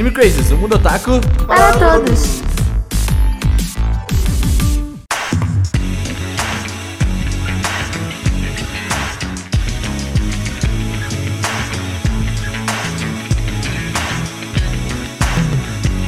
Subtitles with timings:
[0.00, 2.40] Anime Crazes, o mundo otaku Para todos.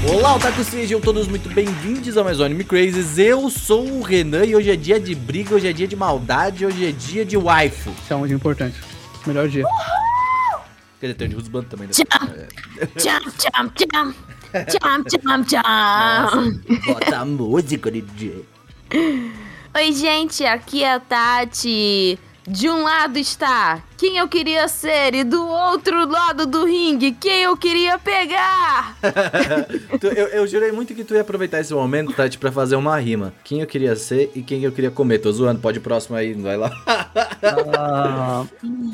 [0.09, 3.19] Olá, otaku, sejam todos muito bem-vindos ao mais um Anime Crazes.
[3.19, 6.65] Eu sou o Renan e hoje é dia de briga, hoje é dia de maldade,
[6.65, 7.91] hoje é dia de waifu.
[8.03, 8.81] Isso é um dia importante.
[9.27, 9.67] Melhor dia.
[11.03, 11.89] Quer dizer, tem de Husband também.
[11.89, 11.95] Né?
[12.97, 14.15] Tcham, tcham, tcham.
[14.69, 16.61] Tcham, tcham, tcham.
[16.87, 18.47] Bota a música, DJ.
[19.75, 22.17] Oi, gente, aqui é a Tati.
[22.45, 27.43] De um lado está quem eu queria ser e do outro lado do ringue, quem
[27.45, 28.97] eu queria pegar.
[30.01, 32.99] Tu- eu, eu jurei muito que tu ia aproveitar esse momento, Tati, pra fazer uma
[32.99, 33.33] rima.
[33.45, 35.19] Quem eu queria ser e quem eu queria comer.
[35.21, 36.71] Tô zoando, pode ir próximo aí, vai lá.
[37.79, 38.45] Ah,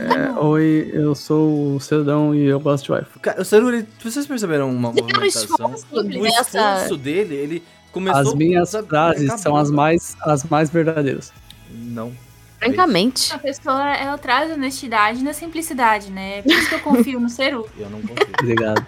[0.00, 3.18] é, oi, eu sou o Cedão e eu gosto de wife.
[3.20, 5.70] Cara, o Saruri, vocês perceberam uma Tem um movimentação?
[5.72, 8.20] O esforço dele, ele começou...
[8.20, 9.38] As minhas frases acabou.
[9.42, 11.32] são as mais, as mais verdadeiras.
[11.70, 12.12] Não.
[12.58, 13.32] Francamente.
[13.32, 16.42] A pessoa, ela traz honestidade na simplicidade, né?
[16.42, 17.68] Por isso que eu confio no Seru.
[17.78, 18.28] Eu não confio.
[18.40, 18.86] Obrigado.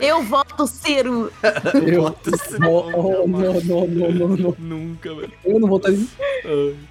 [0.00, 1.32] Eu voto Ciro.
[1.86, 4.56] Eu, Voto esse não, não, não, não, não, não.
[4.58, 5.32] Nunca, velho.
[5.44, 6.04] Eu não votaria.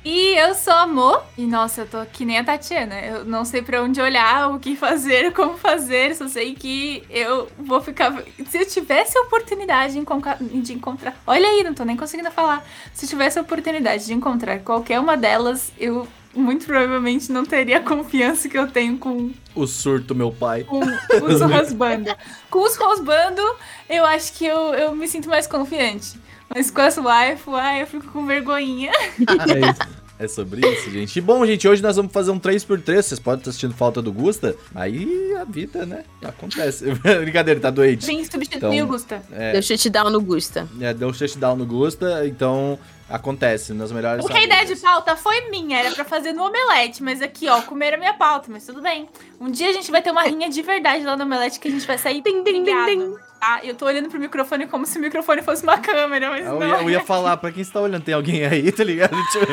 [0.06, 1.24] E eu sou amor.
[1.38, 3.00] E nossa, eu tô que nem a Tatiana.
[3.02, 6.16] Eu não sei pra onde olhar, o que fazer, como fazer.
[6.16, 8.24] Só sei que eu vou ficar.
[8.48, 11.16] Se eu tivesse a oportunidade de encontrar.
[11.28, 12.66] Olha aí, não tô nem conseguindo falar.
[12.94, 17.78] Se eu tivesse a oportunidade de encontrar qualquer uma delas, eu muito provavelmente não teria
[17.78, 20.64] a confiança que eu tenho com O surto, meu pai.
[20.64, 22.16] com os Rosbando.
[22.50, 23.42] Com os Rosbando,
[23.90, 26.14] eu acho que eu, eu me sinto mais confiante.
[26.54, 28.92] Mas com as waifu, ai, eu fico com vergonhinha.
[28.92, 30.02] É isso.
[30.20, 31.18] É sobre isso, gente.
[31.18, 33.02] E bom, gente, hoje nós vamos fazer um 3x3.
[33.02, 34.56] Vocês podem estar assistindo falta do Gusta.
[34.76, 36.04] Aí a vida, né?
[36.24, 36.86] Acontece.
[37.24, 38.06] Brincadeira, tá doente.
[38.06, 39.24] Vem substituir Então, o Gusta.
[39.32, 40.68] É, Deu shutdown no Gusta.
[40.80, 42.78] é, deu um shutdown no Gusta, então
[43.12, 47.04] acontece nas melhores Porque a ideia de pauta foi minha, era pra fazer no omelete,
[47.04, 49.08] mas aqui, ó, comer a minha pauta, mas tudo bem.
[49.40, 51.72] Um dia a gente vai ter uma rinha de verdade lá no omelete que a
[51.72, 53.60] gente vai sair Ding, ding, ding, brigado, Tá?
[53.64, 56.68] Eu tô olhando pro microfone como se o microfone fosse uma câmera, mas Eu não.
[56.68, 59.16] ia, eu ia falar, pra quem está olhando, tem alguém aí, tá ligado?
[59.32, 59.48] Tipo,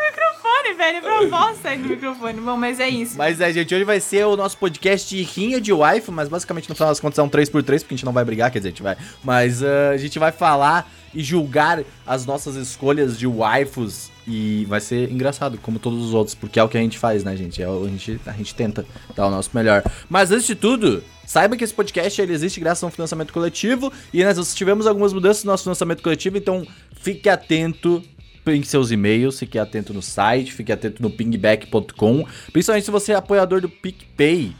[0.00, 2.40] microfone, velho, pra voz sair do microfone.
[2.40, 3.18] Bom, mas é isso.
[3.18, 6.68] Mas é, gente, hoje vai ser o nosso podcast de rinha de wife, mas basicamente
[6.68, 8.68] no final das contas é um 3x3, porque a gente não vai brigar, quer dizer,
[8.68, 8.96] a gente vai.
[9.24, 14.10] Mas ah, a gente vai falar e julgar as nossas escolhas de waifus.
[14.26, 17.24] E vai ser engraçado, como todos os outros, porque é o que a gente faz,
[17.24, 17.60] né, gente?
[17.62, 19.82] É o- a, gente a gente tenta dar o nosso melhor.
[20.08, 23.92] Mas antes de tudo, saiba que esse podcast ele existe graças a um financiamento coletivo.
[24.14, 26.64] E nós tivemos algumas mudanças no nosso financiamento coletivo, então
[27.00, 28.02] fique atento
[28.46, 32.24] em seus e-mails, fique atento no site, fique atento no pingback.com.
[32.52, 34.54] Principalmente se você é apoiador do PicPay.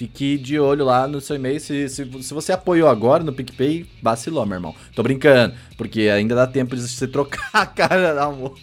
[0.00, 1.60] Fique de olho lá no seu e-mail.
[1.60, 4.74] Se, se, se você apoiou agora no PicPay, vacilou, meu irmão.
[4.94, 8.56] Tô brincando, porque ainda dá tempo de você trocar a cara, amor.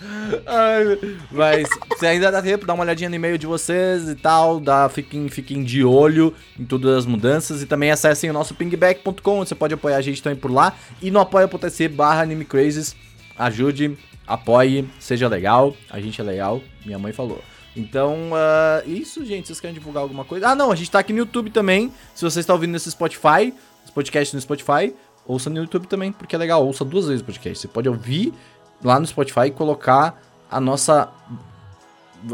[0.48, 1.00] Ai, meu-
[1.30, 4.60] mas se ainda dá tempo, dá uma olhadinha no e-mail de vocês e tal.
[4.60, 7.62] Dá, fiquem, fiquem de olho em todas as mudanças.
[7.62, 10.74] E também acessem o nosso pingback.com, você pode apoiar a gente também por lá.
[11.00, 12.96] E no apoia.se barra animecrazes.
[13.38, 15.78] Ajude, apoie, seja legal.
[15.88, 17.44] A gente é legal, minha mãe falou.
[17.78, 19.48] Então, ah, isso, gente.
[19.48, 20.50] Vocês querem divulgar alguma coisa?
[20.50, 21.92] Ah, não, a gente tá aqui no YouTube também.
[22.16, 23.54] Se você está ouvindo nesse Spotify,
[23.86, 24.94] os podcasts no Spotify,
[25.26, 26.66] ouça no YouTube também, porque é legal.
[26.66, 27.60] Ouça duas vezes o podcast.
[27.60, 28.34] Você pode ouvir
[28.84, 31.10] lá no Spotify e colocar a nossa.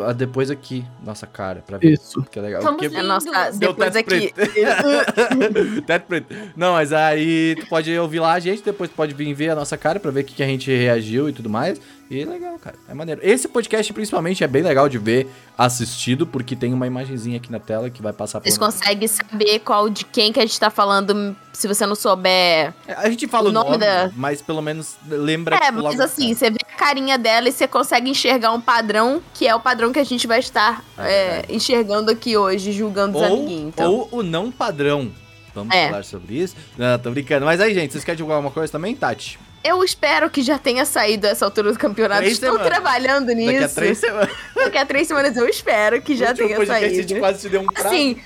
[0.06, 1.92] a Depois aqui, nossa cara, pra ver.
[1.94, 2.22] Isso.
[2.32, 2.62] Que é legal.
[2.62, 3.52] Estamos Porque- É a nossa.
[3.52, 4.34] Depois aqui.
[5.86, 6.36] Teto preto.
[6.56, 9.56] Não, mas aí tu pode ouvir lá a gente, depois tu pode vir ver a
[9.56, 11.80] nossa cara pra ver o que, que a gente reagiu e tudo mais.
[12.10, 12.76] E é legal, cara.
[12.88, 13.22] É maneiro.
[13.24, 15.28] Esse podcast, principalmente, é bem legal de ver
[15.58, 18.66] assistido, porque tem uma imagenzinha aqui na tela que vai passar Vocês por.
[18.66, 22.74] conseguem saber qual de quem que a gente tá falando, se você não souber.
[22.88, 26.00] É, A gente fala o nome nome, da- mas pelo menos lembra É, tipo, mas
[26.00, 29.60] assim, você vê a carinha dela e você consegue enxergar um padrão, que é o
[29.60, 33.68] padrão que a gente vai estar É é, enxergando aqui hoje, julgando os Ou, amiguinhos.
[33.70, 33.92] Então.
[33.92, 35.12] ou o não padrão.
[35.56, 35.90] Vamos É.
[35.90, 36.56] falar sobre isso?
[36.78, 37.46] Não, tô brincando.
[37.46, 39.40] Mas aí, gente, vocês querem divulgar alguma coisa também, Tati?
[39.64, 42.22] Eu espero que já tenha saído essa altura do campeonato.
[42.22, 42.68] Três Estão semanas.
[42.74, 43.52] trabalhando nisso.
[43.54, 44.30] Daqui a três semanas.
[44.56, 47.20] Daqui a três semanas eu espero que já tenha podcast, A gente saído.
[47.20, 47.88] quase te deu um prazo.
[47.88, 48.18] Assim,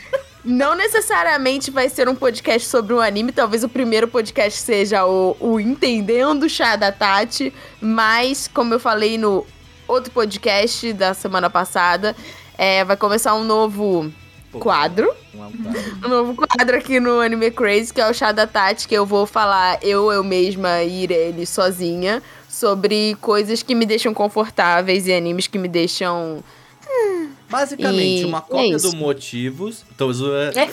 [0.44, 3.32] não necessariamente vai ser um podcast sobre um anime.
[3.32, 7.54] Talvez o primeiro podcast seja o, o Entendendo Chá da Tati.
[7.80, 9.46] Mas, como eu falei no
[9.88, 12.16] outro podcast da semana passada,
[12.58, 14.12] é, vai começar um novo
[14.52, 15.14] quadro.
[15.34, 15.74] um altar.
[16.06, 19.06] Um novo quadro aqui no Anime Crazy, que é o Chá da Tati, que eu
[19.06, 25.14] vou falar eu, eu mesma e Irene sozinha sobre coisas que me deixam confortáveis e
[25.14, 26.44] animes que me deixam.
[27.50, 28.92] Basicamente, E uma é cópia isso.
[28.92, 29.86] do Motivos.
[29.98, 30.58] Tô zoando.
[30.60, 30.66] É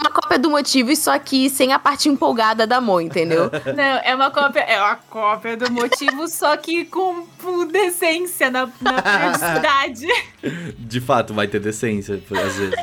[0.00, 3.50] uma cópia do Motivos, só que sem a parte empolgada da Mo, entendeu?
[3.76, 8.68] Não, é uma cópia, é uma cópia do motivo, só que com, com decência na,
[8.80, 10.06] na periodicidade.
[10.78, 12.74] De fato, vai ter decência, às vezes.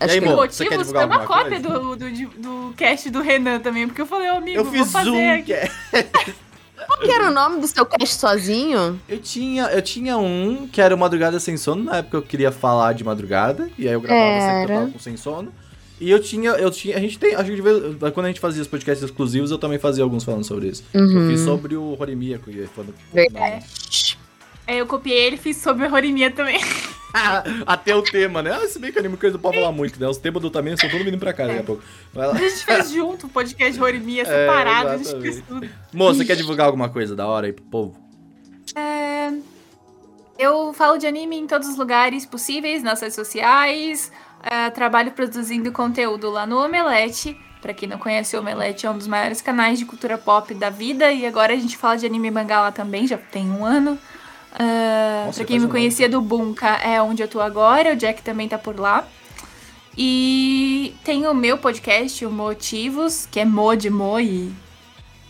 [0.00, 0.32] Acho aí, que Mo?
[0.34, 3.60] O você quer motivo divulgar é uma cópia do, do, do, do cast do Renan
[3.60, 5.32] também, porque eu falei, ô amigo, Eu vou fiz fazer um.
[5.32, 5.52] aqui.
[6.92, 9.00] Qual que era o nome do seu cast sozinho?
[9.08, 12.52] Eu tinha, eu tinha um que era o Madrugada Sem Sono, na época eu queria
[12.52, 14.74] falar de madrugada, e aí eu gravava sempre eu Era.
[14.80, 15.52] tava com sem sono.
[16.00, 17.76] E eu tinha, eu tinha, a gente tem, acho que vez,
[18.12, 20.82] quando a gente fazia os podcasts exclusivos, eu também fazia alguns falando sobre isso.
[20.92, 21.28] Eu Uhum.
[21.28, 23.64] fiz sobre o Horimiya, que foi no- Verdade.
[24.66, 26.60] Aí eu copiei ele e fiz sobre a Rorimia também.
[27.66, 28.52] Até o tema, né?
[28.52, 30.08] Ah, se bem que anime coisa não pode falar muito, né?
[30.08, 31.82] Os temas do também estão todo vindo pra cá daqui a pouco.
[32.12, 32.34] Vai lá.
[32.34, 35.68] A gente fez junto o podcast de Rorimia É, separado, a gente fez tudo.
[35.92, 37.96] Moça, você quer divulgar alguma coisa da hora aí pro povo?
[38.74, 39.30] É,
[40.38, 44.10] Eu falo de anime em todos os lugares possíveis, nas redes sociais.
[44.42, 47.36] é, trabalho produzindo conteúdo lá no Omelete.
[47.60, 50.70] Pra quem não conhece, o Omelete é um dos maiores canais de cultura pop da
[50.70, 51.12] vida.
[51.12, 53.98] E agora a gente fala de anime e mangá lá também, já tem um ano.
[54.58, 57.92] É, Nossa, pra quem me conhecia do Bunka, é onde eu tô agora.
[57.92, 59.06] O Jack também tá por lá.
[59.96, 64.52] E tem o meu podcast, o Motivos, que é Mo de Mo e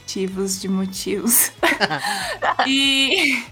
[0.01, 1.53] motivos de motivos.
[2.67, 3.43] e,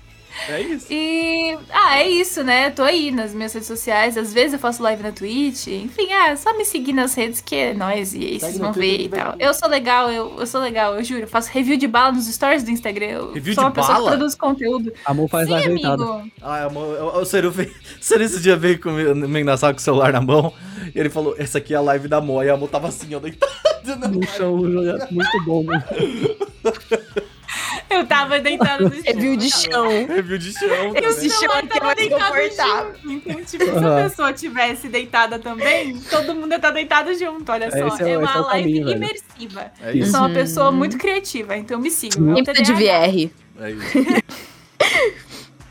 [0.49, 0.87] É isso.
[0.91, 1.57] e.
[1.71, 2.71] Ah, é isso, né?
[2.71, 4.17] Tô aí nas minhas redes sociais.
[4.17, 5.67] Às vezes eu faço live na Twitch.
[5.69, 8.15] Enfim, é só me seguir nas redes que é nóis.
[8.15, 9.35] E aí vocês vão ver e tal.
[9.39, 11.23] Eu sou legal, eu, eu sou legal, eu juro.
[11.23, 13.07] Eu faço review de bala nos stories do Instagram.
[13.07, 14.11] Eu Review sou de uma pessoa bala?
[14.11, 14.93] que produz conteúdo.
[15.05, 16.03] A Mo faz Sim, a ajeitada.
[16.03, 16.31] amigo.
[16.41, 17.53] Ah, amor, o, Seru
[18.01, 20.53] esse dia veio comigo, meio na sala com o celular na mão.
[20.95, 22.43] E ele falou: Essa aqui é a live da Mo.
[22.43, 25.85] E a Mo tava assim, ó, deitada na No chão, muito bom, né?
[27.91, 29.03] Eu tava deitado no chão.
[29.05, 30.07] Review de chão.
[30.07, 30.95] Review de chão.
[30.95, 31.11] Eu.
[31.11, 32.95] Esse chão aqui é mais confortável.
[33.05, 37.69] Então, tipo, se a pessoa tivesse deitada também, todo mundo ia estar deitado junto, olha
[37.71, 37.89] só.
[37.89, 39.73] Esse é é esse uma é live caminho, imersiva.
[39.83, 42.23] É Eu sou uma pessoa muito criativa, então me sigam.
[42.23, 42.73] Meu Imita de.
[42.73, 43.31] VR.
[43.61, 43.99] É isso.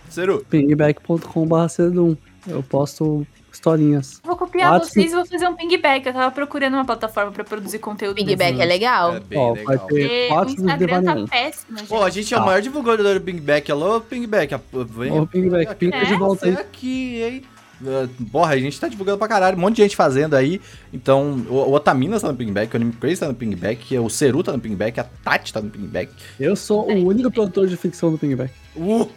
[0.09, 2.17] Seru, pingback.com.br.
[2.47, 3.25] Eu posto
[3.59, 4.19] historinhas.
[4.23, 4.87] Vou copiar Quatro.
[4.89, 6.07] vocês e vou fazer um pingback.
[6.07, 8.15] Eu tava procurando uma plataforma pra produzir conteúdo.
[8.15, 9.15] Piggyback é legal.
[9.15, 9.77] é bem Ó, vai legal.
[9.77, 11.87] ter- Porque o Quatro de Instagram tá péssimo, gente.
[11.89, 12.45] Pô, a gente é o Tá.
[12.45, 13.71] maior divulgador do Pingback.
[13.71, 14.53] Alô, Pingback.
[14.55, 15.11] a- Vem.
[15.19, 16.05] Ô, Pingback, pinta É?
[16.05, 16.53] de volta aí.
[16.53, 17.41] Aqui, hein?
[17.81, 20.59] Uh, Porra, a gente tá divulgando pra caralho, um monte de gente fazendo aí.
[20.91, 24.43] Então, o, o Otaminas tá no Pingback, o Anime Crazy tá no Pingback, o Seru
[24.43, 26.11] tá no Pingback, a Tati tá no Pingback.
[26.37, 28.51] Eu sou o único produtor de ficção do Pingback.
[28.75, 29.07] Uh!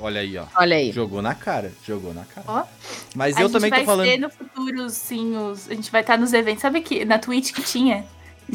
[0.00, 0.44] Olha aí, ó.
[0.56, 0.92] Olha aí.
[0.92, 2.46] Jogou na cara, jogou na cara.
[2.48, 2.64] Ó.
[3.14, 4.06] Mas a eu gente também vai tô falando.
[4.06, 5.70] ter no futuro, sim, os...
[5.70, 6.62] a gente vai estar nos eventos.
[6.62, 8.04] Sabe que na Twitch que tinha?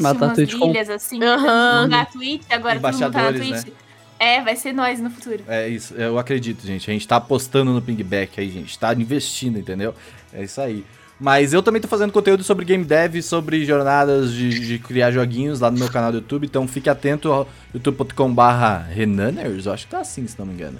[0.00, 1.84] Tá umas Twitch com- ilhas assim, Aham.
[1.84, 3.74] divulgar a Twitch, agora todo mundo tá na Embaixadores, Twitch.
[4.18, 5.44] É, vai ser nós no futuro.
[5.46, 6.90] É isso, eu acredito, gente.
[6.90, 8.78] A gente tá apostando no Pingback aí, gente.
[8.78, 9.94] Tá investindo, entendeu?
[10.32, 10.84] É isso aí.
[11.18, 15.60] Mas eu também tô fazendo conteúdo sobre game dev, sobre jornadas de, de criar joguinhos
[15.60, 16.44] lá no meu canal do YouTube.
[16.46, 20.78] Então fique atento ao youtube.com/barra Renaners, eu acho que tá assim, se não me engano.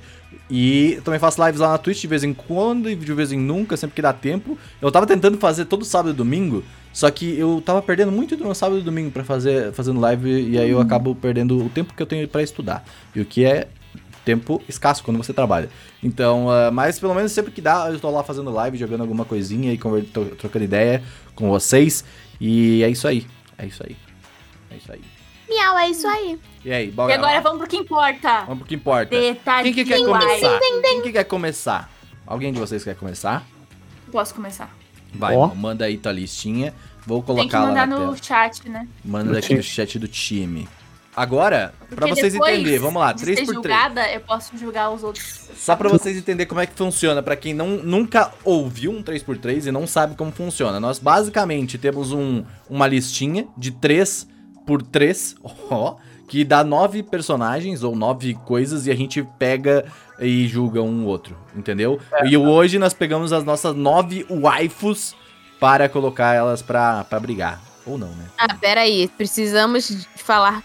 [0.49, 3.38] E também faço lives lá na Twitch de vez em quando e de vez em
[3.38, 4.56] nunca, sempre que dá tempo.
[4.81, 6.62] Eu tava tentando fazer todo sábado e domingo,
[6.93, 10.58] só que eu tava perdendo muito meu sábado e domingo pra fazer fazendo live e
[10.58, 12.84] aí eu acabo perdendo o tempo que eu tenho pra estudar.
[13.14, 13.69] E o que é
[14.25, 15.69] tempo escasso quando você trabalha.
[16.02, 19.24] Então, ah, mas pelo menos sempre que dá, eu tô lá fazendo live, jogando alguma
[19.24, 19.79] coisinha e
[20.39, 21.03] trocando ideia
[21.34, 22.05] com vocês.
[22.41, 23.27] E é isso aí.
[23.56, 23.96] É isso aí.
[24.70, 25.16] É isso aí.
[25.56, 26.39] Miau, é isso aí.
[26.65, 27.41] E aí, E bora agora lá?
[27.41, 28.41] vamos pro que importa.
[28.43, 29.19] Vamos pro que importa.
[29.19, 30.58] Detalhe Quem que quer do começar?
[30.82, 31.91] Quem que quer começar?
[32.27, 33.44] Alguém de vocês quer começar?
[34.13, 34.69] Posso começar.
[35.15, 35.48] Vai, Ó.
[35.55, 36.75] Manda aí tua listinha.
[37.06, 38.17] Vou Tem que colocar lá mandar na no tela.
[38.20, 38.86] chat, né?
[39.05, 40.69] Manda No aqui no chat do time.
[41.15, 44.20] Agora, pra Porque vocês depois entenderem, vamos lá, de 3 ser por 3 julgada, eu
[44.20, 45.48] posso julgar os outros.
[45.56, 49.67] Só pra vocês entenderem como é que funciona, pra quem não, nunca ouviu um 3x3
[49.69, 50.79] e não sabe como funciona.
[50.79, 54.29] Nós basicamente temos um, uma listinha de 3
[54.67, 55.37] por 3,
[55.70, 55.96] ó,
[56.29, 59.85] que dá nove personagens ou nove coisas e a gente pega
[60.19, 62.01] e julga um outro, entendeu?
[62.25, 65.15] E hoje nós pegamos as nossas nove waifus
[65.61, 67.63] para colocar elas pra, pra brigar.
[67.87, 68.27] Ou não, né?
[68.37, 69.08] Ah, pera aí.
[69.17, 70.63] Precisamos de falar...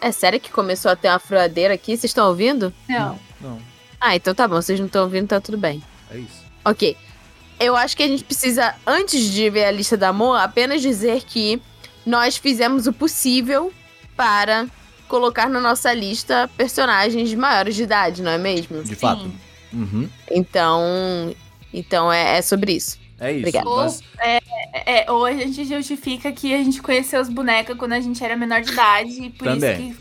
[0.00, 1.94] É sério que começou a ter uma furadeira aqui?
[1.94, 2.72] Vocês estão ouvindo?
[2.88, 3.18] Não.
[3.38, 3.58] Não,
[4.00, 4.54] Ah, então tá bom.
[4.54, 5.82] Vocês não estão ouvindo, tá tudo bem.
[6.10, 6.42] é isso.
[6.64, 6.96] Ok.
[7.58, 11.22] Eu acho que a gente precisa, antes de ver a lista da Mo, apenas dizer
[11.24, 11.60] que
[12.10, 13.72] nós fizemos o possível
[14.16, 14.66] para
[15.08, 18.82] colocar na nossa lista personagens maiores de idade, não é mesmo?
[18.82, 18.94] De Sim.
[18.96, 19.30] fato.
[19.72, 20.08] Uhum.
[20.30, 21.34] Então.
[21.72, 22.98] Então é, é sobre isso.
[23.18, 23.40] É isso.
[23.40, 23.64] Obrigada.
[23.64, 24.02] Nós-
[24.74, 28.36] É, ou a gente justifica que a gente conheceu os bonecas quando a gente era
[28.36, 29.90] menor de idade e por Também.
[29.90, 29.96] isso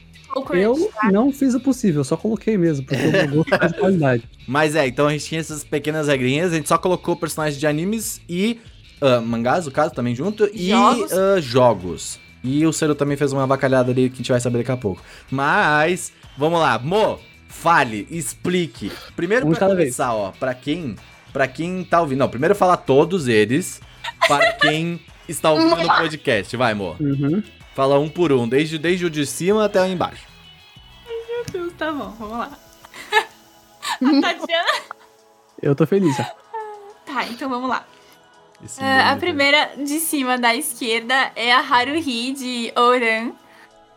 [0.46, 1.12] que Eu tá?
[1.12, 4.24] não fiz o possível, só coloquei mesmo, porque o meu gosto é de qualidade.
[4.48, 7.66] Mas é, então a gente tinha essas pequenas regrinhas, a gente só colocou personagens de
[7.68, 8.60] animes e
[9.01, 11.12] ah, mangás, no caso, também junto, e Jogos.
[11.13, 12.20] ah, jogos.
[12.44, 14.77] E o Ciro também fez uma bacalhada ali que a gente vai saber daqui a
[14.77, 15.01] pouco.
[15.29, 18.91] Mas, vamos lá, Mo, fale, explique.
[19.15, 19.96] Primeiro Um pra cada vez.
[19.96, 20.96] começar, ó, pra quem,
[21.34, 23.82] pra quem tá ouvindo, não, primeiro falar todos eles,
[24.27, 26.96] para quem está ouvindo no podcast, vai, Mo.
[27.00, 27.44] Uhum.
[27.75, 30.27] Fala um por um, desde, desde o de cima até o embaixo.
[31.77, 32.51] Tá bom, vamos lá.
[34.01, 34.82] A Tatiana.
[35.62, 36.24] Eu tô feliz já.
[37.06, 37.86] Tá, então vamos lá.
[38.63, 43.32] Esse Ah, a nome, primeira de cima da esquerda é a Haruhi de Ouran.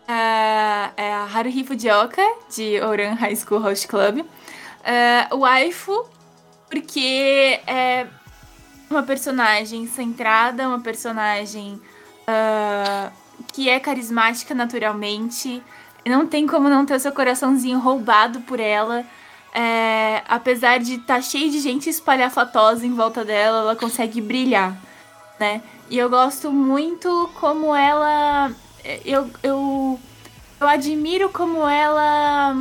[0.06, 2.22] Ah, é a Haruhi Fujioka
[2.54, 4.24] de Ouran High School Host Club.
[5.30, 6.06] O waifu,
[6.68, 8.06] porque é
[8.90, 11.80] uma personagem centrada, uma personagem
[12.26, 13.10] ah,
[13.52, 15.62] que é carismática naturalmente.
[16.04, 19.04] Não tem como não ter o seu coraçãozinho roubado por ela.
[19.54, 24.76] É, apesar de estar cheio de gente espalhafatosa em volta dela, ela consegue brilhar,
[25.38, 25.62] né?
[25.90, 28.50] E eu gosto muito como ela.
[29.04, 30.00] Eu, eu,
[30.58, 32.56] eu admiro como ela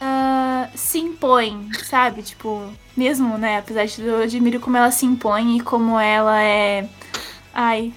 [0.00, 2.22] ah, se impõe, sabe?
[2.22, 3.58] Tipo, mesmo, né?
[3.58, 6.88] Apesar de eu admiro como ela se impõe e como ela é.
[7.52, 7.92] Ai.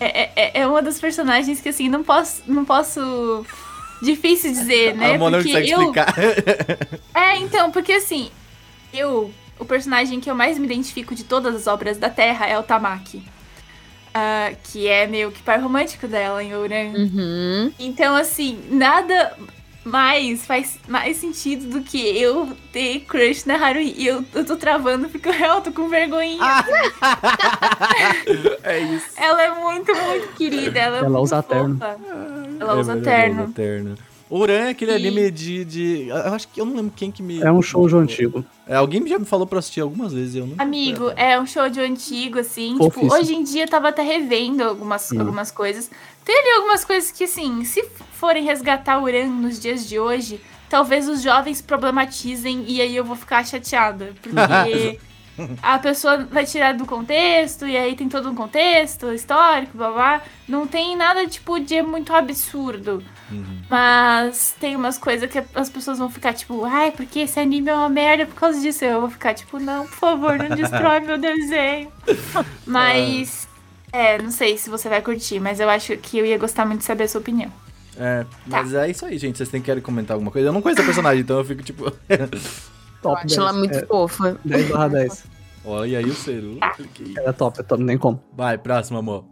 [0.00, 2.42] É, é, é uma das personagens que, assim, não posso.
[2.46, 3.44] Não posso.
[4.00, 5.14] Difícil dizer, né?
[5.14, 6.14] a Mo não eu, explicar.
[7.14, 8.30] é, então, porque assim,
[8.92, 12.58] eu, o personagem que eu mais me identifico de todas as obras da Terra é
[12.58, 13.22] o Tamaki.
[14.14, 16.92] Ah, que é meio que par romântico dela em Ouran.
[16.94, 17.72] Uhum.
[17.78, 19.36] Então, assim, nada
[19.84, 23.94] mais faz mais sentido do que eu ter crush na Haruhi.
[23.96, 26.42] E eu, eu tô travando porque eu real tô com vergonhinha.
[28.62, 29.06] é isso.
[29.16, 30.78] Ela é muito, muito querida.
[30.78, 31.78] Ela, é Ela muito usa terno.
[32.60, 33.44] Ela usa É terno.
[33.44, 33.94] usa terno.
[34.30, 36.08] Uran é aquele E- anime de, de.
[36.08, 37.40] Eu acho que eu não lembro quem que me.
[37.42, 38.44] É um shoujo antigo.
[38.66, 40.34] É, alguém já me falou pra assistir algumas vezes.
[40.34, 40.54] Eu não.
[40.58, 42.72] Amigo, é um show de antigo, assim.
[42.72, 43.14] Tipo, Fofíssimo.
[43.14, 45.20] hoje em dia eu tava até revendo algumas, Hum.
[45.20, 45.90] algumas coisas.
[46.26, 50.38] Tem ali algumas coisas que, assim, se forem resgatar o Uran nos dias de hoje,
[50.68, 54.12] talvez os jovens problematizem e aí eu vou ficar chateada.
[54.20, 54.98] Porque
[55.62, 60.22] a pessoa vai tirar do contexto e aí tem todo um contexto histórico, blá blá.
[60.48, 63.02] Não tem nada, tipo, de muito absurdo.
[63.30, 63.62] Uhum.
[63.68, 67.74] Mas tem umas coisas que as pessoas vão ficar tipo, ai, porque esse anime é
[67.74, 68.84] uma merda por causa disso.
[68.84, 71.92] Eu vou ficar tipo, não, por favor, não destrói meu desenho.
[72.66, 73.48] Mas,
[73.92, 76.80] é, não sei se você vai curtir, mas eu acho que eu ia gostar muito
[76.80, 77.50] de saber a sua opinião.
[77.98, 79.36] É, mas é isso aí, gente.
[79.38, 80.48] Vocês têm querem comentar alguma coisa?
[80.48, 81.92] Eu não conheço a personagem, então eu fico tipo.
[83.02, 83.56] Top Acho ela 10.
[83.58, 84.38] muito É, fofa.
[84.44, 85.24] 10 barra 10.
[85.64, 86.58] Olha aí o Ceru.
[86.76, 87.14] Cliquei.
[87.18, 88.22] É top, é top, nem como.
[88.32, 89.24] Vai, próximo, amor.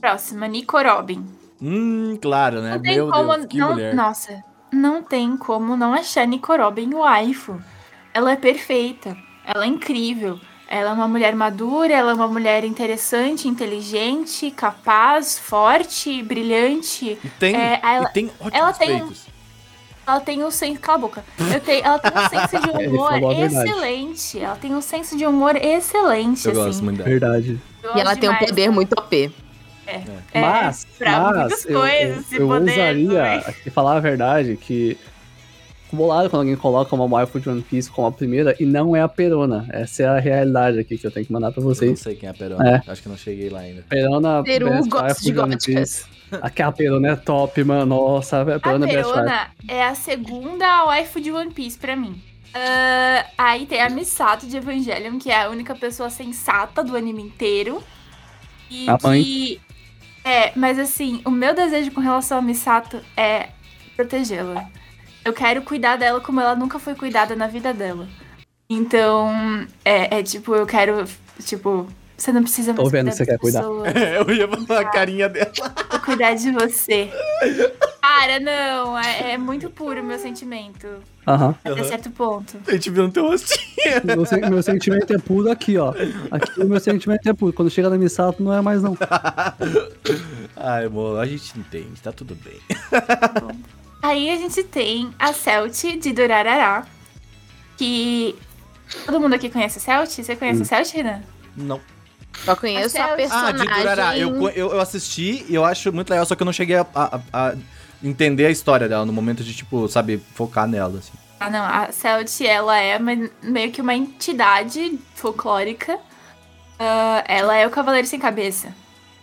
[0.00, 1.24] Próxima, Nico Robin.
[1.62, 2.72] Hum, claro, né?
[2.74, 3.94] Não tem Meu como Deus, que não, mulher.
[3.94, 4.42] Nossa,
[4.72, 7.60] não tem como não achar Nico Robin waifu.
[8.14, 10.40] Ela é perfeita, ela é incrível.
[10.68, 17.18] Ela é uma mulher madura, ela é uma mulher interessante, inteligente, capaz, forte, brilhante.
[17.22, 19.26] E tem, É, ela- e tem ótimos ela tem peitos.
[20.06, 20.80] Ela tem um senso.
[20.80, 21.24] Cala a boca.
[21.52, 23.12] Eu tenho, ela tem um senso de humor
[23.44, 24.38] excelente.
[24.40, 26.60] Ela tem um senso de humor excelente, Eu assim.
[26.64, 27.08] gosto muito dela.
[27.10, 27.60] Verdade.
[27.82, 29.32] Eu E ela gosto tem um demais poder muito OP.
[29.86, 33.38] É, mas, pra mas eu, coisas, eu, eu poder usaria, também.
[33.38, 34.96] aqui, falar a verdade, que
[35.92, 39.00] bolado quando alguém coloca uma waifu de One Piece como a primeira e não é
[39.02, 39.66] a Perona.
[39.72, 41.98] Essa é a realidade aqui que eu tenho que mandar pra Eu não vocês.
[41.98, 42.82] sei quem é a Perona.
[42.86, 42.90] É.
[42.90, 43.82] Acho que não cheguei lá ainda.
[43.88, 46.06] Perona, Peru gosta de One góticas.
[46.42, 47.86] Aquela Perona é top, mano.
[47.86, 48.92] Nossa, a A Perona é.
[48.92, 52.22] Perona é a segunda waifu de One Piece pra mim.
[52.54, 57.22] Ah, aí tem a Misato de Evangelion, que é a única pessoa sensata do anime
[57.22, 57.82] inteiro.
[58.70, 59.22] E A mãe.
[59.22, 59.60] que.
[60.24, 63.48] É, mas assim, o meu desejo com relação a Misato é
[63.96, 64.68] protegê-la.
[65.24, 68.06] Eu quero cuidar dela como ela nunca foi cuidada na vida dela.
[68.68, 71.04] Então, é, é tipo, eu quero.
[71.44, 71.88] Tipo,
[72.22, 73.62] você não precisa mais Tô vendo você quer cuidar.
[73.64, 75.50] eu ia falar a carinha dela.
[75.90, 77.10] Vou cuidar de você.
[78.00, 80.86] Cara, não, é, é muito puro o meu sentimento.
[81.26, 81.54] Aham.
[81.64, 82.58] Até certo ponto.
[82.66, 83.60] A gente viu no teu rostinho.
[84.04, 85.94] Meu, sen- meu sentimento é puro aqui, ó.
[86.30, 87.52] Aqui o meu sentimento é puro.
[87.52, 88.96] Quando chega na Misato, não é mais não.
[90.56, 92.60] Ai, amor, a gente entende, tá tudo bem.
[94.02, 96.84] Aí a gente tem a Celt de Durarará.
[97.76, 98.34] Que.
[99.06, 100.10] Todo mundo aqui conhece a Celt?
[100.10, 101.20] Você conhece a Celt, Renan?
[101.56, 101.80] Não.
[102.44, 103.56] Só conheço a Ah, Ah, personagem.
[103.66, 104.18] de Durará.
[104.18, 106.86] Eu, eu, eu assisti e eu acho muito legal, só que eu não cheguei a,
[106.94, 107.54] a- a
[108.02, 111.12] entender a história dela no momento de, tipo, sabe, focar nela, assim.
[111.38, 111.64] Ah, não.
[111.64, 115.98] A Celt, ela é uma- meio que uma entidade folclórica.
[116.78, 118.74] Ah, ela é o Cavaleiro Sem Cabeça.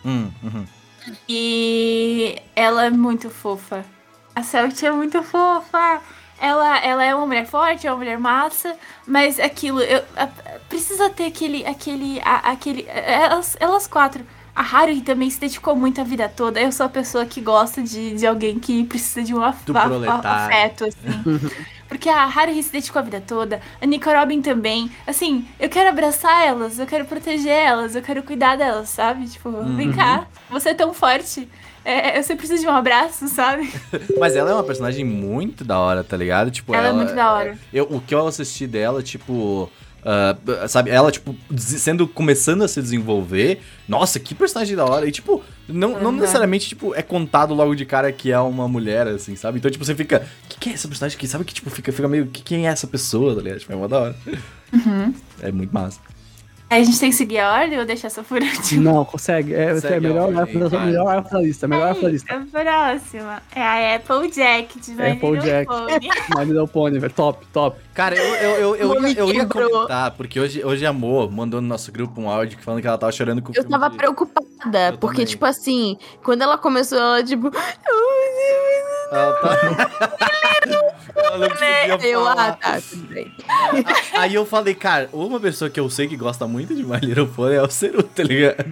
[0.05, 0.65] Hum, uhum.
[1.27, 3.83] E ela é muito fofa.
[4.35, 6.01] A Celt é muito fofa.
[6.39, 8.75] Ela, ela é uma mulher forte, é uma mulher massa,
[9.05, 10.27] mas aquilo, eu, a-
[10.69, 14.23] precisa ter aquele, aquele, a- aquele, elas, elas quatro.
[14.55, 16.59] A Haruhi também se dedicou muito a vida toda.
[16.59, 19.63] Eu sou a pessoa que gosta de, de alguém que precisa de um af-
[20.45, 20.97] afeto, assim.
[21.87, 24.91] Porque a Haruhi se dedicou a vida toda, a Nico Robin também.
[25.05, 29.27] Assim, eu quero abraçar elas, eu quero proteger elas, eu quero cuidar delas, sabe?
[29.27, 31.47] Tipo, vem cá, você é tão forte.
[31.89, 33.71] É, você precisa de um abraço, sabe?
[34.19, 36.51] Mas ela é uma personagem muito da hora, tá ligado?
[36.51, 37.57] Tipo, Ela é muito da hora.
[37.71, 39.71] Eu, o que eu assisti dela, tipo.
[40.03, 42.07] ah, sabe, ela, tipo, sendo.
[42.07, 43.61] começando a se desenvolver.
[43.87, 45.07] Nossa, que personagem da hora.
[45.07, 46.17] E, tipo, não, não Uhum.
[46.17, 49.59] necessariamente, tipo, é contado logo de cara que é uma mulher, assim, sabe?
[49.59, 50.27] Então, tipo, você fica.
[50.45, 51.27] O que, que é essa personagem aqui?
[51.27, 52.27] Sabe que, tipo, fica, fica meio.
[52.27, 53.59] Que, quem é essa pessoa, tá ligado?
[53.59, 54.15] Tipo, é uma da hora.
[54.73, 55.13] Uhum.
[55.41, 55.99] É muito massa.
[56.69, 58.83] A gente tem que seguir a ordem ou deixar só por último?
[58.83, 59.53] Não, consegue.
[59.53, 61.65] É, Segue é melhor a arco ordem, da, melhor arco da lista.
[61.67, 62.35] Melhor da lista.
[62.35, 65.65] A próxima é a Applejack de My Apple Little Jack.
[65.67, 66.09] Pony.
[66.35, 67.13] My Little Pony, velho.
[67.13, 67.79] Top, top.
[67.93, 71.67] Cara, eu, eu, eu, eu, eu ia comentar, porque hoje, hoje a Mo mandou no
[71.69, 73.97] nosso grupo um áudio falando que ela tava chorando com o Eu filme tava de-
[73.97, 75.25] preocupada, Eu porque, também.
[75.25, 77.49] tipo assim, quando ela começou, ela, tipo.
[79.09, 80.96] Ela tá...
[81.17, 82.47] ela não conseguia Eu, falar.
[82.49, 83.31] ah, tá, tudo bem.
[84.17, 87.27] Aí eu falei, cara, uma pessoa que eu sei que gosta muito de My Little
[87.27, 88.65] Pony é o Ceru, tá ligado?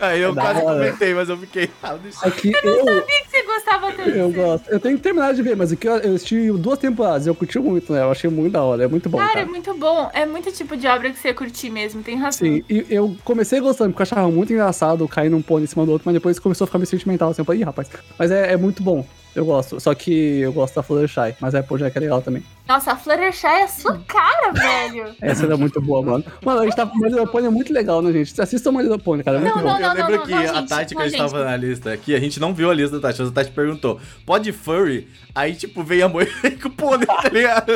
[0.00, 1.70] Aí eu Da quase comentei, mas eu fiquei.
[1.82, 4.10] Ah, deixa- Aqui eu, que você gostava tanto?
[4.10, 4.68] eu gosto.
[4.70, 7.26] Eu tenho que terminar de ver, mas aqui eu, eu assisti duas temporadas.
[7.26, 8.02] Eu curti muito, né?
[8.02, 8.84] Eu achei muito da hora.
[8.84, 9.40] É muito bom, Cara, cara.
[9.40, 10.10] é muito bom.
[10.12, 12.38] É muito tipo de obra que você ia curtir mesmo, tem razão.
[12.46, 15.84] Sim, e eu comecei gostando, porque eu achava muito engraçado cair num pônei em cima
[15.84, 17.88] do outro, mas depois começou a ficar meio sentimental, assim, eu falei, ih, rapaz.
[18.18, 19.78] Mas é, é muito bom, eu gosto.
[19.80, 22.42] Só que eu gosto da Fluttershy, mas a Applejack é legal também.
[22.68, 25.14] Nossa, a Fluttershy é a sua cara, velho.
[25.20, 26.24] Essa era muito boa, mano.
[26.44, 26.86] Mano, a gente tá...
[26.86, 28.40] My Little Pony é muito legal, né, gente?
[28.40, 29.68] Assistam My Little Pony, cara, é muito Não, bom.
[29.68, 31.20] não, eu não, lembro não, que não, a gente, Tati, quando gente.
[31.20, 33.50] estava na lista aqui, a gente não viu a lista da Tati, mas a Tati
[33.50, 35.08] perguntou: pode furry?
[35.34, 36.26] Aí, tipo, veio a mãe
[36.60, 37.72] com o pônei, tá ligado?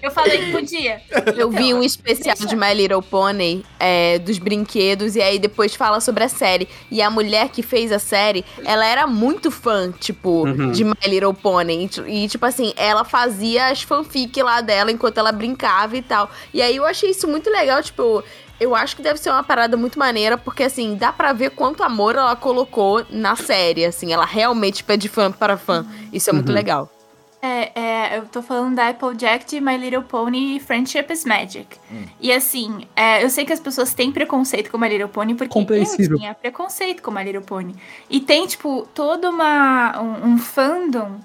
[0.00, 1.02] Eu falei que podia.
[1.36, 6.00] Eu vi um especial de My Little Pony é, dos brinquedos e aí depois fala
[6.00, 6.68] sobre a série.
[6.90, 10.70] E a mulher que fez a série, ela era muito fã, tipo, Uhum.
[10.72, 11.84] de My Little Pony.
[11.84, 16.30] E, ti- tipo assim, ela fazia as fanfic lá dela enquanto ela brincava e tal.
[16.52, 18.22] E aí eu achei isso muito legal, tipo.
[18.60, 21.84] Eu acho que deve ser uma parada muito maneira, porque assim, dá pra ver quanto
[21.84, 25.86] amor ela colocou na série, assim, ela realmente pede fã para fã.
[26.12, 26.54] Isso é muito Uhum.
[26.56, 26.90] legal.
[27.40, 31.68] É, é, eu tô falando da Applejack de My Little Pony Friendship is Magic.
[32.20, 35.56] E assim, é, eu sei que as pessoas têm preconceito com My Little Pony, porque
[35.56, 36.18] eu Compreensível.
[36.18, 37.76] tinha preconceito com My Little Pony.
[38.10, 41.20] E tem, tipo, todo uma, um, um fandom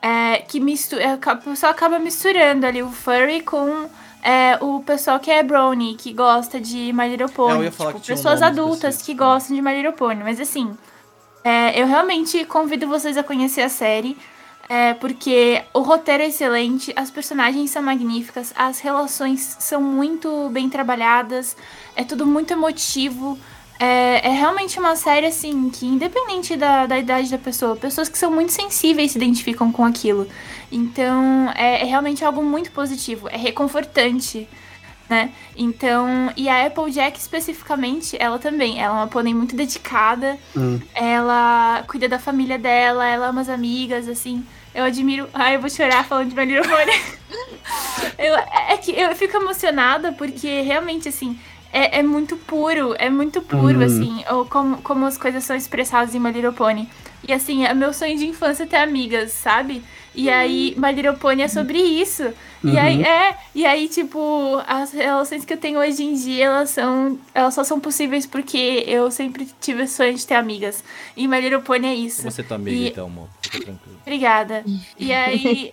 [0.00, 1.18] é, que mistura.
[1.22, 3.90] A pessoa acaba misturando ali o furry com.
[4.22, 7.52] é, o pessoal que é brownie, que gosta de My Little Pony.
[7.52, 9.24] É, eu ia falar tipo, que um pessoas nome adultas que específico.
[9.24, 10.22] gostam de My Little Pony.
[10.24, 10.74] Mas assim,
[11.44, 14.16] é, eu realmente convido vocês a conhecer a série.
[14.68, 20.68] É, porque o roteiro é excelente, as personagens são magníficas, as relações são muito bem
[20.68, 21.56] trabalhadas,
[21.96, 23.38] é tudo muito emotivo.
[23.80, 28.18] É, é realmente uma série, assim, que independente da, da idade da pessoa, pessoas que
[28.18, 30.26] são muito sensíveis se identificam com aquilo.
[30.70, 34.48] Então, é, é realmente algo muito positivo, é reconfortante,
[35.08, 35.30] né?
[35.56, 40.80] Então, e a Applejack especificamente, ela também, ela é uma pônei muito dedicada, Hum.
[40.94, 44.44] ela cuida da família dela, ela ama as amigas, assim.
[44.74, 45.28] Eu admiro.
[45.32, 46.92] Ai, eu vou chorar falando de My Little Pony.
[48.18, 51.38] eu, é que eu fico emocionada porque realmente, assim,
[51.72, 53.84] é, é muito puro, é muito puro, Uhum.
[53.84, 56.88] assim, ou como, como as coisas são expressadas em My Little Pony.
[57.26, 59.82] E assim, é meu sonho de infância ter amigas, sabe?
[60.14, 62.32] E aí, My Little Pony é sobre isso.
[62.64, 63.04] E aí, Uhum.
[63.04, 67.18] é, e aí, tipo, as relações que eu tenho hoje em dia, elas são.
[67.34, 70.82] Elas só são possíveis porque eu sempre tive o sonho de ter amigas.
[71.16, 72.22] E My Little Pony é isso.
[72.22, 73.28] Você tá amiga, E- então, amor.
[73.42, 73.98] Fica tranquilo.
[74.02, 74.64] Obrigada.
[74.98, 75.72] E aí.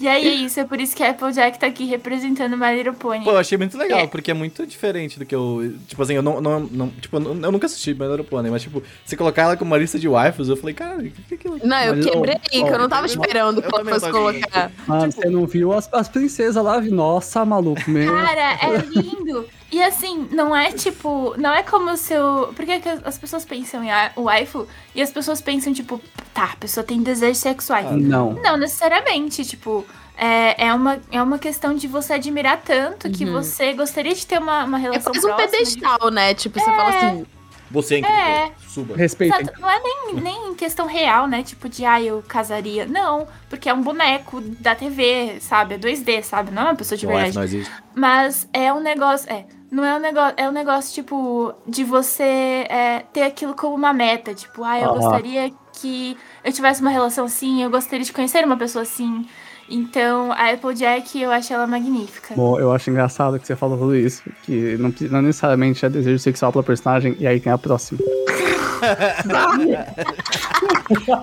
[0.00, 2.94] E aí é isso, é por isso que a Applejack tá aqui representando My Little
[2.94, 3.24] Pony.
[3.24, 4.06] Pô, eu achei muito legal, É.
[4.06, 5.74] porque é muito diferente do que eu.
[5.86, 6.40] Tipo assim, eu não.
[6.40, 9.42] não, não- tipo, eu, não- eu nunca assisti My Little Pony, mas, tipo, se colocar
[9.42, 11.60] ela com uma lista de waifus, eu falei, cara, o que que é aquilo?
[11.62, 14.70] Não, eu Mas, quebrei, ó, que eu não tava esperando que ela fosse colocar.
[14.86, 16.80] Mano, você não viu as, as princesas lá?
[16.80, 18.12] Nossa, maluco, meu.
[18.14, 19.46] Cara, é lindo.
[19.72, 21.34] E assim, não é tipo.
[21.36, 22.52] Não é como se eu.
[22.54, 26.00] Por que que as pessoas pensam em waifu e as pessoas pensam, tipo,
[26.32, 27.90] tá, a pessoa tem desejos sexuais.
[27.90, 28.34] Não.
[28.34, 29.84] Não necessariamente, tipo.
[30.16, 34.38] É, é, uma, é uma questão de você admirar tanto que você gostaria de ter
[34.38, 35.46] uma, uma É relação quase um próxima.
[35.50, 36.34] de- pedestal, né?
[36.34, 37.26] Tipo, você fala assim,
[37.74, 38.18] Você é incrível.
[38.20, 38.52] É.
[38.66, 38.96] Suba.
[38.96, 39.42] Respeita.
[39.42, 41.42] Exato, Não é nem, nem em questão real, né?
[41.42, 42.86] Tipo, de, ah, eu casaria.
[42.86, 45.74] Não, porque é um boneco da TV, sabe?
[45.74, 46.50] É 2D, sabe?
[46.50, 47.36] Não é uma pessoa de O wife verdade.
[47.36, 47.72] não existe.
[47.94, 49.30] Mas é um negócio.
[49.30, 49.44] É.
[49.70, 50.34] Não é um negócio.
[50.36, 52.22] É um negócio, tipo, de você
[52.68, 54.32] é, ter aquilo como uma meta.
[54.32, 55.00] Tipo, ah, eu Aham.
[55.00, 59.26] gostaria que eu tivesse uma relação assim, eu gostaria de conhecer uma pessoa assim.
[59.68, 62.34] Então, a Applejack, eu acho ela magnífica.
[62.34, 64.22] Bom, eu acho engraçado que você falou tudo isso.
[64.42, 68.00] Que não, não necessariamente é desejo sexual pela personagem, e aí tem a próxima.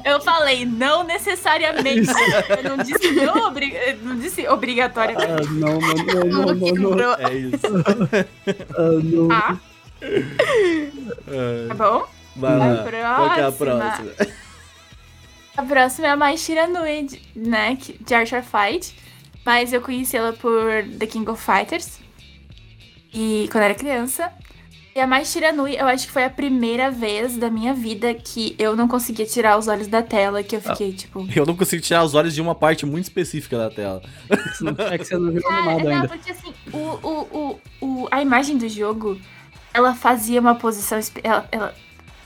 [0.03, 2.09] Eu falei, não necessariamente.
[2.63, 3.73] Eu não disse, não, obri...
[4.01, 5.23] não disse obrigatoriamente.
[5.31, 5.93] Ah, não, não,
[6.25, 7.13] não, não, não, não.
[7.15, 7.59] É isso.
[8.75, 9.31] ah, não.
[9.31, 9.57] Ah,
[10.01, 11.67] É.
[11.67, 12.07] tá bom?
[12.35, 12.73] Vai lá.
[12.73, 14.11] A Qual que é a próxima.
[15.57, 18.95] A próxima é a Mai Shiranui, né, que- de Archer Fight.
[19.45, 20.61] Mas eu conheci ela por
[20.99, 21.99] The King of Fighters.
[23.13, 24.31] E quando eu era criança.
[24.95, 28.55] E a Mai Shiranui, eu acho que foi a primeira vez da minha vida que
[28.59, 31.25] eu não conseguia tirar os olhos da tela, que eu fiquei, tipo...
[31.33, 34.01] Eu não consigo tirar os olhos de uma parte muito específica da tela.
[34.29, 36.07] É que você não viu Cara, animado não, ainda.
[36.09, 39.17] porque assim, o, o, o, o, a imagem do jogo,
[39.73, 40.99] ela fazia uma posição.
[41.23, 41.75] Ela, ela,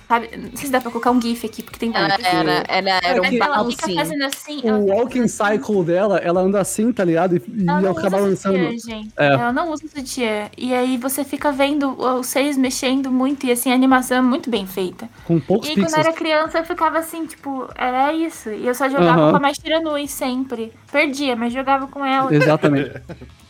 [0.08, 0.30] sabe?
[0.38, 2.26] Não sei se dá pra colocar um GIF aqui, porque tem Ela muito.
[2.26, 3.96] era, ela era Mas um ela fica balancinho.
[3.98, 4.62] fazendo assim.
[4.64, 5.58] ela O walking assim.
[5.58, 7.36] cycle dela, ela anda assim, tá ligado?
[7.36, 9.12] E, e Ela ela sutiã, gente.
[9.18, 9.26] É.
[9.28, 10.50] Ela não usa sutiã.
[10.58, 13.46] E aí você fica vendo os seios mexendo muito.
[13.46, 15.10] E assim, a animação é muito bem feita.
[15.26, 16.06] Com poucos E aí, quando eu pixels.
[16.08, 18.50] era criança, eu ficava assim, tipo, era isso.
[18.50, 20.72] E eu só jogava com a mais Tiranui sempre.
[20.92, 22.34] Perdia, mas jogava com ela.
[22.34, 22.92] Exatamente.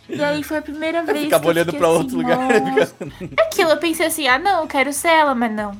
[0.07, 1.21] E aí foi a primeira vez.
[1.25, 2.37] Ficava que eu olhando pra assim, outro lugar.
[2.61, 2.95] "Nossa".
[3.47, 5.71] Aquilo, eu pensei assim, ah, não, eu quero ser ela, mas não.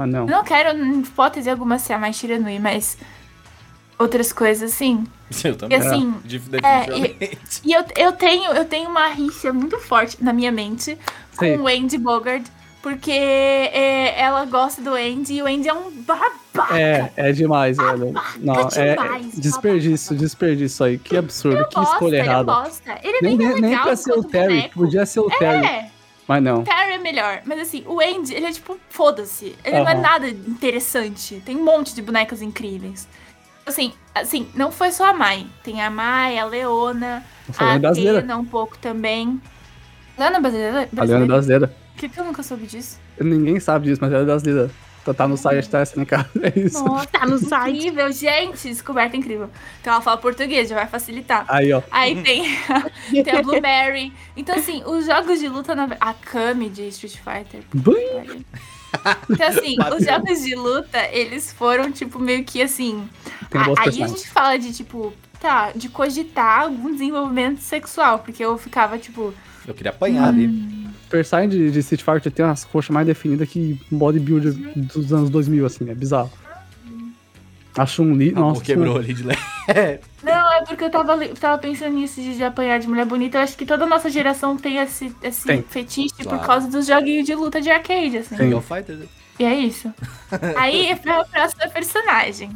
[0.00, 0.20] Mas não.
[0.20, 2.96] Eu não quero, em hipótese alguma, ser a mais Tiranui, mas
[3.98, 5.04] outras coisas, sim.
[5.44, 5.78] Eu E também.
[5.78, 7.38] assim, Dif- é, Definitivamente.
[7.64, 10.96] e eu, eu, tenho, eu tenho uma rixa muito forte na minha mente
[11.36, 12.44] com o Andy Bogard,
[12.82, 16.76] porque é, ela gosta do Andy e o Andy é um babaca.
[16.76, 18.12] É, é demais, velho.
[18.38, 20.98] Não, é, é demais, desperdício, desperdício aí.
[20.98, 22.52] Que absurdo, Ele que bosta, escolha ele é errada.
[22.52, 22.98] bosta.
[23.02, 24.74] Ele Nem, nem, é nem, nem legal pra ser o Terry, boneco.
[24.74, 25.90] podia ser o Terry, É,
[26.30, 26.60] mas não.
[26.60, 27.42] o Terry é melhor.
[27.44, 29.56] Mas assim, o Andy, ele é tipo, foda-se.
[29.64, 31.42] Ele não é nada interessante.
[31.44, 33.08] Tem um monte de bonecos incríveis.
[33.66, 35.44] Assim, assim, não foi só a Mai.
[35.64, 37.24] Tem a Mai, a Leona,
[37.58, 38.18] a brasileira.
[38.18, 39.40] Atena um pouco também.
[40.16, 40.70] Leona brasileira?
[40.70, 41.26] A Leona brasileira?
[41.26, 41.66] brasileira.
[41.66, 43.00] Por que, que eu nunca soube disso?
[43.20, 44.70] Ninguém sabe disso, mas ela é brasileira.
[45.04, 46.12] Tá, tá no site da SNK.
[46.42, 46.84] É isso.
[46.84, 47.76] Nossa, Tá no site.
[47.78, 48.68] incrível, gente.
[48.68, 49.48] Descoberta incrível.
[49.80, 51.44] Então ela fala português, já vai facilitar.
[51.48, 51.80] Aí, ó.
[51.90, 52.44] Aí tem,
[53.24, 54.12] tem a Blueberry.
[54.36, 55.88] Então, assim, os jogos de luta na.
[56.00, 57.62] A Kami de Street Fighter.
[57.74, 57.94] Bum.
[59.30, 59.96] Então, assim, Bateu.
[59.98, 63.08] os jogos de luta, eles foram, tipo, meio que assim.
[63.48, 68.18] Tem a- aí a gente fala de, tipo, tá, de cogitar algum desenvolvimento sexual.
[68.18, 69.32] Porque eu ficava, tipo,
[69.66, 70.89] Eu queria apanhar ali.
[71.10, 75.66] Personagem de, de Street Fighter tem umas coxas mais definidas que bodybuilder dos anos 2000,
[75.66, 75.90] assim.
[75.90, 76.30] É bizarro.
[77.76, 78.62] A Chun-Li, Amor nossa.
[78.62, 79.40] quebrou ali de leve.
[80.22, 83.38] Não, é porque eu tava, tava pensando nisso de, de apanhar de mulher bonita.
[83.38, 85.62] Eu acho que toda a nossa geração tem esse, esse Tem.
[85.62, 86.38] fetiche Claro.
[86.38, 88.36] por causa dos joguinhos de luta de arcade, assim.
[88.36, 88.42] Sim.
[88.44, 89.08] King of Fighters.
[89.38, 89.92] E é isso.
[90.58, 92.50] Aí pra próxima personagem,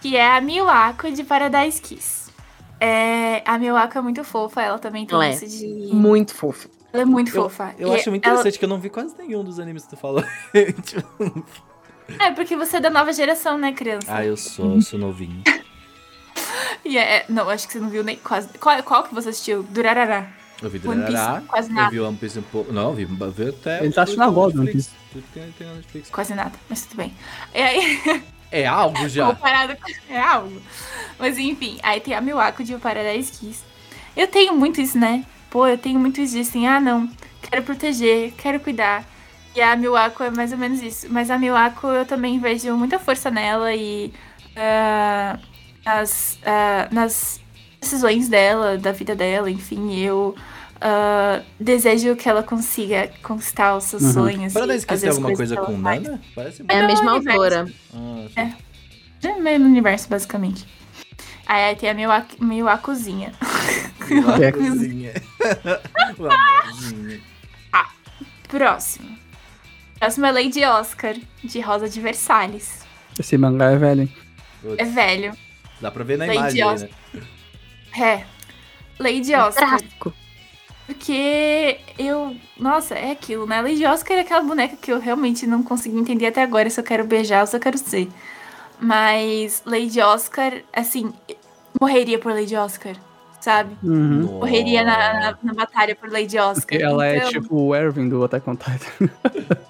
[0.00, 2.30] que é a Miwako de Paradise Kiss.
[2.80, 5.30] É, a Miwako é muito fofa, ela também tem Ela é.
[5.30, 5.66] isso de.
[5.94, 6.68] Muito fofo.
[6.92, 7.74] Ela é muito Eu, fofa.
[7.78, 9.90] eu E acho muito ela- interessante que eu não vi quase nenhum dos animes que
[9.90, 10.22] tu falou.
[12.18, 14.06] É, porque você é da nova geração, né, criança?
[14.08, 15.42] ah, eu sou, eu sou novinho.
[16.84, 18.48] E é, não, acho que você não viu nem quase.
[18.58, 19.62] Qual, qual que você assistiu?
[19.62, 20.28] Durarará.
[20.60, 21.90] Eu vi One Piece, Durará, quase eu nada.
[21.90, 22.72] vi One Piece um pouco.
[22.72, 23.84] Não, eu vi, eu vi até.
[23.84, 26.10] Ele tá assistindo agora, na One Netflix.
[26.10, 27.14] Quase nada, mas tudo bem.
[27.54, 29.26] E aí, É algo já.
[29.28, 30.12] comparado com.
[30.12, 30.60] É algo.
[31.20, 33.62] Mas enfim, aí tem a Miwako de O Paradise Kiss.
[34.16, 35.24] Eu tenho muito isso, né?
[35.52, 37.08] Pô, eu tenho muito isso de assim, ah não,
[37.42, 39.04] quero proteger, quero cuidar.
[39.54, 41.06] E a Miwako é mais ou menos isso.
[41.10, 44.10] Mas a Miwako eu também vejo muita força nela e
[44.56, 45.38] ah,
[45.84, 47.38] nas, ah, nas
[47.78, 50.34] decisões dela, da vida dela, enfim, eu
[50.80, 54.12] ah, desejo que ela consiga conquistar os seus Uhum.
[54.12, 54.52] sonhos.
[54.54, 55.76] Para e dar esquecer fazer as alguma coisa com.
[55.76, 56.18] Nana?
[56.34, 57.28] Parece É a mesma universo.
[57.58, 57.66] autora.
[57.94, 58.52] Ah, É.
[59.28, 60.66] É o mesmo universo, basicamente.
[61.46, 63.32] Aí, aí tem a Miwako- Miwakozinha.
[64.10, 65.12] Uma cozinha.
[66.18, 67.20] Uma cozinha.
[68.48, 69.18] Próximo.
[69.98, 72.80] Próximo é Lady Oscar, de Rosa de Versalhes.
[73.18, 74.12] Esse mangá é velho, hein?
[74.78, 75.32] É velho.
[75.80, 76.90] Dá pra ver na Lady imagem Oscar.
[77.14, 77.22] né?
[77.98, 78.24] É.
[78.98, 79.68] Lady Oscar.
[79.78, 80.12] Tráfico.
[80.86, 82.36] Porque eu.
[82.58, 83.60] Nossa, é aquilo, né?
[83.62, 86.84] Lady Oscar é aquela boneca que eu realmente não consegui entender até agora se eu
[86.84, 88.08] quero beijar ou se eu quero ser.
[88.82, 91.12] Mas Lady Oscar, assim,
[91.80, 92.96] morreria por Lady Oscar,
[93.40, 93.76] sabe?
[93.80, 94.22] Uhum.
[94.22, 96.66] Morreria na, na, na batalha por Lady Oscar.
[96.66, 99.08] Porque ela é Então, tipo o Erwin do Attack on Titan.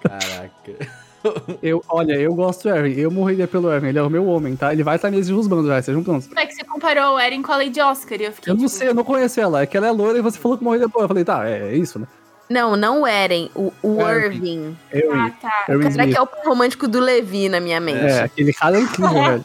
[0.01, 1.03] Caraca.
[1.62, 2.94] Eu, olha, eu gosto do Erwin.
[2.94, 3.90] Eu morreria pelo Erwin.
[3.90, 4.72] Ele é o meu homem, tá?
[4.72, 6.27] Ele vai estar me desrusbando já, sejam prontos.
[6.27, 8.20] Como é que você comparou o Eren com a Lady Oscar?
[8.20, 8.51] E eu fiquei.
[8.51, 9.62] Eu não tipo, sei, eu não conheço ela.
[9.62, 11.68] É que ela é loira e você falou que morreria por Eu falei, tá, é,
[11.68, 12.09] é isso, né?
[12.52, 14.76] Não, não o Eren, o, o Irving.
[14.92, 15.18] Irving.
[15.18, 15.64] Ah, tá.
[15.70, 18.04] Erwin Será que é o romântico do Levi na minha mente?
[18.04, 19.44] É, aquele cara é incrível, velho.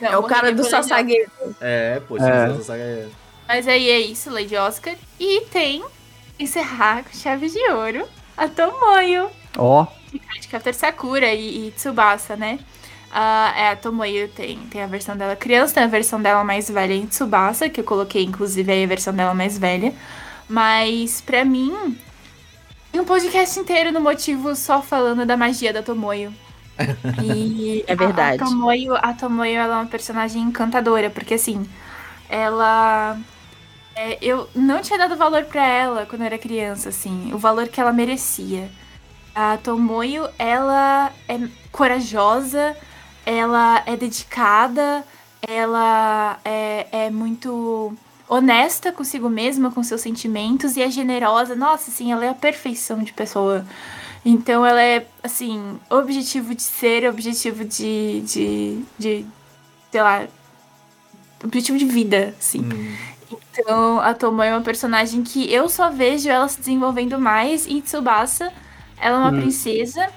[0.00, 0.64] Não, É o cara do.
[0.64, 1.14] Sasage.
[1.60, 2.76] É, pô, É.
[2.76, 3.08] é.
[3.46, 4.94] Mas aí é isso, Lady Oscar.
[5.18, 5.84] E tem
[6.38, 8.04] encerrar com chave de ouro
[8.36, 9.30] a Tomoyo.
[9.56, 12.58] Ó, de Cardcaptor Sakura e, e Tsubasa, né?
[13.12, 16.68] Ah, é, a Tomoyo tem, tem a versão dela criança, tem a versão dela mais
[16.70, 19.92] velha em Tsubasa, que eu coloquei inclusive aí a versão dela mais velha.
[20.50, 21.96] Mas pra mim,
[22.90, 26.34] tem um podcast inteiro no motivo só falando da magia da Tomoyo.
[27.22, 28.42] E É verdade.
[28.42, 31.68] A, a Tomoyo, a Tomoyo ela é uma personagem encantadora, porque assim,
[32.28, 33.16] ela.
[33.94, 37.68] é, eu não tinha dado valor pra ela quando eu era criança, assim, o valor
[37.68, 38.68] que ela merecia.
[39.32, 41.38] A Tomoyo, ela é
[41.70, 42.76] corajosa,
[43.24, 45.04] ela é dedicada,
[45.46, 47.96] ela é, é muito
[48.30, 51.56] honesta consigo mesma, com seus sentimentos e é generosa.
[51.56, 53.66] Nossa, assim, ela é a perfeição de pessoa.
[54.24, 59.26] Então ela é, assim, objetivo de ser, objetivo de, de, de
[59.92, 60.28] sei lá,
[61.44, 62.60] objetivo de vida, assim.
[62.72, 62.96] Hum.
[63.52, 67.80] Então, a Tomoe é uma personagem que eu só vejo ela se desenvolvendo mais em
[67.80, 68.52] Tsubasa.
[68.96, 69.40] Ela é uma Hum.
[69.40, 70.08] princesa.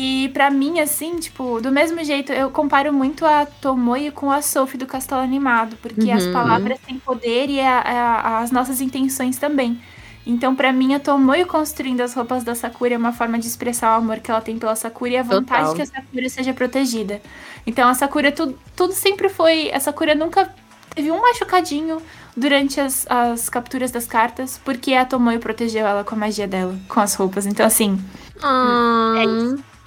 [0.00, 4.40] E pra mim, assim, tipo, do mesmo jeito, eu comparo muito a Tomoe com a
[4.40, 6.32] Sophie do Castelo Animado, porque as Uhum.
[6.32, 9.80] palavras têm poder e a- a- as nossas intenções também.
[10.24, 13.94] Então, pra mim, a Tomoe construindo as roupas da Sakura é uma forma de expressar
[13.96, 15.74] o amor que ela tem pela Sakura e a vontade Total.
[15.74, 17.20] que a Sakura seja protegida.
[17.66, 19.72] Então, a Sakura, tudo, tudo sempre foi.
[19.72, 20.48] A Sakura nunca
[20.94, 22.00] teve um machucadinho
[22.36, 26.78] durante as, as capturas das cartas, porque a Tomoe protegeu ela com a magia dela,
[26.88, 27.46] com as roupas.
[27.46, 27.98] Então, assim,
[28.40, 29.14] Ah,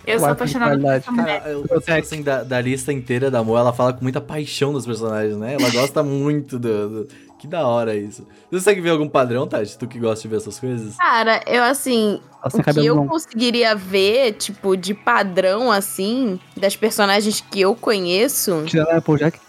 [0.06, 1.40] eu sou apaixonada por essa mulher.
[1.42, 4.74] Cara, eu gosto assim da, da lista inteira da Mo, ela fala com muita paixão
[4.74, 5.54] dos personagens, né?
[5.56, 7.08] Ela gosta muito do, do-
[7.40, 8.22] Que da hora isso.
[8.50, 9.78] Você consegue ver algum padrão, Tati?
[9.78, 10.96] Tu que gosta de ver essas coisas?
[10.98, 13.10] Cara, eu assim, sem o que eu longo.
[13.10, 19.40] conseguiria ver, tipo, de padrão, assim, das personagens que eu conheço, Tirando a Applejack.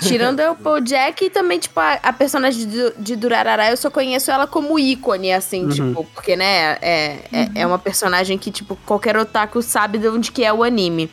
[0.00, 4.30] Tirando o Bojack e também, tipo, a, a personagem de, de Durarara, eu só conheço
[4.30, 5.68] ela como ícone, assim, Uhum.
[5.68, 10.30] tipo, porque, né, é, é, é uma personagem que, tipo, qualquer otaku sabe de onde
[10.32, 11.10] que é o anime.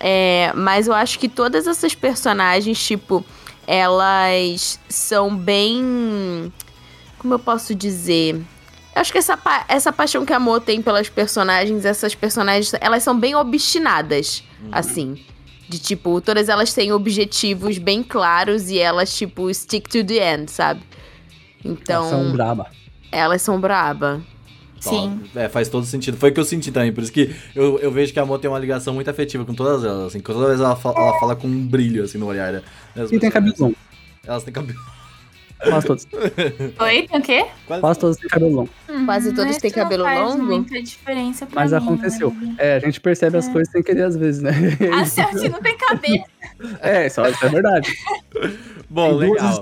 [0.00, 3.24] É, mas eu acho que todas essas personagens, tipo,
[3.66, 6.52] elas são bem.
[7.18, 8.34] Como eu posso dizer?
[8.94, 12.72] Eu acho que essa, pa- essa paixão que a Mo tem pelas personagens, essas personagens,
[12.80, 15.18] elas são bem obstinadas, assim.
[15.68, 20.50] De tipo, todas elas têm objetivos bem claros e elas, tipo, stick to the end,
[20.50, 20.80] sabe?
[21.64, 22.66] Então, Elas são braba.
[23.10, 24.20] elas são braba.
[24.78, 25.22] Sim.
[25.34, 26.18] É, faz todo sentido.
[26.18, 26.92] Foi o que eu senti também.
[26.92, 29.54] Por isso que eu, eu vejo que a Mo tem uma ligação muito afetiva com
[29.54, 30.08] todas elas.
[30.08, 32.52] Assim, toda vez ela fala, ela fala com um brilho assim no olhar.
[32.52, 32.62] Né?
[33.10, 33.74] E tem cabelo.
[34.26, 34.78] Elas têm cabelo.
[35.62, 36.06] Quase todas.
[36.80, 37.46] Oi, tem o quê?
[37.66, 38.70] Quase Quase todas têm cabelo longo.
[39.06, 40.42] Quase Hum, todas mas têm cabelo faz longo?
[40.44, 42.30] muita diferença pra Mas mim, aconteceu.
[42.30, 42.54] né?
[42.58, 44.50] É, a gente percebe as coisas sem querer às vezes, né?
[44.94, 46.24] A Celtic não tem cabelo.
[46.80, 47.92] É, isso, isso é verdade.
[48.90, 49.60] Bom, Tem legal.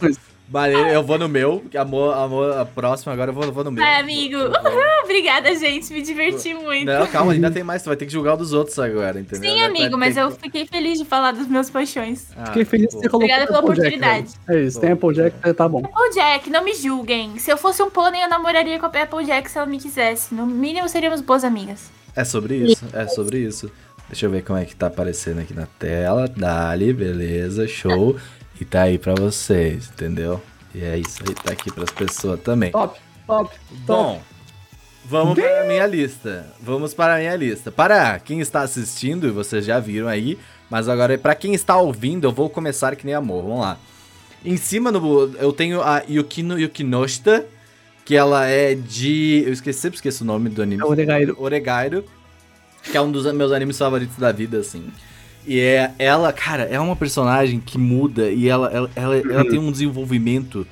[0.52, 1.64] Maneiro, eu vou no meu.
[1.70, 3.82] que A, Mo, a, próxima agora eu vou, vou no meu.
[3.82, 4.36] Ai, amigo.
[4.36, 4.50] Uhul,
[5.04, 5.92] obrigada, gente.
[5.92, 6.84] Me diverti muito.
[6.86, 7.82] Não, calma, ainda tem mais.
[7.82, 9.50] Tu vai ter que julgar o dos outros agora, entendeu?
[9.50, 12.28] Sim, Vai- amigo, vai mas ter eu que- fiquei feliz de falar dos meus paixões.
[12.36, 13.00] Ah, Fiquei feliz que pô.
[13.00, 14.32] você colocou Obrigada pela Applejack, oportunidade.
[14.46, 14.60] velho.
[14.60, 15.82] É isso, tem Applejack, tá bom.
[15.84, 17.38] Applejack, não me julguem.
[17.38, 20.34] Se eu fosse um pônei, eu namoraria com a Applejack se ela me quisesse.
[20.34, 21.90] No mínimo, seríamos boas amigas.
[22.14, 23.70] É sobre isso, é sobre isso.
[24.08, 26.28] Deixa eu ver como é que tá aparecendo aqui na tela.
[26.28, 28.16] Dali, beleza, show.
[28.62, 30.40] E tá aí pra vocês, entendeu?
[30.72, 32.70] E é isso aí, tá aqui pras pessoas também.
[32.70, 32.96] Top,
[33.26, 33.60] top, top.
[33.84, 34.22] Bom,
[35.04, 36.46] vamos para a minha lista.
[36.60, 37.72] Vamos para a minha lista.
[37.72, 40.38] Para quem está assistindo, vocês já viram aí,
[40.70, 43.42] mas agora para quem está ouvindo, eu vou começar que nem amor.
[43.42, 43.78] Vamos lá.
[44.44, 47.44] Em cima no eu tenho a Yukino Yukinoshita,
[48.04, 50.82] que ela é de, eu esqueci, sempre esqueço o nome do anime.
[50.82, 51.36] É Oregairo.
[51.36, 52.04] Oregairo,
[52.84, 54.88] que é um dos meus animes favoritos da vida, assim.
[55.46, 59.58] E é ela, cara, é uma personagem que muda e ela, ela, ela, ela tem
[59.58, 60.66] um desenvolvimento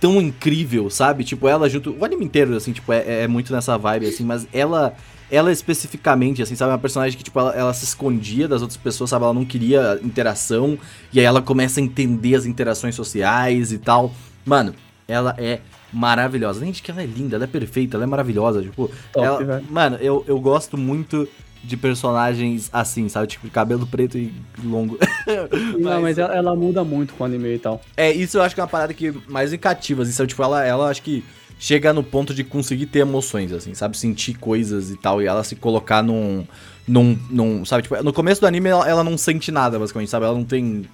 [0.00, 1.22] tão incrível, sabe?
[1.24, 1.94] Tipo, ela junto.
[1.98, 4.94] O anime inteiro, assim, tipo, é, é muito nessa vibe, assim, mas ela.
[5.32, 6.70] Ela especificamente, assim, sabe?
[6.70, 9.24] É uma personagem que, tipo, ela, ela se escondia das outras pessoas, sabe?
[9.24, 10.76] Ela não queria interação.
[11.12, 14.12] E aí ela começa a entender as interações sociais e tal.
[14.44, 14.74] Mano,
[15.06, 15.60] ela é
[15.92, 16.66] maravilhosa.
[16.66, 18.60] De que ela é linda, ela é perfeita, ela é maravilhosa.
[18.60, 19.64] Tipo, Top, ela- velho.
[19.70, 21.28] Mano, eu, eu gosto muito
[21.62, 23.26] de personagens assim, sabe?
[23.26, 24.32] Tipo, cabelo preto e
[24.64, 24.98] longo.
[25.78, 27.80] Não, mas ela, ela muda muito com o anime e tal.
[27.96, 30.28] É, isso eu acho que é uma parada que mais me cativa, assim, sabe?
[30.28, 31.22] Tipo, ela, ela acho que
[31.58, 33.96] chega no ponto de conseguir ter emoções, assim, sabe?
[33.96, 36.46] Sentir coisas e tal, e ela se colocar num.
[36.88, 37.82] num, num sabe?
[37.82, 40.24] Tipo, no começo do anime ela, ela não sente nada, basicamente, sabe?
[40.24, 40.86] Ela não tem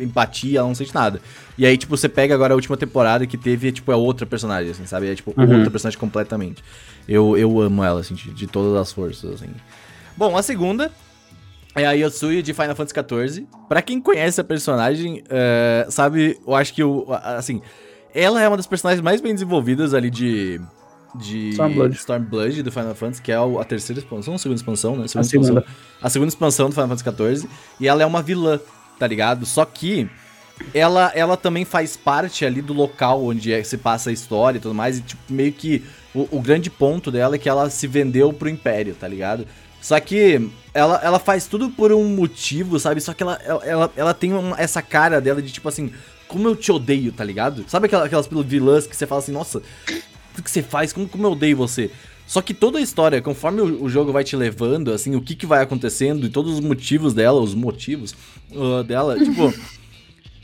[0.00, 1.20] empatia, ela não sente nada.
[1.56, 4.70] E aí, tipo, você pega agora a última temporada que teve, tipo, é outra personagem,
[4.70, 5.08] assim, sabe?
[5.10, 5.56] É, tipo, Uhum.
[5.58, 6.64] outra personagem completamente.
[7.06, 9.50] Eu, eu amo ela, assim, de, de todas as forças, assim.
[10.16, 10.90] Bom, a segunda
[11.74, 12.94] é a Yotsuyu de Final Fantasy
[13.34, 13.46] XIV.
[13.68, 17.06] Pra quem conhece a personagem, é, sabe, eu acho que o.
[17.12, 17.60] a- Assim,
[18.14, 20.60] ela é uma das personagens mais bem desenvolvidas ali de.
[21.16, 21.94] De Stormblood.
[21.96, 25.04] Stormblood do Final Fantasy, que é a terceira expansão, a segunda expansão, né?
[25.04, 25.60] A segunda.
[25.60, 25.64] expansão.
[26.02, 27.48] A segunda expansão do Final Fantasy XIV.
[27.78, 28.58] E ela é uma vilã,
[28.98, 29.46] tá ligado?
[29.46, 30.08] Só que
[30.72, 34.60] ela, ela também faz parte ali do local onde é- se passa a história e
[34.60, 34.98] tudo mais.
[34.98, 38.48] E, tipo, meio que o, o grande ponto dela é que ela se vendeu pro
[38.48, 39.46] Império, tá ligado?
[39.84, 43.02] Só que ela, ela faz tudo por um motivo, sabe?
[43.02, 45.90] Só que ela, ela, ela, tem uma- essa cara dela de tipo assim,
[46.26, 47.66] como eu te odeio, tá ligado?
[47.68, 49.58] Sabe aquela- aquelas vilãs que você fala assim, nossa,
[50.38, 50.90] o que você faz?
[50.90, 51.90] Como, como eu odeio você?
[52.26, 55.34] Só que toda a história, conforme o, o jogo vai te levando, assim, o que,
[55.34, 58.14] que vai acontecendo e todos os motivos dela, os motivos
[58.52, 59.52] uh, dela, tipo.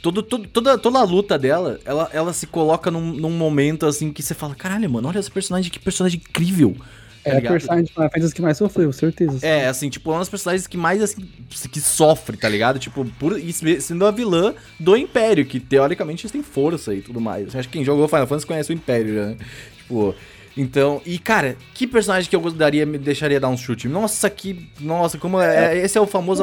[0.03, 4.12] Todo, todo- toda, toda a luta dela, ela, ela se coloca num, num momento assim
[4.12, 6.76] que você fala: caralho, mano, olha essa personagem, que personagem incrível.
[7.24, 9.46] Tá É a personagem de Final Fantasy que mais sofreu, certeza.
[9.46, 11.22] É, assim, tipo, é uma das personagens que mais, assim,
[11.70, 12.78] que sofre, tá ligado?
[12.78, 17.20] Tipo, por, se- sendo a vilã do Império, que teoricamente eles têm força e tudo
[17.20, 17.54] mais.
[17.54, 19.37] Acho que quem jogou Final Fantasy conhece o Império já, né?
[19.76, 20.14] Tipo,
[20.56, 23.88] então, e cara, que personagem que eu daria, me deixaria dar um chute?
[23.88, 26.42] Nossa, que, nossa, como é, esse é o famoso.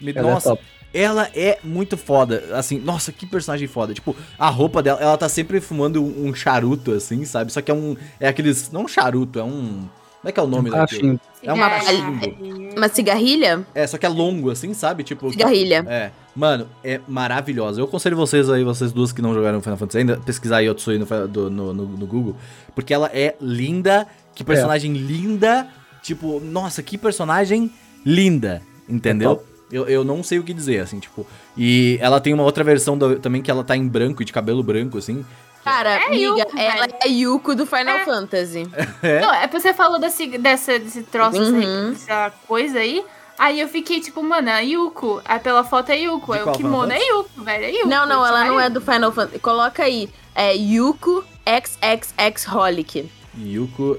[0.00, 0.62] Me- Ela é Nossa, top.
[0.92, 3.92] Ela é muito foda, assim, nossa, que personagem foda.
[3.94, 7.52] Tipo, a roupa dela, ela tá sempre fumando um, um charuto, assim, sabe?
[7.52, 9.88] Só que é um, é aqueles, não um charuto, é um,
[10.20, 11.20] como é que é o nome Um daquilo?
[11.42, 12.74] É um marachimbo.
[12.76, 13.64] Uma cigarrilha?
[13.74, 15.04] É, só que é longo, assim, sabe?
[15.04, 15.30] Tipo.
[15.30, 15.84] Cigarrilha.
[15.88, 16.10] É.
[16.34, 17.80] Mano, é maravilhosa.
[17.80, 21.06] Eu aconselho vocês aí, vocês duas que não jogaram Final Fantasy ainda, pesquisar Yotsui no,
[21.28, 22.36] do- no, no, no Google.
[22.74, 24.06] Porque ela é linda.
[24.34, 25.68] Que personagem linda.
[26.02, 27.70] Tipo, nossa, que personagem
[28.04, 28.60] linda.
[28.88, 29.42] Entendeu?
[29.70, 31.26] Eu, eu não sei o que dizer, assim, tipo.
[31.56, 34.32] E ela tem uma outra versão do- também que ela tá em branco e de
[34.32, 35.24] cabelo branco, assim.
[35.64, 36.94] Cara, É amiga, Yuko, ela velho.
[37.02, 38.04] é a Yuko do Final É.
[38.04, 38.66] Fantasy.
[39.02, 39.20] É.
[39.20, 41.90] Não, é porque você falou desse, dessa, desse troço, Uhum.
[41.90, 43.04] dessa coisa aí.
[43.38, 45.20] Aí eu fiquei tipo, mano, a Yuko.
[45.24, 46.26] Aí pela foto é Yuko.
[46.26, 47.64] Qual o kimono Final é Yuko, velho.
[47.64, 47.88] É Yuko.
[47.88, 48.80] Não, não, ela não é do.
[48.80, 49.38] do Final Fantasy.
[49.40, 50.08] Coloca aí.
[50.34, 53.08] É Yuko XXX Holic.
[53.38, 53.98] Yuko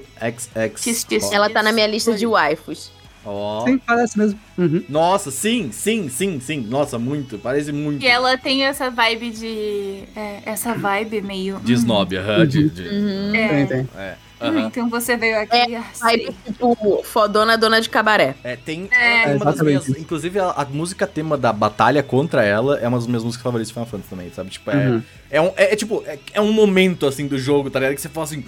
[0.76, 1.30] XX.
[1.32, 2.90] Ela tá na minha lista de waifus.
[3.24, 3.64] Ó.
[3.66, 4.38] Sim, parece mesmo.
[4.56, 4.82] Uhum.
[4.88, 6.60] Nossa, sim, sim, sim, sim.
[6.60, 7.38] Nossa, muito.
[7.38, 8.02] Parece muito.
[8.02, 10.04] E ela tem essa vibe de.
[10.16, 11.58] é, essa vibe meio.
[11.60, 12.46] De hum, snob, aham.
[12.46, 13.34] de, de- Uhum.
[13.34, 13.48] É.
[13.48, 13.88] Tem, tem.
[13.96, 14.14] É.
[14.42, 14.66] Hum, aham.
[14.68, 15.54] então você veio aqui.
[15.54, 16.34] É, Vibe sei.
[16.46, 18.34] tipo fodona dona de cabaré.
[18.42, 19.86] É, tem, É, uma das minhas.
[19.90, 23.68] Inclusive, a, a música tema da batalha contra ela é uma das minhas músicas favoritas
[23.68, 24.48] de Final Fantasy também, sabe?
[24.48, 24.88] Tipo, é.
[24.88, 25.02] Uhum.
[25.30, 27.94] É, um, é, é tipo, é, é um momento assim do jogo, tá ligado?
[27.96, 28.42] Que você fala assim.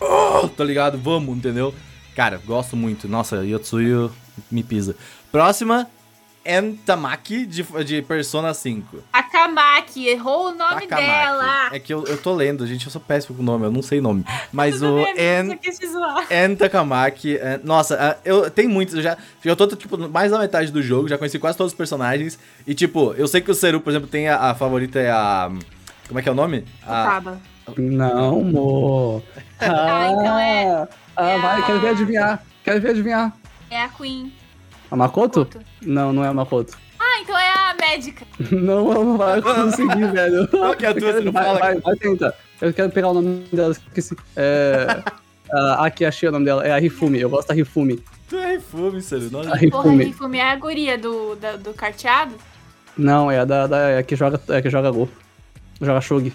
[0.00, 0.96] "Oh", tá ligado?
[0.98, 1.74] Vamos, entendeu?
[2.14, 3.08] Cara, gosto muito.
[3.08, 4.10] Nossa, Yotsuyu
[4.50, 4.96] me pisa.
[5.32, 5.88] Próxima,
[6.46, 8.98] Entamaki de, de Persona 5.
[9.10, 11.06] Takamaki, errou o nome Takamaki.
[11.06, 11.74] dela.
[11.74, 13.82] É que eu, eu tô lendo, gente, eu sou péssimo com o nome, eu não
[13.82, 14.24] sei nome.
[14.52, 15.58] Mas o Eu En.
[16.30, 20.38] En Takamaki, é, nossa, é, eu tem muitos, eu já, já tô tipo mais da
[20.38, 23.54] metade do jogo, já conheci quase todos os personagens e tipo, eu sei que o
[23.54, 25.50] Seru, por exemplo, tem a, a favorita é a
[26.06, 26.64] como é que é o nome?
[26.82, 27.40] A, Taba.
[27.78, 29.22] Não, mo.
[29.60, 32.42] Ah, então é- Ah, ah, é vai, a- quero ver adivinhar.
[32.64, 33.32] Quero ver adivinhar.
[33.70, 34.32] É a Queen.
[34.90, 35.40] A Makoto?
[35.40, 35.60] Makoto.
[35.82, 36.76] Não, não é a Makoto.
[36.98, 38.26] Ah, então é a médica.
[38.50, 40.46] Não, não vai conseguir, velho.
[40.50, 41.58] Qual que é a tua, não vai, fala?
[41.58, 42.34] vai, vai tentar.
[42.60, 44.16] Eu quero pegar o nome dela, esqueci.
[44.36, 45.02] É.
[45.78, 47.20] aqui achei o nome dela, é a Rifumi.
[47.20, 48.02] Eu gosto da Rifumi.
[48.28, 49.48] Tu é Rifume, Seru, nossa.
[49.48, 50.04] A Porra, Rifumi.
[50.04, 52.34] Rifumi é a guria do, da- do carteado?
[52.96, 55.08] Não, é a da, da é a que joga, é a que joga Go.
[55.80, 56.32] Joga Shogi.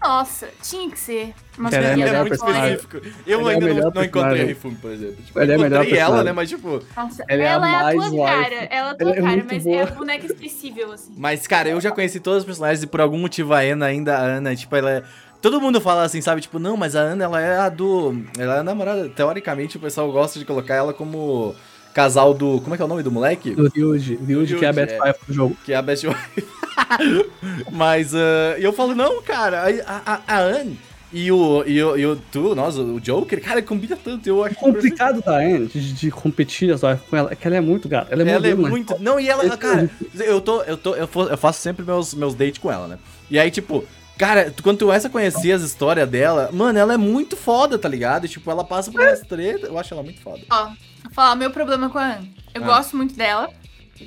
[0.00, 1.34] Nossa, tinha que ser.
[1.58, 3.00] Uma Ela é a é melhor muito específico.
[3.26, 4.46] Eu Ela é a ainda não, melhor não encontrei a.
[4.46, 5.16] Rifume, por exemplo.
[5.24, 6.34] Tipo, Ela é a eu melhor encontrei ela, né, personagem.
[6.34, 6.82] mas tipo...
[6.96, 8.24] Nossa, Ela é a ela é a mais tua wife.
[8.24, 8.54] cara.
[8.54, 9.76] Ela é a tua Ela é cara, muito mas boa.
[9.76, 11.12] é a boneca esquecível, assim.
[11.16, 14.16] Mas, cara, eu já conheci todos os personagens e por algum motivo a Ana ainda,
[14.16, 15.02] a Ana, tipo, ela é...
[15.42, 16.40] Todo mundo fala assim, sabe?
[16.40, 18.22] Tipo, não, mas a Ana, ela é a do...
[18.38, 19.08] Ela é a namorada.
[19.08, 21.54] Teoricamente, o pessoal gosta de colocar ela como
[21.92, 22.60] casal do...
[22.60, 23.50] Como é que é o nome do moleque?
[23.52, 24.16] Do Ryuji.
[24.16, 25.02] Ryuji, que é a Best é.
[25.02, 25.56] Wife do jogo.
[25.64, 26.57] Que é a Best Wife.
[27.72, 30.78] mas, e eu falo, não, cara, a, a, a Anne
[31.12, 34.54] e o, e, o, e o tu, nossa, o Joker, cara, combina tanto, eu acho
[34.56, 37.88] O complicado da Anne de, de competir wife com ela é que ela é muito
[37.88, 38.12] gata.
[38.12, 38.96] Ela é Ela é modelo, mas- muito.
[39.00, 40.62] Não, e ela, cara, eu tô.
[40.64, 40.94] Eu tô.
[40.94, 42.98] Eu, faço sempre meus, meus dates com ela, né?
[43.30, 43.84] E aí, tipo,
[44.18, 47.88] cara, quando tu começa a conhecer as histórias dela, mano, ela é muito foda, tá
[47.88, 48.26] ligado?
[48.26, 49.66] E, tipo, ela passa por umas treta.
[49.66, 50.42] Eu acho ela muito foda.
[50.50, 52.34] Ó, vou falar o meu problema com a Anne.
[52.54, 52.66] Eu Ah.
[52.66, 53.48] gosto muito dela.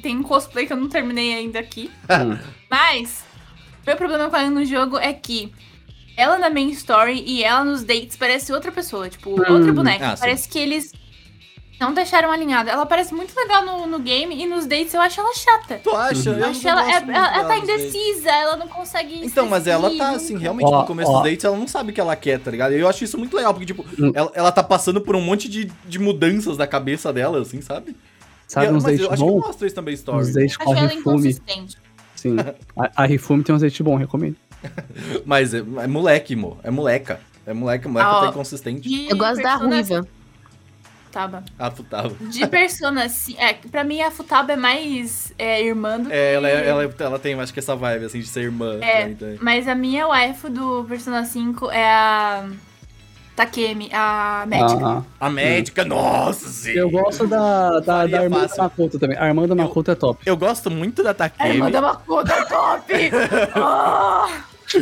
[0.04, 1.90] Tem um cosplay que eu não terminei ainda aqui.
[2.72, 3.24] Mas,
[3.86, 5.52] meu problema com a Anne no jogo é que
[6.16, 9.10] ela na main story e ela nos dates parece outra pessoa.
[9.10, 9.54] Tipo, Hum.
[9.54, 10.12] outra boneca.
[10.12, 10.22] Ah, sim.
[10.22, 10.94] parece que eles
[11.80, 12.70] não deixaram alinhada.
[12.72, 15.82] Ela parece muito legal no, no game e nos dates eu acho ela chata.
[15.84, 16.30] Tu acha?
[16.32, 16.38] Uhum.
[16.38, 17.64] Eu acho ela, gosto ela, ela, ela tá dates.
[17.70, 19.20] indecisa, ela não consegue.
[19.26, 21.16] Então, mas ela tá, assim, realmente Ó, no começo ó.
[21.16, 22.74] dos dates, ela não sabe o que ela quer, tá ligado?
[22.74, 24.12] E eu acho isso muito legal, porque, tipo, Hum.
[24.16, 27.96] ela, ela tá passando por um monte de, de mudanças da cabeça dela, assim, sabe?
[28.48, 30.20] Sabe, Eu- uns mas date eu acho que mostra isso também, story.
[30.22, 31.42] Uns Acho ela Rifume.
[32.22, 32.36] Sim.
[32.78, 34.36] A, a Rifume tem uns date bom, recomendo.
[35.26, 36.60] Mas é, é moleque, mo.
[36.64, 37.20] É moleca.
[37.48, 38.22] É moleque, moleca Ah, ó.
[38.26, 39.08] tá inconsistente.
[39.10, 40.06] Eu gosto da ruiva.
[41.12, 41.44] Taba.
[41.58, 42.14] Ah, putava.
[42.30, 46.48] De Persona, assim, é, pra mim a Futaba é mais é, irmã do É, ela,
[46.48, 46.56] que...
[46.56, 48.78] é- ela, ela tem, acho que essa vibe, assim, de ser irmã.
[48.80, 49.38] É, também, também.
[49.42, 52.46] Mas a minha waifu do Persona 5 é a
[53.36, 54.86] Takemi, a médica.
[54.86, 56.72] Ah, A médica, nossa, sim.
[56.72, 59.18] eu gosto da, da, da irmã da Makoto também.
[59.18, 60.22] A irmã da Makoto é top.
[60.26, 62.94] Eu gosto muito da A Takemi, irmã da Makoto é top!
[64.74, 64.78] Ah,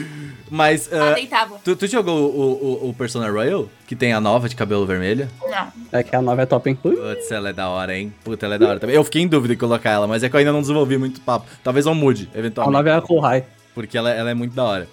[0.51, 0.87] mas...
[0.93, 1.57] ah, ah, deitava.
[1.63, 3.67] tu, tu jogou o, o, o Persona Royal?
[3.87, 5.27] Que tem a nova de cabelo vermelho?
[5.41, 5.67] Não.
[5.91, 6.75] É que a nova é top, hein?
[6.75, 8.13] Putz, ela é da hora, hein?
[8.23, 8.95] Puta, ela é da hora também.
[8.95, 11.21] Eu fiquei em dúvida em colocar ela, mas é que eu ainda não desenvolvi muito
[11.21, 11.47] papo.
[11.63, 12.73] Talvez eu mude, A eventualmente.
[12.77, 13.43] nova é a Kohai.
[13.73, 14.87] Porque ela, ela é muito da hora.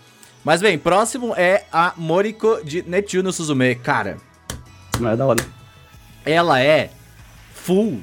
[0.46, 3.74] Mas bem, próximo é a Moriko de Netiu no Suzume.
[3.74, 4.16] Cara,
[5.00, 5.44] Não é da hora.
[6.24, 6.90] ela é
[7.52, 8.00] full,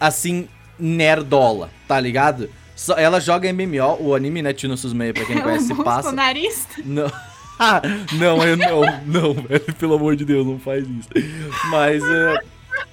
[0.00, 2.50] assim, nerdola, tá ligado?
[2.74, 6.02] Só- ela joga MMO, o anime Netiu no Suzume, pra quem não conhece, um passa.
[6.10, 6.82] bolsonarista.
[6.84, 7.10] Não.
[8.18, 11.08] Não, eu não, não, velho, pelo amor de Deus, não faz isso.
[11.70, 12.34] Mas é,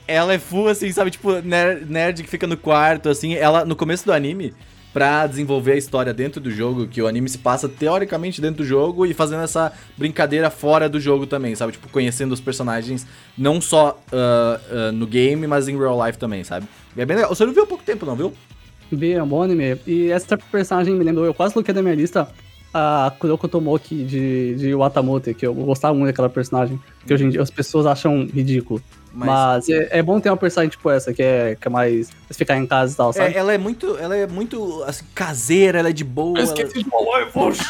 [0.08, 3.76] ela é full, assim, sabe, tipo, nerd, nerd que fica no quarto, assim, ela, no
[3.76, 4.54] começo do anime,
[4.94, 8.66] pra desenvolver a história dentro do jogo, que o anime se passa teoricamente dentro do
[8.66, 13.60] jogo e fazendo essa brincadeira fora do jogo também, sabe, tipo, conhecendo os personagens, não
[13.60, 16.68] só ah, ah, no game, mas em real life também, sabe.
[16.96, 18.32] E é bem legal, você não viu há pouco tempo não, viu?
[18.92, 19.78] Vi, é um bom anime.
[19.88, 22.28] E essa personagem me lembrou, eu quase coloquei da minha lista
[22.74, 27.30] a Kuroko Tomoki de, de Watamote, que eu gostava muito daquela personagem, que hoje em
[27.30, 28.82] dia as pessoas acham ridículo.
[29.14, 32.10] Mas- Mas, é, é bom ter uma personagem tipo essa, que é, que é mais
[32.32, 33.34] ficar em casa e tal, sabe?
[33.36, 36.40] É, ela é muito, ela é muito, assim, caseira, ela é de boa.
[36.40, 37.64] ela- de falar, poxa.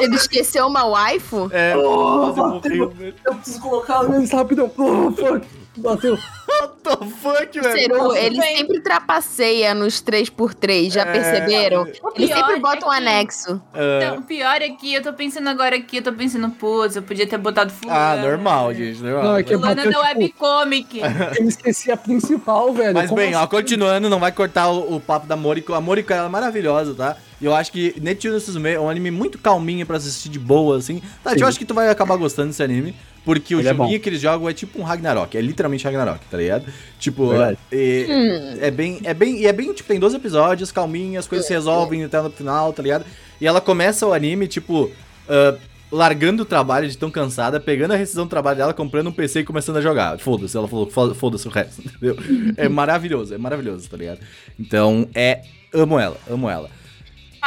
[0.00, 1.48] Ele esqueceu uma waifu?
[1.52, 2.92] É, Oh, bateu.
[3.24, 4.70] Eu preciso colocar eles rapidão.
[4.76, 5.46] Oh, fuck.
[5.76, 6.18] Bateu.
[6.60, 7.72] What the fuck, velho?
[7.78, 8.56] Ceru, ele bem.
[8.58, 11.04] sempre trapaceia nos 3x3, já É.
[11.12, 11.86] perceberam?
[12.16, 13.62] Ele sempre bota um é que- anexo.
[13.74, 16.96] é, Então, o pior é que eu tô pensando agora aqui, eu tô pensando, putz,
[16.96, 17.98] eu podia ter botado fulano.
[17.98, 19.22] Ah, normal, gente, normal.
[19.24, 21.00] Não, é que- Fulana bateu, da tipo- webcomic.
[21.38, 22.94] Eu esqueci a principal, velho.
[22.94, 23.48] Mas Como bem, ó, assim?
[23.48, 25.74] continuando, não vai cortar o, o papo da Moriko.
[25.74, 27.16] A Moriko ela é maravilhosa, tá?
[27.40, 30.38] E eu acho que Netiu no Suzume é um anime muito calminho pra assistir de
[30.38, 31.00] boa, assim.
[31.22, 31.40] Tá, Sim.
[31.40, 32.94] eu acho que tu vai acabar gostando desse anime.
[33.28, 34.02] Porque o Ele é joguinho bom.
[34.02, 35.36] que eles jogam é tipo um Ragnarok.
[35.36, 36.64] É literalmente Ragnarok, tá ligado?
[36.98, 37.58] Tipo, Verdade.
[37.70, 38.58] e- Hum.
[38.60, 39.00] é bem.
[39.04, 39.36] É bem.
[39.40, 42.72] E é bem, tipo, tem 12 episódios, calminho, as coisas se resolvem até no final,
[42.72, 43.04] tá ligado?
[43.38, 44.90] E ela começa o anime, tipo.
[45.28, 45.54] ah,
[45.92, 49.40] largando o trabalho de tão cansada, pegando a rescisão do trabalho dela, comprando um PC
[49.40, 50.18] e começando a jogar.
[50.18, 52.16] Foda-se, ela falou, "Fo- foda-se o resto, entendeu?
[52.58, 54.20] É maravilhoso, é maravilhoso, tá ligado?
[54.60, 55.42] Então, é.
[55.72, 56.70] Amo ela, amo ela.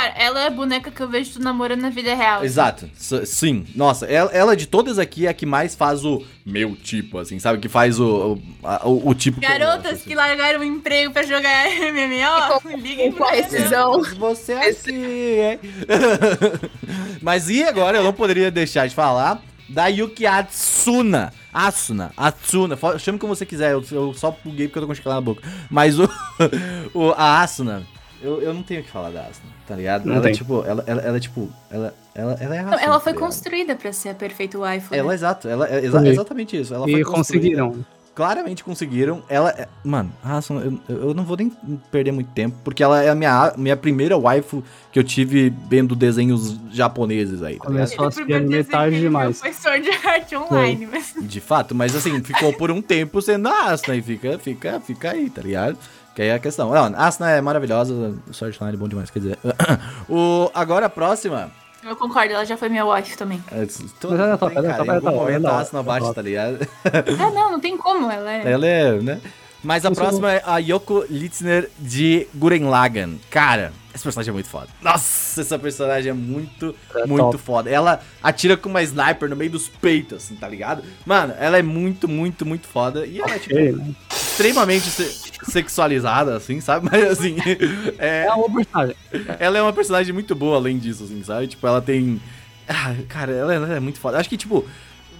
[0.01, 2.43] Cara, ela é a boneca que eu vejo tu namorando na vida real.
[2.43, 3.65] Exato, s- sim.
[3.75, 7.37] Nossa, ela, ela de todas aqui é a que mais faz o meu tipo, assim,
[7.39, 7.59] sabe?
[7.59, 10.09] Que faz o, o, a- o, o tipo que Garotas gosto, assim.
[10.09, 13.99] que largaram o emprego pra jogar MMO, liguem Com a pra.
[13.99, 15.59] Mas Você é assim, é.
[17.21, 21.33] Mas e agora eu não poderia deixar de falar da Yuki Atsuna.
[21.53, 25.17] Asuna, Atsuna, chame como você quiser, eu, eu só buguei porque eu tô com chocolate
[25.17, 25.43] na boca.
[25.69, 26.09] Mas o,
[26.93, 27.83] o a Asuna,
[28.21, 30.05] eu, eu não tenho o que falar da Asuna, tá ligado?
[30.05, 30.33] Não ela, é tem.
[30.33, 32.99] tipo, ela, ela, ela é tipo, ela, ela, ela é a Não, Asuna, ela tá
[33.01, 33.25] foi ligado?
[33.27, 34.93] construída pra ser a perfeita waifu.
[34.93, 35.13] Ela, né?
[35.15, 36.73] exato, ela é exa- exatamente isso.
[36.73, 37.83] Ela E conseguiram.
[38.13, 39.23] Claramente conseguiram.
[39.29, 39.69] Ela é.
[39.85, 41.49] Mano, a Asuna, eu, eu não vou nem
[41.89, 44.61] perder muito tempo, porque ela é a minha, minha primeira waifu
[44.91, 47.63] que eu tive vendo desenhos japoneses aí, tá?
[47.67, 49.39] Começou a que ele demais.
[49.39, 51.13] Foi Sword Art Online, mas...
[51.21, 55.11] De fato, mas assim, ficou por um tempo sendo a Asuna e fica, fica, fica
[55.11, 55.77] aí, tá ligado?
[56.15, 56.71] Que aí é a questão.
[56.71, 59.37] Não, a Asuna é maravilhosa, o Sword Art Online é bom demais, quer dizer.
[60.09, 61.49] o, agora a próxima.
[61.83, 63.43] Eu concordo, ela já foi minha wife também.
[63.51, 63.65] é,
[63.99, 65.15] tô- Mas ela é top, tem, ela é cara, top, em ela é algum top,
[65.15, 66.15] ela é momento a é bate, top.
[66.15, 66.67] tá ligado?
[67.19, 68.51] Ah, não, não tem como, ela é...
[68.51, 69.21] Ela é, né?
[69.63, 73.15] Mas a próxima é a Yoko Litzner de Guren Lagann.
[73.29, 74.67] Cara, essa personagem é muito foda.
[74.81, 77.37] Nossa, essa personagem é muito, É muito top.
[77.37, 77.69] foda.
[77.69, 80.81] Ela atira com uma sniper no meio dos peitos, assim, tá ligado?
[81.05, 83.05] Mano, ela é muito, muito, muito foda.
[83.05, 83.55] E ela é, tipo,
[84.11, 86.87] extremamente se- sexualizada, assim, sabe?
[86.91, 87.35] Mas, assim,
[87.99, 88.95] é, É uma personagem.
[89.39, 91.47] ela é uma personagem muito boa além disso, assim, sabe?
[91.47, 92.19] Tipo, ela tem.
[92.67, 94.17] Ah, cara, ela, ela é muito foda.
[94.17, 94.65] Acho que, tipo,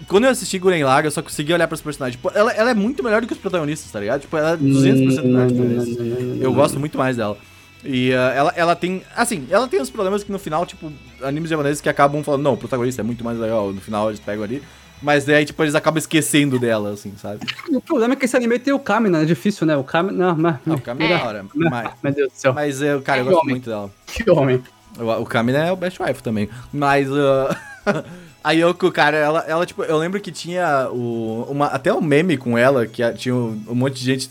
[0.08, 2.16] quando eu assisti Guren Laga, eu só consegui olhar pros personagens.
[2.16, 4.22] Tipo, ela, ela é muito melhor do que os protagonistas, tá ligado?
[4.22, 6.42] Tipo, ela é 200% melhor do que eles.
[6.42, 7.38] Eu gosto muito mais dela.
[7.84, 9.04] E ah, ela, ela tem.
[9.16, 10.92] Assim, ela tem os problemas que no final, tipo,
[11.24, 13.72] animes japoneses que acabam falando, não, o protagonista é muito mais legal.
[13.72, 14.62] No final eles pegam ali.
[15.02, 17.40] Mas daí, tipo, eles acabam esquecendo dela, assim, sabe?
[17.70, 19.24] O problema é que esse anime tem o Kami, né?
[19.24, 19.76] É difícil, né?
[19.76, 20.12] O Kami.
[20.12, 20.58] Não, mas.
[20.68, 21.46] Ah, o Kami é da hora.
[21.56, 22.54] Mas, Meu Deus do céu.
[22.54, 23.56] mas é, cara, eu Que gosto homem.
[23.56, 23.90] muito dela.
[24.06, 24.64] Que homem.
[25.00, 26.50] O, o Kamina é o Best Wife também.
[26.72, 27.08] Mas.
[27.12, 27.56] ah,
[28.44, 32.38] A Yoko, cara, ela, ela, tipo, eu lembro que tinha o, uma, até um meme
[32.38, 34.28] com ela, que tinha um, um monte de gente.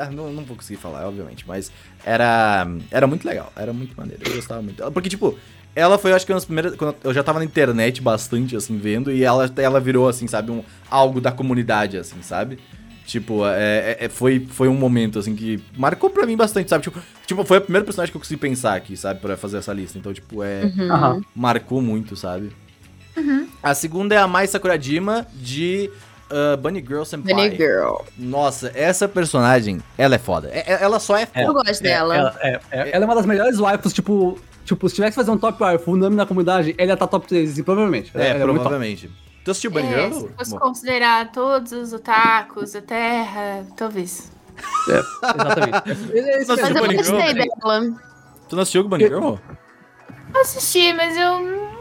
[0.00, 1.70] Ah, não, não vou conseguir falar, obviamente, mas
[2.04, 4.82] era, era muito legal, era muito maneiro, eu gostava muito.
[4.90, 5.38] Porque, tipo,
[5.76, 6.74] ela foi, acho que uma das primeiras.
[6.74, 10.50] Quando eu já tava na internet bastante, assim, vendo, e ela, ela virou, assim, sabe,
[10.50, 12.58] um, algo da comunidade, assim, sabe?
[13.06, 16.82] Tipo, é, é- é- foi, foi um momento, assim, que marcou pra mim bastante, sabe?
[16.82, 19.20] Tipo, tipo, foi a primeira personagem que eu consegui pensar aqui, sabe?
[19.20, 19.98] Pra fazer essa lista.
[19.98, 21.20] Então, tipo, é Aham.
[21.34, 22.50] marcou muito, sabe?
[23.62, 25.90] A segunda é a Mai Sakurajima de
[26.30, 27.34] uh, Bunny Girl Senpai.
[27.34, 27.96] Bunny Girl.
[28.18, 30.48] Nossa, essa personagem, ela é foda.
[30.52, 31.40] É- é- ela só é foda.
[31.42, 32.16] Eu gosto É, dela.
[32.16, 34.38] Ela é, é- ela é uma das melhores waifus, tipo.
[34.64, 37.08] Tipo, se tivesse que fazer um top waifu, o nome na comunidade, ela ia estar
[37.08, 38.12] top 3, assim, provavelmente.
[38.14, 39.10] É, provavelmente.
[39.44, 40.12] Tu assistiu Bunny É, Girl?
[40.20, 44.30] se fosse Bom, considerar todos os otakus da Terra, talvez.
[44.88, 45.90] Exatamente.
[46.16, 47.92] Esse- Mas eu Bunny gostei Girl, dela.
[48.48, 49.34] Tu não assistiu Bunny Girl?
[50.34, 51.71] Eu assisti, mas eu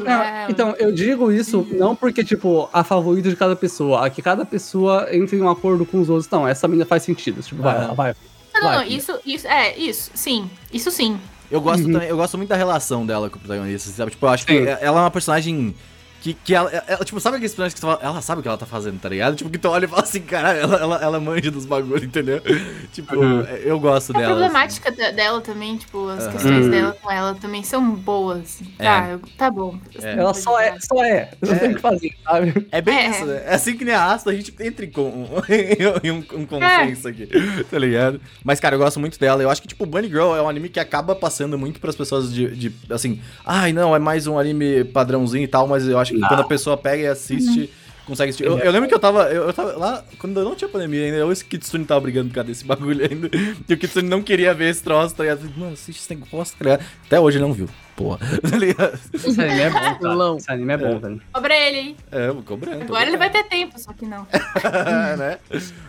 [0.00, 0.46] lá.
[0.48, 4.44] então, eu digo isso não porque, tipo, a favorita de cada pessoa, a que cada
[4.44, 6.28] pessoa entre em um acordo com os outros.
[6.30, 7.42] Não, essa menina faz sentido.
[7.42, 7.94] Tipo, vai, Aham.
[7.94, 8.14] vai.
[8.54, 11.18] Não, não, vai, não, isso, isso, é, isso, sim, isso sim.
[11.50, 11.92] Eu gosto Uhum.
[11.92, 14.10] também, eu gosto muito da relação dela com o protagonista, sabe?
[14.10, 14.66] Tipo, eu acho que Sim.
[14.66, 15.74] ela é uma personagem
[16.20, 18.48] que, que ela, ela- tipo, sabe aqueles personagens que você fala, ela sabe o que
[18.48, 19.36] ela tá fazendo, tá ligado?
[19.36, 22.40] Tipo, que tu olha e fala assim, caralho, ela, ela, ela manja dos bagulhos, entendeu?
[22.92, 23.40] Tipo, Uhum.
[23.42, 24.32] eu gosto A dela.
[24.32, 24.40] assim.
[24.40, 26.32] problemática de- dela também, tipo, as Aham.
[26.32, 26.70] questões Hum.
[26.70, 28.60] dela com ela também são boas.
[28.78, 28.84] É.
[28.84, 29.78] Tá, tá bom.
[30.02, 30.12] É.
[30.14, 31.30] Ela só é, só é.
[31.40, 32.66] Não tem o que fazer, sabe?
[32.72, 33.10] É bem É.
[33.10, 33.42] isso, né?
[33.46, 35.26] É assim que nem a Asta, a gente entra em, com-
[36.02, 37.28] em um, um consenso aqui,
[37.70, 38.20] tá ligado?
[38.42, 39.42] Mas, cara, eu gosto muito dela.
[39.42, 42.32] Eu acho que, tipo, Bunny Girl é um anime que acaba passando muito pras pessoas
[42.32, 46.07] de, de, assim, ai, não, é mais um anime padrãozinho e tal, mas eu acho
[46.14, 46.28] que Não.
[46.28, 47.70] quando a pessoa pega e assiste,
[48.06, 48.46] consegue assistir.
[48.46, 51.04] Eu, eu lembro que eu tava, eu, eu tava lá, quando eu não tinha pandemia
[51.04, 53.28] ainda, eu e o Kitsune tava brigando por causa desse bagulho ainda.
[53.68, 55.38] E o Kitsune não queria ver esse troço, tá ligado?
[55.38, 56.84] Eu falei, Mano, assiste esse negócio, tá ligado?
[57.06, 58.18] Até hoje ele não viu, porra,
[58.76, 58.92] tá?
[59.12, 59.98] Esse anime é bom.
[60.08, 60.36] Vilão.
[60.38, 61.22] Esse anime é bom, velho.
[61.32, 61.96] Cobra ele aí.
[62.10, 62.78] É, eu vou cobrando.
[62.86, 64.26] tô Agora ele vai ter tempo, só que não.
[65.18, 65.38] né?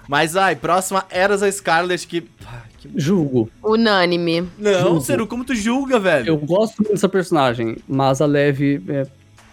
[0.08, 2.22] Mas, ai, próxima, Eras a Scarlet, que...
[2.22, 3.50] que- Julgo.
[3.64, 4.48] Unânime.
[4.58, 5.02] Não, Julgo.
[5.02, 6.28] Seru, como tu julga, velho?
[6.28, 9.06] Eu gosto muito dessa personagem, mas a Leve é,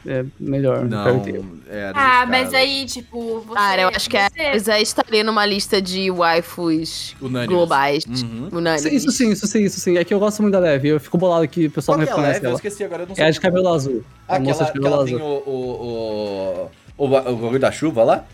[0.06, 0.84] é melhor.
[0.84, 1.22] Não.
[1.68, 3.54] Eras Ah, a mas aí, tipo, você...
[3.54, 7.54] Cara, eu acho que a Elisa estaria numa lista de waifus Unânimes.
[7.56, 8.04] globais.
[8.06, 8.48] Uhum.
[8.52, 8.84] Unânimes.
[8.92, 9.96] Isso sim, isso sim, isso sim.
[9.98, 10.88] É que eu gosto muito da Leve.
[10.88, 12.40] Eu fico bolado que o pessoal Qual não é a reconhece?
[12.44, 12.54] Eu ela.
[12.56, 14.04] esqueci agora, eu não É a de cabelo azul.
[14.28, 15.18] Ah, a moça de cabelo ela azul.
[15.18, 15.30] tem o...
[15.46, 18.24] O, o, o, ba- o bagulho da chuva lá?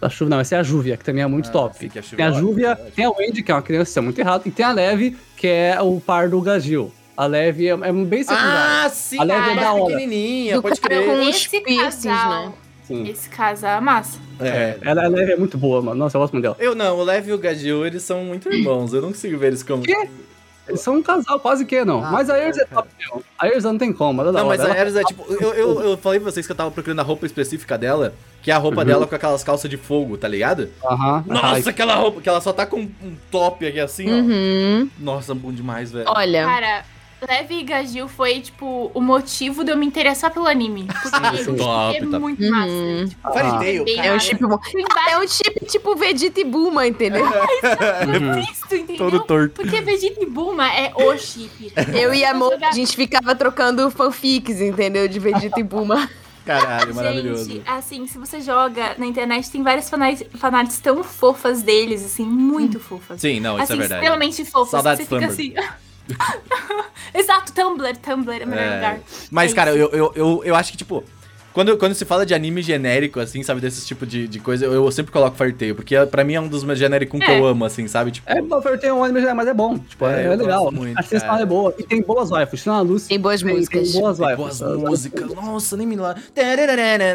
[0.00, 1.86] Da chuva, não, essa é a Júvia, que também é muito Ah, top.
[1.96, 4.02] a Júvia tem a é Júvia, tem a Wendy, que é uma criança, isso é
[4.02, 6.92] muito errado, e tem a Leve, que é o par do Gagil.
[7.16, 8.84] A Leve é, é bem secundária.
[8.84, 9.18] Ah, sim!
[9.18, 9.84] A leve é mais da hora.
[9.86, 11.06] pequenininha, Do pode crer.
[11.06, 12.52] com- Esse Uns piercings, casal, né?
[12.86, 13.08] Sim.
[13.08, 14.18] esse casal é massa.
[14.38, 14.76] É.
[14.82, 15.96] Ela, a Leve é muito boa, mano.
[15.98, 16.56] Nossa, eu gosto muito dela.
[16.60, 18.92] Eu não, o Lev e o Gadil, eles são muito irmãos.
[18.92, 19.82] Eu não consigo ver eles como...
[19.82, 20.08] Quê?
[20.68, 22.04] Eles são um casal, quase que não.
[22.04, 23.22] Ah, mas a Erza é top, meu.
[23.38, 24.58] A Erza não tem como, ela é Não, hora.
[24.58, 25.24] mas a Eras é tipo.
[25.32, 28.12] Eu, eu, eu falei pra vocês que eu tava procurando a roupa específica dela,
[28.42, 28.84] que é a roupa Uhum.
[28.86, 30.68] dela com aquelas calças de fogo, tá ligado?
[30.84, 31.22] Aham.
[31.24, 34.16] Nossa, aquela roupa que ela só tá com um top aqui assim, ó.
[34.16, 34.90] Uhum.
[34.98, 36.06] Nossa, bom demais, velho.
[36.08, 36.84] Olha, Cara,
[37.26, 40.86] Leve e Gagil foi, tipo, o motivo de eu me interessar pelo anime.
[41.02, 41.50] Porque sim.
[41.50, 42.18] o Top, é top.
[42.18, 42.50] muito Uhum.
[42.50, 43.08] massa.
[43.08, 43.58] Tipo, Fairy Ah.
[43.58, 44.58] Tail, bem é um chip bom.
[45.10, 47.24] É um chip tipo Vegeta e Bulma, entendeu?
[47.26, 48.38] Uhum.
[48.40, 48.96] isso, entendeu?
[49.10, 49.62] Todo torto.
[49.62, 51.72] Porque Vegeta e Bulma é o chip.
[51.98, 55.08] Eu e a Mo, a gente ficava trocando fanfics, entendeu?
[55.08, 56.08] De Vegeta e Bulma.
[56.44, 57.50] Caralho, maravilhoso.
[57.50, 62.78] Gente, assim, se você joga na internet, tem várias fanarts tão fofas deles, assim, muito
[62.78, 63.20] fofas.
[63.20, 64.00] Sim, não, isso assim, é verdade.
[64.04, 64.70] extremamente fofas.
[64.70, 65.54] Saudades você fica assim.
[67.14, 68.74] Exato, Tumblr, Tumblr é o melhor É.
[68.76, 69.00] lugar.
[69.30, 71.02] Mas, É cara, eu, eu, eu, eu acho que, tipo,
[71.56, 74.74] quando, quando se fala de anime genérico, assim, sabe, desses tipo de, de coisa, eu,
[74.74, 77.40] eu sempre coloco Fairy Tail, porque pra mim é um dos meus genéricos que É.
[77.40, 78.10] eu amo, assim, sabe?
[78.10, 79.78] Tipo, É, o Fairy Tail é um anime, mas é bom.
[79.78, 80.70] Tipo, É, é, é legal.
[80.70, 81.40] muito, a cara.
[81.40, 81.74] é boa.
[81.78, 82.62] E tem boas waifus.
[82.62, 83.08] Tem a Lucy.
[83.08, 83.90] Tem boas tem, músicas.
[83.90, 84.62] Tem boas boas waifus.
[84.62, 85.34] As- músicas.
[85.34, 86.14] Nossa, nem me lá.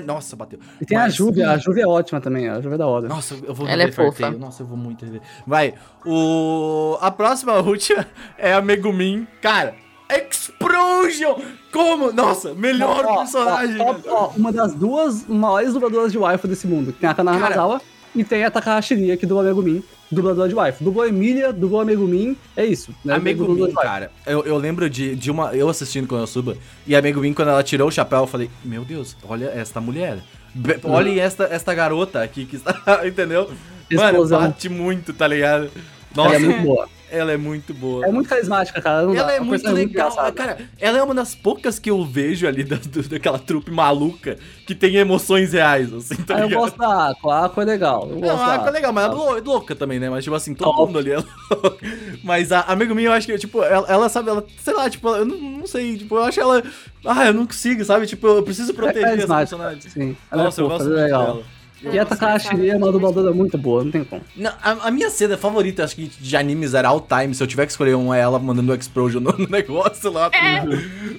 [0.06, 0.58] Nossa, bateu.
[0.82, 1.52] E tem a Mas- Júvia.
[1.52, 2.50] A Júvia é ótima também.
[2.50, 3.08] A Júvia é da hora.
[3.08, 4.24] Nossa, eu vou Ela é Fairy fofa.
[4.24, 4.39] Tail.
[4.39, 5.22] Nossa, eu vou muito rever.
[5.46, 5.76] Vai,
[6.06, 6.98] o...
[7.00, 9.28] A próxima, a última, é a Megumin.
[9.42, 9.76] Cara,
[10.18, 11.39] Explosion!
[11.72, 12.12] Como?
[12.12, 13.80] Nossa, melhor Ó, personagem.
[13.82, 14.03] ó, velho.
[14.14, 16.91] ó, uma das duas maiores dubladoras de waifu desse mundo.
[16.93, 17.82] Tem a Kana Cara- Hanazawa
[18.16, 19.84] e tem a Takahashi que dubla a Megumin.
[20.12, 20.84] Dubladora de waifu.
[20.84, 22.36] Dublou a Emília, dublou a Megumin.
[22.57, 22.93] É isso.
[23.05, 23.14] Né?
[23.16, 25.55] A Megumin, cara, eu, eu lembro de, de uma.
[25.55, 28.49] Eu assistindo quando eu suba, e a Megumin, quando ela tirou o chapéu, eu falei:
[28.66, 30.18] Meu Deus, olha esta mulher.
[30.53, 32.76] Be- Olhem esta, esta garota aqui que está.
[33.07, 33.49] Entendeu?
[33.93, 34.41] Mano, Explosão.
[34.41, 35.70] bate muito, tá ligado?
[36.14, 36.89] Ela Nossa, é muito boa.
[37.12, 38.05] Ela é muito boa.
[38.05, 39.03] É muito carismática, cara.
[39.03, 39.34] Não ela dá.
[39.36, 39.84] é muito legal.
[39.84, 40.32] engraçada.
[40.32, 42.78] Cara, ela é uma das poucas que eu vejo ali da,
[43.09, 47.45] daquela trupe maluca que tem emoções reais, assim, tá Ah, eu gosto da Aqua, a
[47.45, 48.03] Aqua é legal.
[48.09, 50.09] Eu Não, gosto a Aqua é legal, mas ela é louca também, né?
[50.09, 51.78] Mas, tipo assim, todo mundo ali é louco.
[52.24, 55.09] Mas a amigo minha, eu acho que, tipo, ela, ela sabe, ela, sei lá, tipo,
[55.09, 56.64] eu não, não sei, tipo, eu acho ela.
[57.05, 58.05] Ah, eu não consigo, sabe?
[58.05, 59.91] Tipo, eu preciso É proteger essa carismática, personagem.
[59.91, 60.18] Sim.
[60.32, 61.26] Ela Nossa, é eu fofa, gosto é muito legal.
[61.26, 61.43] dela.
[61.84, 64.22] E a Takahashi é uma dubladora muito boa, não tem como.
[64.36, 67.34] Não, a, a minha cena favorita, acho que de animes era All Time.
[67.34, 70.30] Se eu tiver que escolher uma, é ela mandando o Explosion no, negócio lá.
[70.34, 70.64] É.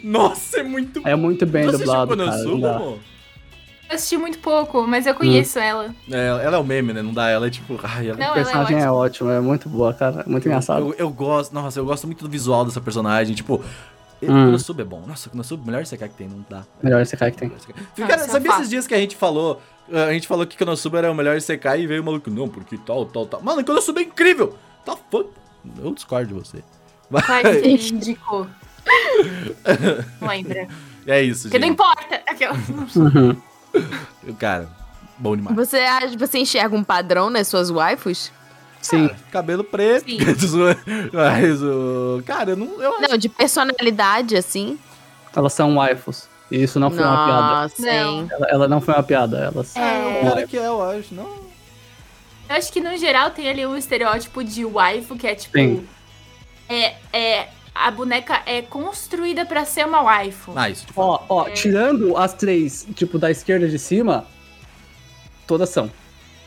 [0.05, 2.77] Nossa, é muito É muito bem Você assistiu dublado, Konosuba, dá.
[2.77, 2.99] amor?
[3.91, 5.95] Eu assisti muito pouco, mas eu conheço ela.
[6.11, 7.03] É, ela é o meme, né?
[7.03, 7.79] Não dá ela, é tipo.
[7.83, 8.17] Ai, ela...
[8.17, 8.95] Não, O ela é personagem é ótima.
[8.95, 10.23] ótimo, é muito boa, cara.
[10.27, 10.81] É muito engraçado.
[10.81, 13.35] Eu, eu gosto, nossa, eu gosto muito do visual dessa personagem.
[13.35, 13.63] Tipo,
[14.31, 14.47] Hum.
[14.47, 15.03] Konosuba é bom.
[15.07, 16.63] Nossa, Konosuba, melhor CK que tem, não dá.
[16.83, 17.49] Melhor cara que tem.
[17.49, 17.75] CK.
[18.03, 19.61] Ah, Cara, é sabia esses dias que a gente falou?
[19.89, 22.49] uh, A gente falou que Konosuba era o melhor CK e veio o maluco, não,
[22.49, 23.43] porque tal, tal, tal.
[23.43, 24.57] Mano, Konosuba é incrível!
[24.85, 25.25] Tá fã.
[25.83, 26.63] Eu discordo de você.
[27.11, 27.43] Mas que
[27.79, 28.47] você indicou?
[30.21, 30.69] Não lembra.
[31.07, 31.75] é isso, Porque não gente.
[31.75, 32.23] importa.
[32.27, 32.55] Aquela.
[32.97, 33.37] Uhum.
[34.39, 34.69] Cara,
[35.19, 35.57] bom demais.
[35.57, 38.31] Você, acha- você enxerga um padrão nas suas waifus?
[38.83, 39.09] Sim.
[39.09, 40.11] Cara, cabelo preto.
[40.11, 40.19] Sim.
[41.13, 42.23] Mas o.
[42.27, 42.83] Cara, eu não.
[42.83, 44.79] Eu acho Não, de personalidade, assim.
[45.35, 46.29] Elas são waifus.
[46.51, 47.91] E isso não foi uma piada.
[47.91, 48.29] Hein?
[48.31, 49.39] Ela, ela não foi uma piada.
[49.39, 49.75] Elas.
[49.77, 50.21] É.
[50.23, 51.15] Cara que é, eu acho.
[51.15, 51.25] Não.
[52.51, 55.55] Eu acho que no geral tem ali um estereótipo de waifu que é tipo.
[55.55, 55.89] Tem.
[56.69, 57.49] É, é.
[57.75, 60.53] A boneca é construída pra ser uma waifu.
[60.55, 60.85] Ah, isso.
[60.85, 61.53] Tipo, Ó, ó, É.
[61.53, 64.27] tirando as três, tipo, da esquerda de cima,
[65.47, 65.91] todas são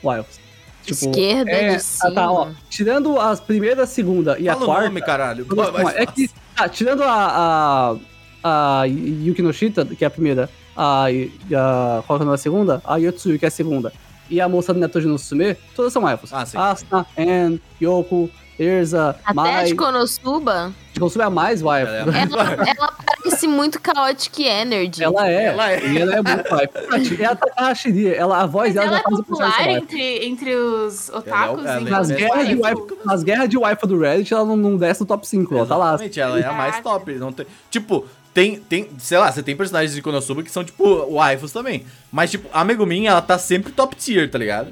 [0.04, 0.40] waifus.
[0.86, 2.10] Tipo, Esquerda é, de cima.
[2.10, 2.48] ah, tá, ó.
[2.70, 4.88] Tirando as primeira, a segunda e a Fala o quarta.
[4.88, 5.48] nome, caralho.
[5.50, 5.94] Mas- waifus.
[5.96, 7.98] é que, ah, tirando a,
[8.44, 12.38] a, a Yuki no Shita, que é a primeira, a, a qual que é da
[12.38, 12.82] segunda?
[12.86, 13.92] A Yotsuyu, que é a segunda.
[14.30, 16.34] E a moça do Netoji no Sume, todas são waifus.
[16.34, 16.58] Ah, sim.
[16.58, 19.66] Asuna, En, Yoko, Erza, Até Mai.
[19.66, 21.92] de Konosuba, Konosuba é a mais waifu.
[21.92, 25.04] Ela é ela, ela parece muito Chaotic Energy.
[25.04, 25.46] Ela é.
[25.48, 25.88] Ela é.
[25.88, 26.76] E ela é muito waifu.
[27.22, 29.78] É a Takahashi, ela, a voz Mas dela ela já é faz o personagem popular
[29.78, 31.66] entre, entre os otakus.
[31.66, 34.34] Ela é- e ela Nas é- guerras, de waifu, nas guerras de waifu do Reddit,
[34.34, 35.88] ela não, não desce no top 5, ela tá lá.
[35.90, 37.12] Exatamente, ela é a mais top.
[37.16, 41.12] Não tem, tipo, tem, tem, sei lá, você tem personagens de Konosuba que são, tipo,
[41.14, 41.86] waifus também.
[42.12, 44.72] Mas, tipo, a Megumin, ela tá sempre top tier, tá ligado?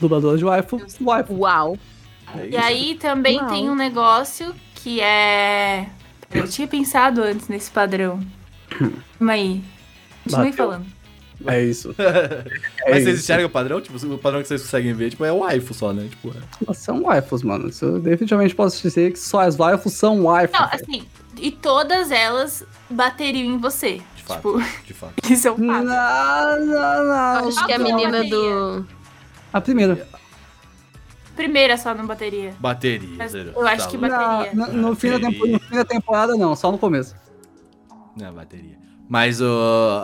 [0.00, 1.34] Dubladora de waifu, waifu.
[1.34, 1.76] Uau.
[2.38, 3.48] É E aí também Uau.
[3.48, 5.86] tem um negócio que é.
[6.32, 8.20] Eu tinha pensado antes nesse padrão.
[9.18, 9.62] Calma aí.
[10.24, 10.86] Continue falando.
[11.46, 11.94] É isso.
[11.98, 12.06] Mas
[12.86, 13.24] É vocês isso.
[13.24, 13.80] enxergam o padrão?
[13.80, 16.06] Tipo, o padrão que vocês conseguem ver, tipo, é o waifu só, né?
[16.08, 16.40] Tipo, é.
[16.66, 17.68] Elas são waifus, mano.
[17.68, 20.58] Isso eu definitivamente posso dizer que só as waifus são waifus.
[20.60, 21.02] Não, assim,
[21.38, 24.02] e todas elas bateriam em você.
[24.14, 25.14] de fato, Tipo, de fato.
[25.32, 26.60] isso é um Não, fato.
[26.66, 27.48] não, não.
[27.48, 28.86] Acho que a menina do.
[29.52, 30.06] A primeira.
[31.40, 32.54] Primeira só não bateria.
[32.60, 33.52] Bateria, Mas zero.
[33.56, 34.54] eu acho que Tá bateria.
[34.54, 37.14] Na- no, no fim da tempo- no fim da temporada, não, só no começo.
[38.16, 38.76] Não, é bateria.
[39.08, 39.46] Mas o.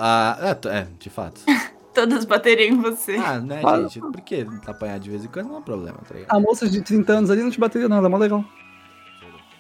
[0.01, 1.41] a, é, é, de fato.
[1.93, 3.17] Todas bateriam em você.
[3.17, 3.81] Ah, né, Ah.
[3.83, 4.01] gente?
[4.01, 6.35] Porque apanhar de vez em quando não é um problema, tá ligado?
[6.35, 8.45] A moça de 30 anos ali não te bateria, não, ela é mó legal.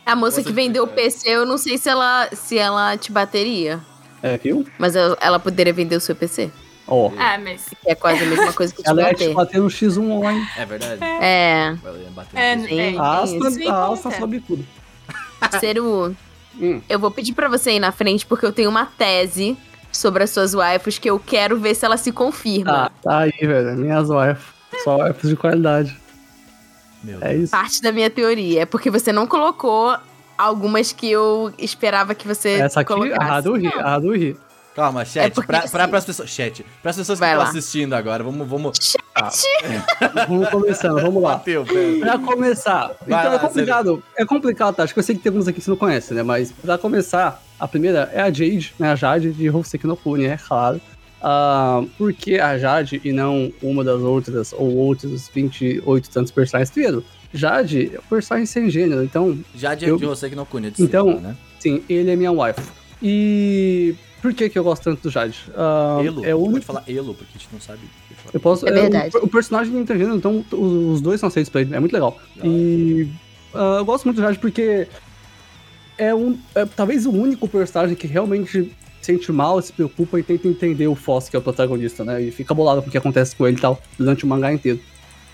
[0.05, 0.89] A moça Moça que de- vendeu o.
[0.89, 3.81] PC, eu não sei se ela, se ela te bateria.
[4.22, 4.66] É, viu?
[4.79, 6.51] Mas ela, ela poderia vender o seu PC.
[6.89, 7.11] Ó.
[7.18, 7.66] Ah, mas.
[7.84, 9.28] É quase a mesma coisa que te Ela é bater.
[9.28, 10.47] te bater no X1 online.
[10.57, 11.03] É verdade.
[11.03, 11.76] É.
[11.84, 13.24] Ela ia bater É, no é, A
[13.95, 14.64] Isso a sabe tudo.
[15.61, 16.16] Seru,
[16.59, 16.80] Hum.
[16.89, 19.57] eu vou pedir pra você ir na frente porque eu tenho uma tese
[19.93, 22.87] sobre as suas waifus que eu quero ver se ela se confirma.
[22.87, 23.76] Ah, tá aí, velho.
[23.76, 24.55] Minhas waifus.
[24.84, 25.97] Só waifus de qualidade.
[27.03, 27.51] Meu É isso.
[27.51, 29.97] Parte da minha teoria é porque você não colocou
[30.37, 33.20] algumas que eu esperava que você Essa aqui, colocasse.
[33.30, 33.80] a Hadouhi, Não.
[33.80, 34.37] a Hadouhi.
[34.77, 36.29] Calma, chat, É porque, pra, pra, assim- pras pessoas.
[36.31, 37.49] Chat, pras pessoas que estão lá.
[37.49, 38.47] assistindo agora, vamos.
[38.47, 38.79] vamos
[40.29, 41.37] Vamos começando, vamos lá.
[41.37, 41.64] Bateu.
[42.01, 44.83] Pra começar, Vai então lá, é complicado, é complicado, tá?
[44.83, 46.22] Acho que eu sei que tem alguns aqui que você não conhece, né?
[46.22, 48.93] Mas pra começar, a primeira é a Jade, né?
[48.93, 50.79] A Jade de Hoseki no Kuni, é claro.
[51.22, 56.70] Ah, por que a Jade e não uma das outras, ou outros 28 tantos personagens?
[56.70, 57.03] Primeiro,
[57.33, 60.83] Jade é um personagem sem gênero, então, Já de, Eu- de você que não conhece.
[60.83, 61.35] Então- né?
[61.59, 62.61] sim, ele é minha wife.
[63.03, 63.95] E
[64.27, 65.39] por que que eu gosto tanto do Jade?
[65.57, 66.24] Ah, Elo.
[66.24, 67.79] é o Pode falar Elo, porque a gente não sabe.
[68.35, 69.16] Eu posso, É o- verdade.
[69.18, 71.72] O, personagem não gênero, então os, os dois são aceitos pra ele.
[71.77, 72.18] É muito legal.
[72.35, 73.09] Da E
[73.55, 74.89] ah, eu gosto muito do Jade porque
[75.97, 76.37] é um.
[76.57, 80.97] É, talvez o único personagem que realmente sente mal, se preocupa e tenta entender o
[80.97, 82.20] Foss, que é o protagonista, né?
[82.20, 84.81] E fica bolado com o que acontece com ele e tal, durante o mangá inteiro.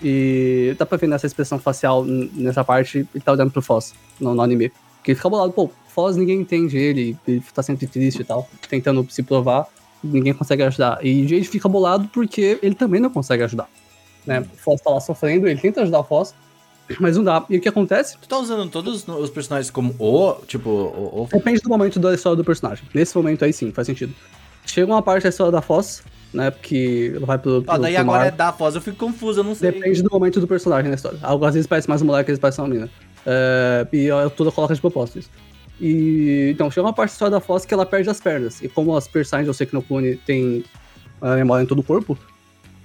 [0.03, 4.35] E dá pra ver nessa expressão facial, nessa parte, ele tá olhando pro Foss, no,
[4.35, 4.71] no anime.
[5.03, 8.49] Porque ele fica bolado, pô, Foz ninguém entende ele, ele tá sempre triste e tal,
[8.69, 9.67] tentando se provar,
[10.01, 11.05] ninguém consegue ajudar.
[11.05, 13.67] E Jade fica bolado porque ele também não consegue ajudar.
[14.25, 14.39] Né?
[14.39, 16.33] O Foz tá lá sofrendo, ele tenta ajudar o Foz,
[16.99, 17.45] Mas não dá.
[17.49, 18.17] E o que acontece?
[18.21, 21.23] Tu tá usando todos os personagens como o, tipo, o...
[21.23, 21.29] o...
[21.31, 22.85] Depende do momento da história do personagem.
[22.93, 24.13] Nesse momento aí sim, faz sentido.
[24.65, 26.51] Chega uma parte da história da Foz, né?
[26.51, 27.63] Porque ela vai pro.
[27.67, 28.27] Ah, pro- daí pro agora mar.
[28.27, 29.71] é da Foz, eu fico confuso, eu não sei.
[29.71, 31.19] Depende do momento do personagem na história.
[31.21, 32.89] Algo às vezes parece mais um moleque, às vezes parece uma menina.
[33.25, 35.29] É, e ela toda coloca de propósito isso.
[35.81, 38.61] E então, chega uma parte história da Foz que ela perde as pernas.
[38.61, 40.63] E como as personagens do Seki no Kune tem
[41.21, 42.17] a memória em todo o corpo,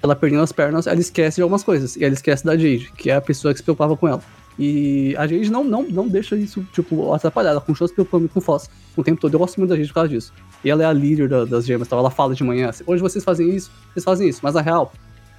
[0.02, 1.96] ela perdendo as pernas, ela esquece de algumas coisas.
[1.96, 4.22] E ela esquece da Jade, que é a pessoa que se preocupava com ela.
[4.58, 7.50] E a Jade não, não, não deixa isso, tipo, atrapalhar.
[7.50, 9.32] Ela continua se preocupando com Foz o tempo todo.
[9.34, 10.32] Eu gosto muito da Jade por causa disso.
[10.64, 13.00] E ela é a líder da- das gemas, então ela fala de manhã, assim, hoje
[13.02, 14.40] vocês fazem isso, vocês fazem isso.
[14.42, 14.92] Mas na real,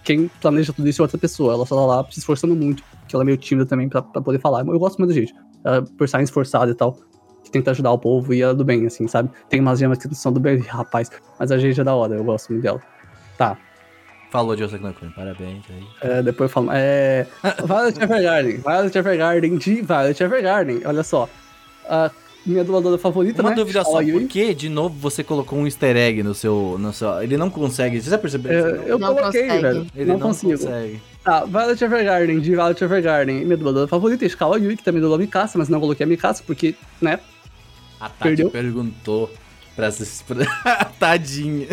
[0.09, 1.53] quem planeja tudo isso é outra pessoa.
[1.53, 4.19] Ela só tá lá se esforçando muito, que ela é meio tímida também pra, pra
[4.19, 4.65] poder falar.
[4.65, 5.35] Eu gosto muito da gente.
[5.63, 6.97] Ela, por estar esforçada e tal,
[7.43, 9.29] que tenta ajudar o povo e ela é do bem, assim, sabe?
[9.47, 11.11] Tem umas gemas que não são do bem, rapaz.
[11.37, 12.81] Mas a gente é da hora, eu gosto muito dela.
[13.37, 13.55] Tá.
[14.31, 15.87] Falou de Osaka Nakuni, parabéns aí.
[16.01, 16.69] É, depois eu falo.
[16.71, 17.27] É.
[17.63, 18.57] Violet Evergarden.
[18.57, 20.81] Violet Evergarden de Violet Evergarden.
[20.85, 21.29] Olha só.
[21.87, 22.09] A
[22.49, 23.55] minha dubladora favorita, Uma né?
[23.55, 26.77] dúvida só, por que de novo você colocou um easter egg no seu.
[26.79, 28.67] No seu ele não consegue, você já percebeu isso?
[28.87, 29.61] É, eu Não coloquei, consegue.
[29.61, 29.87] velho.
[29.95, 30.51] Ele não, consigo.
[30.53, 31.01] consegue.
[31.23, 33.45] Tá, Violet Evergarden, de Violet Evergarden.
[33.45, 36.07] Minha dubladora favorita é Shikawa Yui, que também dublou a Mikasa, mas não coloquei a
[36.07, 37.19] Mikasa, porque, né?
[37.99, 38.49] A Tati Perdeu?
[38.49, 39.29] perguntou
[39.79, 40.21] pra essas.
[40.27, 41.67] pra- Tadinha.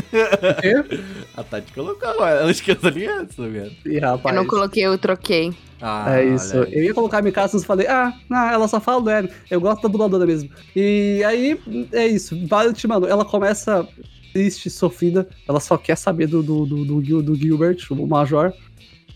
[1.37, 3.73] A Tati colocou, ela esqueceu ali essa, velho.
[3.85, 4.35] Ih, rapaz.
[4.37, 5.53] Eu não coloquei, eu troquei.
[5.81, 6.57] Ah, É isso.
[6.57, 9.29] Eu ia colocar a Mikasa, mas falei, ah, não, ela só fala do Eren.
[9.51, 10.49] Eu gosto da dubladora mesmo.
[10.75, 11.59] E aí,
[11.93, 12.37] é isso.
[12.37, 13.87] Violet, mano, ela começa
[14.33, 15.29] triste, sofrida.
[15.49, 18.53] Ela só quer saber do, do, do, do, Gil- do Gilbert, o Major.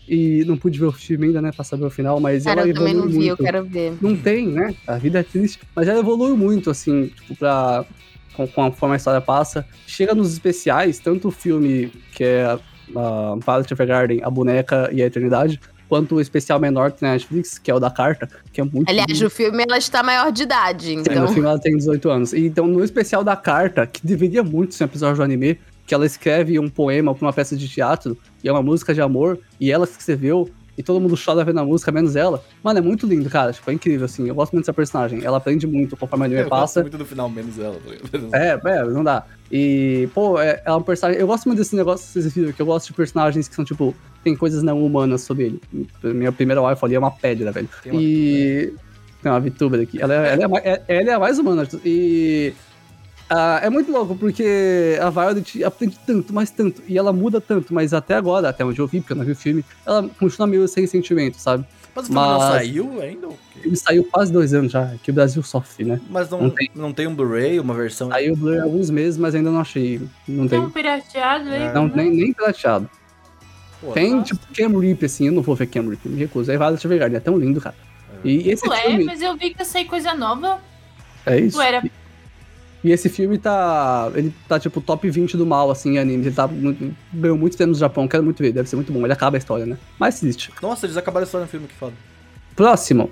[0.07, 2.69] E não pude ver o filme ainda, né, pra saber o final, mas Cara, ela
[2.69, 3.43] eu também não evoluiu vi, eu muito.
[3.43, 3.93] quero ver.
[4.01, 4.75] Não tem, né?
[4.85, 5.59] A vida é triste.
[5.73, 7.85] Mas ela evolui muito, assim, tipo, pra.
[8.33, 9.65] Com, conforme a história passa.
[9.85, 12.45] Chega nos especiais, tanto o filme que é
[12.95, 15.59] a Violet Evergarden, a boneca e a eternidade,
[15.91, 18.63] quanto o especial menor que tem na Netflix, que é o da carta, que é
[18.63, 18.89] muito.
[18.89, 19.25] Aliás, lindo.
[19.25, 21.23] no filme ela está maior de idade, Sim, então.
[21.23, 22.31] no filme ela tem 18 anos.
[22.31, 25.93] E, então, no especial da carta, que deveria muito ser um episódio do anime, que
[25.93, 29.37] ela escreve um poema pra uma peça de teatro, e é uma música de amor,
[29.59, 30.49] e ela que escreveu,
[30.81, 32.43] e todo mundo chora vendo a música, menos ela.
[32.63, 33.53] Mano, é muito lindo, cara.
[33.53, 34.27] Tipo, é incrível, assim.
[34.27, 35.23] Eu gosto muito dessa personagem.
[35.23, 36.81] Ela aprende muito conforme o anime Eu gosto passa.
[36.81, 37.75] muito do final, menos ela.
[37.75, 38.19] tá?
[38.37, 39.23] É, é, não dá.
[39.51, 41.21] E, pô, é, é um personagem.
[41.21, 43.63] Eu gosto muito desse negócio que vocês viram, que eu gosto de personagens que são,
[43.63, 45.61] tipo, tem coisas não humanas sobre ele.
[46.03, 47.69] Minha primeira wife ali é uma pedra, velho.
[47.83, 48.73] Tem uma e.
[49.21, 50.01] Tem uma VTuber aqui.
[50.01, 51.67] Ela, é- ela, é, a é- ela é a mais humana.
[51.85, 52.53] E.
[53.33, 57.73] ah, é muito louco, porque a Violet aprende tanto, mas tanto, e ela muda tanto,
[57.73, 60.45] mas até agora, até onde eu vi, porque eu não vi o filme, ela continua
[60.47, 61.65] meio sem sentimento, sabe?
[61.95, 63.27] Mas o filme não Mas- saiu ainda?
[63.63, 65.99] Ele saiu quase dois anos já, que o Brasil sofre, né?
[66.09, 66.71] Mas não, Não não, tem.
[66.93, 67.07] tem.
[67.07, 68.09] um Blu-ray, uma versão.
[68.09, 70.01] Saiu Blur há alguns meses, mas ainda não achei.
[70.27, 70.67] Não Tem tem.
[70.67, 71.63] um pirateado aí.
[71.63, 71.73] É.
[71.73, 72.89] Não, nem, nem prateado.
[73.81, 74.25] Pô, Tem, nossa.
[74.35, 76.51] tipo, Cam Rip, assim, eu não vou ver Cam Rip, me recuso.
[76.51, 77.75] Aí Violet Evergarden, é tão lindo, cara.
[78.23, 80.59] E esse Ué, filme, mas eu vi que ia sair coisa nova.
[81.25, 81.57] é isso.
[81.57, 81.83] Ué, era
[82.83, 84.11] E esse filme tá.
[84.15, 86.25] Ele tá tipo top 20 do mal, assim, em animes.
[86.25, 86.47] Ele tá.
[86.47, 89.03] muito- Ganhou muitos prêmios no Japão, quero muito ver, deve ser muito bom.
[89.03, 89.77] Ele acaba a história, né?
[89.99, 90.51] Mas existe.
[90.61, 91.93] Nossa, eles acabaram a história no filme, que foda.
[92.55, 93.11] Próximo.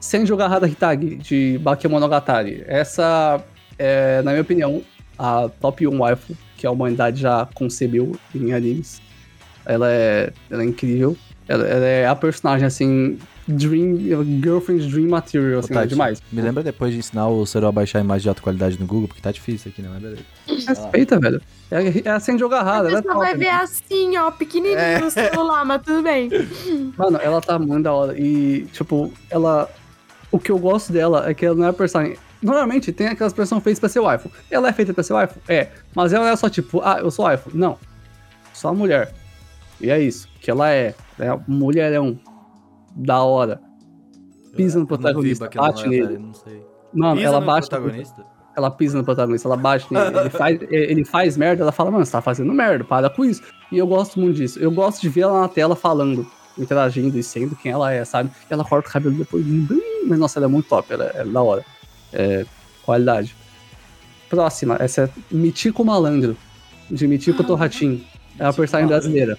[0.00, 2.64] Senju Gahara Hitagi, de Bakemonogatari.
[2.66, 3.40] Essa
[3.78, 4.82] é, na minha opinião,
[5.18, 9.00] a top 1 waifu que a humanidade já concebeu em animes.
[9.66, 11.16] Ela é, ela é incrível.
[11.46, 13.18] Ela, ela é a personagem, assim,
[13.56, 13.96] Dream,
[14.42, 16.22] Girlfriend Dream Material, assim, Ô, é Tati, demais.
[16.32, 18.86] Me lembra depois de ensinar o Cero a baixar a imagem de alta qualidade no
[18.86, 19.88] Google, porque tá difícil aqui, né?
[19.92, 20.22] Mas beleza.
[20.68, 21.40] Respeita, velho.
[21.70, 24.78] É, é a Senju Gahara, A ela é pessoa top, vai ver assim, ó, pequenininho
[24.78, 24.98] É.
[25.00, 26.30] no celular, mas tudo bem.
[26.96, 28.18] Mano, ela tá muito da hora.
[28.18, 29.70] E, tipo, ela.
[30.30, 32.16] O que eu gosto dela é que ela não é personagem.
[32.42, 34.30] Normalmente tem aquelas pessoas feitas pra ser waifu.
[34.50, 35.38] Ela é feita pra ser waifu?
[35.48, 35.68] É.
[35.94, 37.50] Mas ela é só tipo, ah, eu sou waifu.
[37.54, 37.78] Não.
[38.52, 39.12] Só mulher.
[39.80, 40.28] E é isso.
[40.40, 40.94] Que ela é.
[41.18, 42.18] É um mulherão.
[42.94, 43.60] Da hora.
[44.56, 46.18] Pisa no não vi protagonista, bate nele.
[46.18, 46.66] Monogatari, Não sei.
[46.92, 47.68] Mano, Pisa ela no bate.
[47.68, 48.26] protagonista?
[48.54, 50.18] Ela pisa no protagonista, ela bate nele.
[50.18, 53.42] Ele faz, ele faz merda, ela fala, mano, você tá fazendo merda, para com isso.
[53.70, 54.58] E eu gosto muito disso.
[54.58, 56.26] Eu gosto de ver ela na tela falando,
[56.58, 58.30] interagindo e sendo quem ela é, sabe?
[58.50, 59.44] E ela corta o cabelo depois.
[60.06, 61.64] Mas nossa, ela é muito top, ela, ela é da hora.
[62.12, 62.44] É,
[62.84, 63.34] qualidade.
[64.28, 66.36] Próxima, essa é Mitico Malandro,
[66.90, 68.04] de Mitico Torratim.
[68.38, 69.38] É uma personagem brasileira.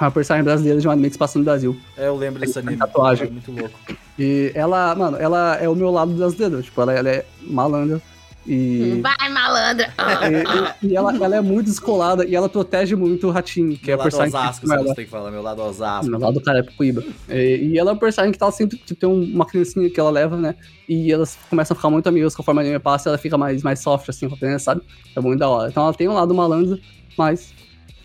[0.00, 1.76] É uma personagem brasileira de um anime que se passa no Brasil.
[1.96, 2.76] É, eu lembro desse anime.
[2.76, 3.26] tatuagem.
[3.26, 3.78] É muito louco.
[4.18, 6.62] E ela, mano, ela é o meu lado brasileiro.
[6.62, 8.00] Tipo, ela, ela é malandra.
[8.46, 9.00] E.
[9.02, 9.92] Vai, malandra.
[10.82, 13.86] E, e- e ela, ela é muito descolada e ela protege muito o Ratinho, que
[13.86, 15.30] meu é a lado personagem Osasco, que você tem que falar.
[15.30, 16.10] Meu lado Osasco.
[16.10, 17.36] meu lado do cara é.
[17.36, 20.00] E, e ela é um personagem que tá sempre, tipo, tem um- uma criancinha que
[20.00, 20.54] ela leva, né?
[20.88, 23.80] E elas começam a ficar muito amigas conforme a anime passa, ela fica mais, mais
[23.80, 24.82] soft, assim, com a criança, sabe?
[25.14, 25.68] É muito da hora.
[25.68, 26.78] Então ela tem um lado malandro,
[27.18, 27.52] mas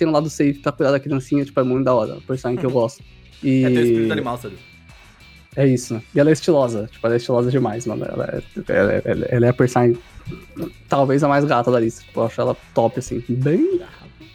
[0.03, 2.13] tem um lado safe pra cuidar da criancinha, tipo, é muito da hora.
[2.17, 3.01] É personagem que eu gosto.
[3.41, 3.63] E...
[3.63, 4.55] É teu espírito animal, sabe?
[5.55, 6.01] É isso.
[6.15, 6.89] E ela é estilosa.
[6.91, 8.05] Tipo, ela é estilosa demais, mano.
[8.05, 9.97] Ela é, ela, ela- ela é a personagem
[10.89, 12.01] talvez a mais gata da lista.
[12.03, 13.23] Tipo, eu acho ela top, assim.
[13.29, 13.79] Bem.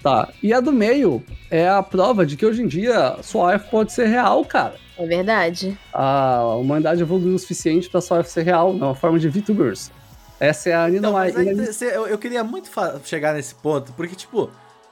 [0.02, 0.28] Tá.
[0.42, 3.92] E a do meio é a prova de que hoje em dia sua wife pode
[3.92, 4.74] ser real, cara.
[4.96, 5.76] É verdade.
[5.92, 9.90] A humanidade evoluiu o suficiente pra sua wife ser real, na forma de VTubers.
[10.38, 11.32] Essa é a Nina Mai-
[11.72, 12.70] cê- eu, eu queria muito
[13.04, 14.48] chegar nesse ponto, porque, tipo,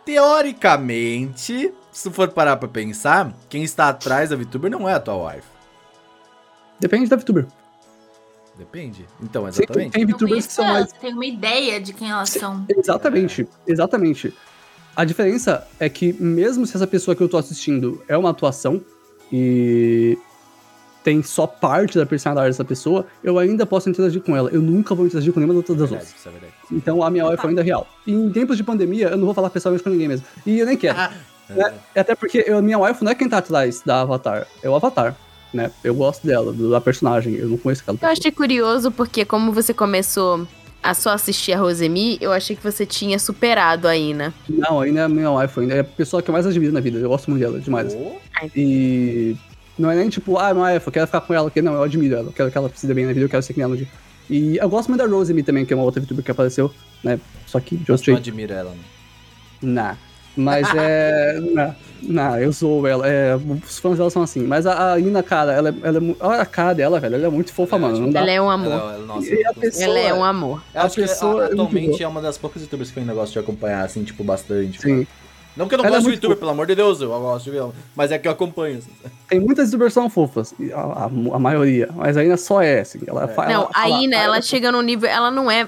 [0.06, 5.00] teoricamente, se tu for parar pra pensar, quem está atrás da VTuber não é a
[5.00, 5.48] tua wife.
[6.78, 7.46] Depende da VTuber.
[8.56, 9.04] Depende.
[9.20, 9.92] Então, Tem, exatamente.
[9.92, 12.64] tem VTubers que são mais Tem uma ideia de quem elas são.
[12.68, 14.32] Exatamente, exatamente.
[14.94, 18.82] A diferença é que, mesmo se essa pessoa que eu tô assistindo é uma atuação
[19.30, 20.16] e
[21.06, 24.50] tem só parte da personalidade dessa pessoa, eu ainda posso interagir com ela.
[24.50, 26.30] Eu nunca vou interagir com nenhuma das outras é.
[26.72, 27.86] Então a minha wife ainda é real.
[28.04, 30.26] E em tempos de pandemia, eu não vou falar pessoalmente com ninguém mesmo.
[30.44, 30.98] E eu nem quero.
[31.48, 31.74] Ah, né?
[31.94, 35.14] Até porque eu, minha wife não é quem tá atrás da Avatar, é o Avatar.
[35.54, 35.70] Né?
[35.84, 39.72] Eu gosto dela, da personagem, eu não conheço aquela Eu achei curioso porque, como você
[39.72, 40.44] começou
[40.82, 44.34] a só assistir a Rosemi, eu achei que você tinha superado a Ina.
[44.48, 46.80] Não, ainda é a minha wife, ainda é a pessoa que eu mais admiro na
[46.80, 46.98] vida.
[46.98, 47.94] Eu gosto muito dela, demais.
[47.94, 48.18] Oh,
[48.56, 49.36] E
[49.78, 51.82] não é nem tipo, ah, não é, eu quero ficar com ela, porque não, eu
[51.82, 53.58] admiro ela, eu quero que ela se dê bem na vida, eu quero ser que
[53.58, 53.88] nem ela dia.
[54.28, 56.70] E eu gosto muito da Rosemary também, que é uma outra VTuber que apareceu,
[57.04, 57.18] né?
[57.46, 58.78] Só que Just Just não admira ela, né?
[59.62, 59.96] nah.
[60.36, 61.40] Mas é.
[61.54, 63.08] Nah, nah, eu sou ela.
[63.08, 64.42] É, os fãs dela são assim.
[64.42, 66.14] Mas a, a Ina, cara, ela, é- ela é.
[66.20, 67.14] Olha a cara dela, velho.
[67.14, 68.00] Ela é muito fofa, Ela é mano.
[68.04, 68.20] Não dá.
[68.20, 68.70] Ela é um amor.
[68.72, 70.62] Ela, ela, nossa, E a eu- pessoa- Ela é um amor.
[70.74, 73.14] eu acho a pessoa que é atualmente é uma das poucas youtubers que eu ainda
[73.14, 74.78] gosto de acompanhar, assim, tipo, bastante.
[74.78, 75.06] Sim.
[75.56, 76.40] Não que eu não Ela é gosto de muito youtuber, fofa.
[76.40, 77.58] pelo amor de Deus, eu gosto de.
[77.94, 78.90] Mas é que eu acompanho, assim.
[79.28, 80.52] Tem muitas youtubers que são fofas.
[80.60, 81.88] e A, a, a maioria.
[81.94, 83.00] Mas a Ina só é, assim.
[83.06, 85.08] Ela fa- Não, ela a fala- Ina, ela chega num nível.
[85.08, 85.66] Ela não é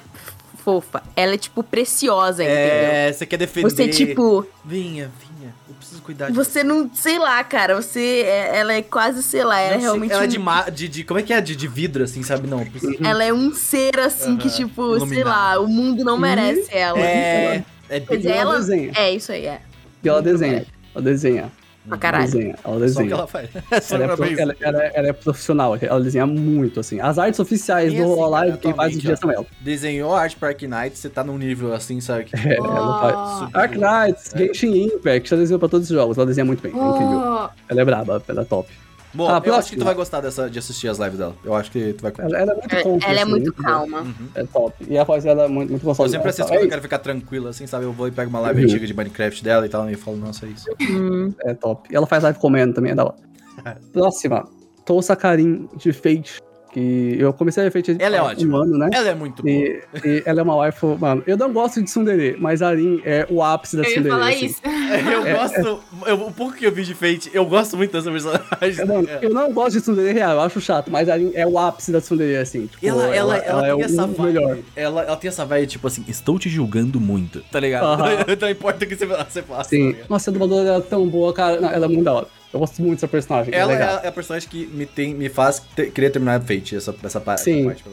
[0.62, 1.02] fofa.
[1.16, 2.60] Ela é, tipo, preciosa, entendeu?
[2.62, 3.70] É, você quer defender.
[3.70, 6.90] Você, tipo, Vinha, vinha, eu preciso cuidar de você não.
[6.92, 7.74] Sei lá, cara.
[7.80, 8.24] Você.
[8.26, 10.12] é- ela é quase, sei lá, ela é Não sei, realmente.
[10.12, 11.40] Ela é um- de, ma- de, de- Como é que é?
[11.40, 12.46] De, de vidro, assim, sabe?
[12.46, 12.62] Não.
[12.66, 15.26] precisa- Ela é um ser assim que, tipo, sei iluminado.
[15.28, 16.98] lá, o mundo não merece ela.
[17.00, 17.64] É.
[17.90, 18.60] É E ela.
[18.96, 19.62] É, isso aí, é.
[20.02, 20.64] E ela desenha.
[20.94, 21.52] Ela desenha.
[21.86, 22.24] Pra Ela caralho.
[22.26, 22.54] desenha.
[22.62, 23.06] Ela só o desenha.
[23.08, 23.48] que ela faz.
[23.70, 27.00] É só Ela é, pra pro- ela- ela ela é profissional, ela desenha muito, assim.
[27.00, 29.22] As artes oficiais E do assim, Hololive, cara, quem faz dias ó.
[29.22, 29.46] são ela.
[29.62, 32.24] Desenhou Art Park Knight, você tá num nível assim, sabe?
[32.24, 32.36] Que...
[32.46, 33.50] É, ela faz.
[33.54, 33.58] Oh.
[33.58, 34.38] Ark Knights, É.
[34.38, 37.18] Genshin Impact, ela desenhou pra todos os jogos, ela desenha muito bem, é incrível.
[37.22, 38.68] Oh, Ela é braba, ela é top.
[39.14, 41.34] Bom, Ah, eu acho que tu vai gostar dessa, de assistir as lives dela.
[41.42, 42.12] Eu acho que tu vai.
[42.18, 43.64] Ela, ela é muito É- conf, Ela é muito boa.
[43.68, 44.00] calma.
[44.02, 44.14] Uhum.
[44.34, 44.74] É top.
[44.86, 46.10] E a voz dela é muito, muito Eu gostosa.
[46.12, 47.84] sempre assisto é, quando eu quero ficar tranquilo, assim, sabe?
[47.84, 48.66] Eu vou e pego uma live Uhum.
[48.68, 50.66] antiga de Minecraft dela e tal, e falo, nossa, é isso.
[50.82, 51.32] Hum.
[51.42, 51.88] é top.
[51.90, 53.16] E ela faz live comendo também, é da hora.
[53.92, 54.46] Próxima.
[54.84, 56.38] Tousa Karin de Fate.
[56.72, 58.62] Que eu comecei a ver Fate Ela é há um ótima.
[58.62, 58.90] ano, né?
[58.92, 59.54] Ela é muito boa.
[59.54, 61.22] E, e ela é uma waifu, mano.
[61.26, 64.14] Eu não gosto de Tsundere, mas a Arin é o ápice da eu ia Tsundere.
[64.14, 64.46] falar assim.
[64.46, 64.60] isso.
[64.88, 65.80] Eu gosto.
[66.06, 68.46] eu- o pouco que eu vi de Fate, eu gosto muito dessa personagem.
[68.78, 71.46] Eu não, eu não gosto de Tsundere real, eu acho chato, mas a Arin é
[71.46, 72.66] o ápice da Tsundere, assim.
[72.66, 74.22] Tipo, Ela, ela, ela, é tem o essa vibe.
[74.34, 74.58] melhor.
[74.74, 77.84] Ela, ela tem essa vibe, tipo assim, estou te julgando muito, tá ligado?
[77.84, 78.08] Aham.
[78.40, 79.68] Não importa o que você, você faça.
[79.70, 79.92] Sim.
[79.92, 79.98] tá?
[80.08, 81.60] Nossa, a dubladora é tão boa, cara.
[81.60, 82.26] Não, ela é muito da hora.
[82.52, 83.54] Eu gosto muito dessa personagem.
[83.54, 86.76] Ela é é a, é personagem que me, tem, me faz ter- querer terminar Fate,
[86.76, 87.64] essa, essa, pa- essa Sim.
[87.66, 87.84] parte?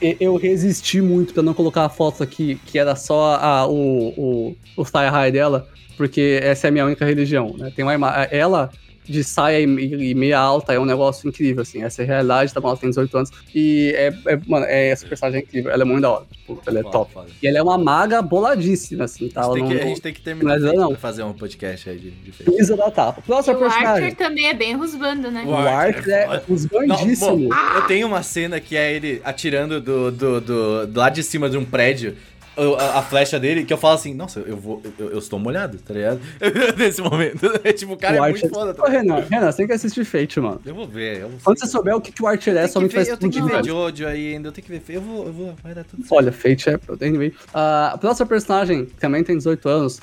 [0.00, 4.08] E- Eu resisti muito pra não colocar a foto aqui, que era só a, o,
[4.08, 7.72] o, o Style High dela, porque essa é a minha única religião, né?
[7.74, 7.94] Tem uma
[8.30, 8.70] ela
[9.04, 11.82] de saia e, e meia alta é um negócio incrível, assim.
[11.82, 12.68] Essa é a realidade, tá bom?
[12.68, 13.30] Ela tem 18 anos.
[13.54, 15.70] E é, é- mano, é, essa personagem é incrível.
[15.70, 16.26] Ela é muito da hora.
[16.30, 17.12] Tipo, ela é top.
[17.12, 17.28] foda.
[17.42, 19.42] E ela é uma maga boladíssima, assim, tá?
[19.42, 20.88] A Ela gente, tem não, que, a gente tem que terminar Mas não.
[20.90, 23.22] pra fazer um podcast aí de, de pisa da tapa.
[23.22, 24.04] Próxima o personagem.
[24.04, 25.42] Archer também é bem rusbando, né?
[25.46, 29.80] O O Archer é é os Não, eu tenho uma cena que é ele atirando
[29.80, 32.16] do, do, do, do lado de cima de um prédio.
[32.56, 34.82] A, a flecha dele, que eu falo assim, nossa, eu vou.
[34.98, 36.20] Eu, eu estou molhado, tá ligado?
[36.76, 37.50] Nesse momento.
[37.64, 38.74] É tipo, o cara o é muito foda.
[38.74, 38.88] Tá Ô?
[38.88, 40.60] Renan, Renan, você tem que assistir Fate, mano.
[40.64, 42.68] Eu vou ver, eu vou Quando você souber o que, que o Archer é, que
[42.68, 43.64] somente vai ver- eu tenho que ver velho.
[43.64, 44.82] Jojo aí ainda, eu tenho que ver.
[44.88, 46.14] Eu vou, eu vou, vai dar tudo certo.
[46.14, 46.78] Olha, Fate é.
[47.06, 47.32] Anyway.
[47.54, 50.00] Ah, a próxima personagem, que também tem 18 anos,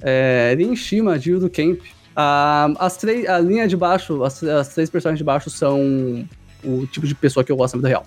[0.00, 1.80] é Rin Shima, de Yudo Camp.
[2.14, 6.26] Ah, as três, a linha de baixo, as, as três personagens de baixo são
[6.62, 8.06] o tipo de pessoa que eu gosto na vida real.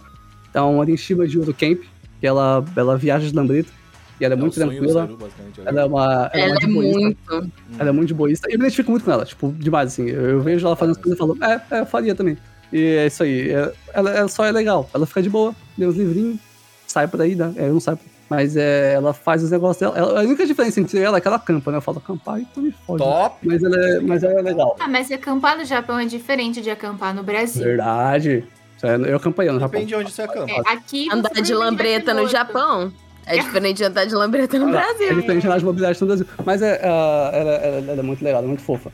[0.50, 1.82] Então, a Rin Shima de Yudo Camp,
[2.24, 3.70] que ela, ela viaja de lambreta,
[4.18, 5.08] e ela é, É muito tranquila.
[5.08, 6.04] Basicamente, Ela é uma.
[6.06, 7.00] Ela, Ela uma é de boísta.
[7.02, 7.52] muito.
[7.78, 8.48] Ela é muito de boísta.
[8.50, 10.08] E eu me identifico muito com ela, tipo, demais, assim.
[10.08, 12.38] Eu, eu vejo ela fazendo as coisas e falo, é, é, eu faria também.
[12.72, 13.50] E é isso aí.
[13.52, 14.90] É- ela, ela só é legal.
[14.94, 16.40] Ela fica de boa, lê os livrinhos,
[16.88, 17.54] sai por aí, né?
[17.58, 18.00] É, eu não saio.
[18.30, 19.98] Mas é, ela faz os negócios dela.
[19.98, 21.78] Ela- a única diferença entre ela é que ela campa, né?
[21.78, 23.04] Eu falo, acampar e tu me fode.
[23.04, 23.36] Top!
[23.46, 24.78] Mas ela, é, mas ela é legal.
[24.80, 27.62] Ah, mas acampar no Japão é diferente de acampar no Brasil.
[27.62, 28.46] Verdade.
[28.84, 29.70] Isso é- Eu acampei no Japão.
[29.70, 30.52] Depende de onde você acampa.
[30.52, 32.28] É, aqui você Andar de lambreta no.
[32.28, 32.92] Japão
[33.26, 35.16] é diferente de andar de lambreta no É Brasil.
[35.16, 36.26] diferente de andar de mobilidade no Brasil.
[36.46, 38.92] Mas é, ah, ela, ela- ela é muito legal, ela é muito fofa.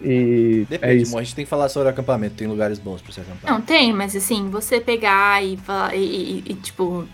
[0.00, 1.12] E é Depende, isso.
[1.12, 2.34] amor, a gente tem que falar sobre acampamento.
[2.34, 3.52] Tem lugares bons pra você acampar.
[3.52, 5.94] Não, tem, mas assim, você pegar e falar.
[5.94, 7.06] E, e- e, tipo.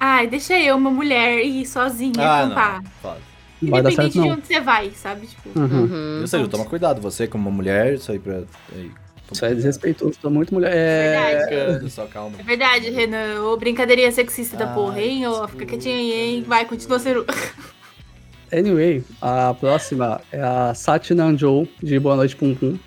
[0.00, 2.82] Ai, deixa eu, uma mulher, ir sozinha ah, acampar.
[2.82, 2.90] não.
[3.02, 3.20] Foda.
[3.62, 4.36] Vai dar Independente certo, de não.
[4.36, 5.26] onde você vai, sabe?
[5.26, 5.58] Tipo.
[5.58, 5.64] Uhum.
[5.84, 6.18] Uhum.
[6.20, 7.00] Eu sei, toma cuidado.
[7.00, 8.42] Você, como uma mulher, isso aí pra.
[9.32, 10.72] Isso é desrespeitoso pra muito mulher.
[10.74, 11.46] É...
[11.46, 11.90] Verdade.
[11.90, 12.36] Só calma.
[12.38, 13.42] É verdade, Renan.
[13.42, 15.26] Ô, brincadeirinha sexista da porra, hein?
[15.26, 16.44] Ô, fica quietinha aí, hein?
[16.46, 17.24] Vai, continua sendo.
[18.52, 22.78] Anyway, a próxima é a Sati Nanjou, de Boa Noite Pum Pum.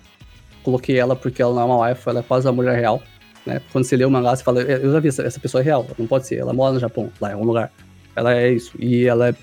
[0.62, 3.02] Coloquei ela porque ela não é uma wife, ela é quase uma mulher real.
[3.44, 3.60] Né?
[3.70, 5.86] Quando você lê o mangá, você fala, eu já vi, essa, essa pessoa é real,
[5.98, 7.70] não pode ser, ela mora no Japão, lá em algum lugar.
[8.16, 9.34] Ela é isso, e ela é,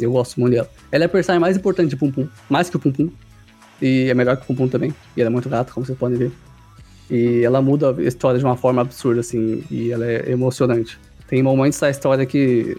[0.00, 0.70] eu gosto muito dela.
[0.90, 3.10] Ela é a personagem mais importante de Pum Pum, mais que o Pum Pum.
[3.84, 6.16] E é melhor que o Pum também, e ela é muito gata, como vocês podem
[6.16, 6.32] ver.
[7.10, 10.98] E ela muda a história de uma forma absurda, assim, e ela é emocionante.
[11.28, 12.76] Tem momentos da história que,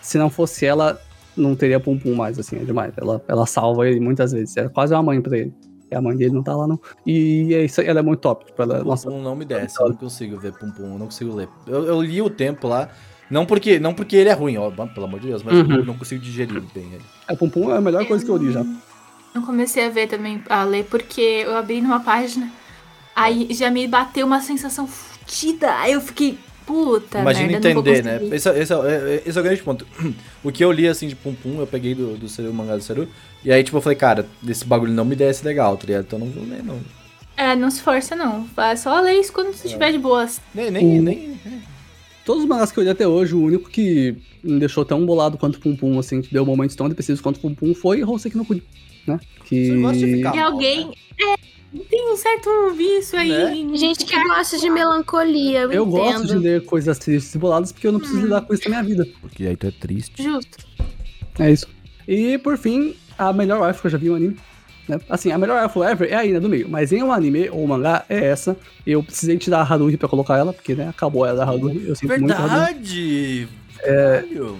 [0.00, 1.00] se não fosse ela,
[1.36, 2.92] não teria Pum Pum mais, assim, é demais.
[2.96, 5.52] Ela, ela salva ele muitas vezes, é quase uma mãe pra ele.
[5.90, 6.80] E a mãe dele não tá lá, não.
[7.04, 8.44] E é isso aí, ela é muito top.
[8.46, 10.98] Tipo, ela, Pum nossa, Pum não me desce, eu não consigo ver Pum Pum, eu
[10.98, 11.48] não consigo ler.
[11.66, 12.88] Eu, eu li o tempo lá,
[13.28, 15.76] não porque, não porque ele é ruim, ó, pelo amor de Deus, mas Uhum.
[15.78, 17.04] eu não consigo digerir bem ele.
[17.26, 18.64] a Pum Pum é a melhor coisa que eu li já.
[19.36, 22.50] Eu comecei a ver também, a ler, porque eu abri numa página,
[23.14, 25.74] aí já me bateu uma sensação fodida.
[25.78, 28.34] Aí eu fiquei, puta Imagina merda, não vou entender, né?
[28.34, 29.86] Esse, é- esse, é, é- esse é o grande ponto.
[30.42, 32.82] O que eu li, assim, de Pum Pum, eu peguei do, do Seru, mangá do
[32.82, 33.08] Seru,
[33.44, 36.04] e aí, tipo, eu falei, cara, esse bagulho não me desce legal, tá ligado?
[36.06, 36.80] Então eu não vou ler, não.
[37.36, 38.48] É, não se força não.
[38.78, 40.40] Só ler isso quando você estiver de boas.
[40.54, 41.38] Nem, nem, O- nem...
[42.24, 45.36] Todos os mangás que eu li até hoje, o único que me deixou tão bolado
[45.36, 48.44] quanto Pum Pum, assim, que deu momentos tão depressivos quanto Pum Pum, foi Hoseki no
[48.44, 48.62] Kuni,
[49.06, 49.20] né?
[49.44, 49.70] Que...
[49.70, 50.86] Você gosta de ficar mal, alguém.
[50.86, 50.94] né?
[51.20, 51.36] É,
[51.90, 53.64] tem um certo vício aí.
[53.64, 53.76] Né?
[53.76, 57.86] Gente que gosta de melancolia, eu, Eu gosto de ler coisas tristes e boladas porque
[57.86, 59.08] eu não preciso lidar com isso na minha vida.
[59.20, 60.22] Porque aí tu é triste.
[60.22, 60.66] Justo.
[61.38, 61.66] É isso.
[62.06, 64.36] E por fim, a melhor wife que eu já vi no anime.
[64.88, 65.00] Né?
[65.10, 66.68] Assim, a melhor wife ever é a Ina do meio.
[66.68, 68.56] Mas em um anime ou mangá é essa.
[68.86, 71.88] Eu precisei tirar a Haruhi pra colocar ela, porque né, acabou ela da Haruhi.
[71.88, 72.56] Eu sinto muito a Haruhi.
[72.56, 73.48] Verdade!
[73.84, 74.58] Velho.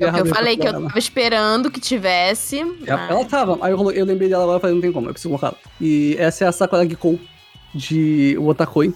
[0.00, 2.60] Eu, Eu falei que eu tava esperando que tivesse.
[2.86, 5.08] Ela, mas- ela tava, aí eu, eu lembrei dela agora e falei, não tem como,
[5.08, 5.56] eu preciso colocar ela.
[5.80, 7.18] E essa é a Sakura Gikou
[7.74, 8.94] de Otakoi.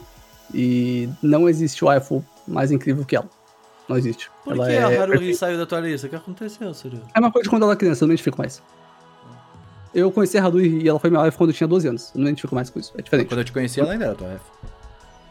[0.54, 3.28] E não existe waifu mais incrível que ela.
[3.88, 4.30] Não existe.
[4.44, 5.38] Por ela que é a Haruhi perfeita.
[5.38, 6.06] saiu da tua lista?
[6.06, 7.00] O que aconteceu, Seru?
[7.14, 8.62] É uma coisa de quando ela era criança, eu não identifico mais.
[9.94, 12.12] Eu conheci a Haruhi e ela foi minha wife quando eu tinha 12 anos.
[12.14, 13.28] Eu não identifico mais com isso, é diferente.
[13.28, 14.42] Quando eu te conheci, ela ainda era tua ref.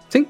[0.10, 0.28] Sim,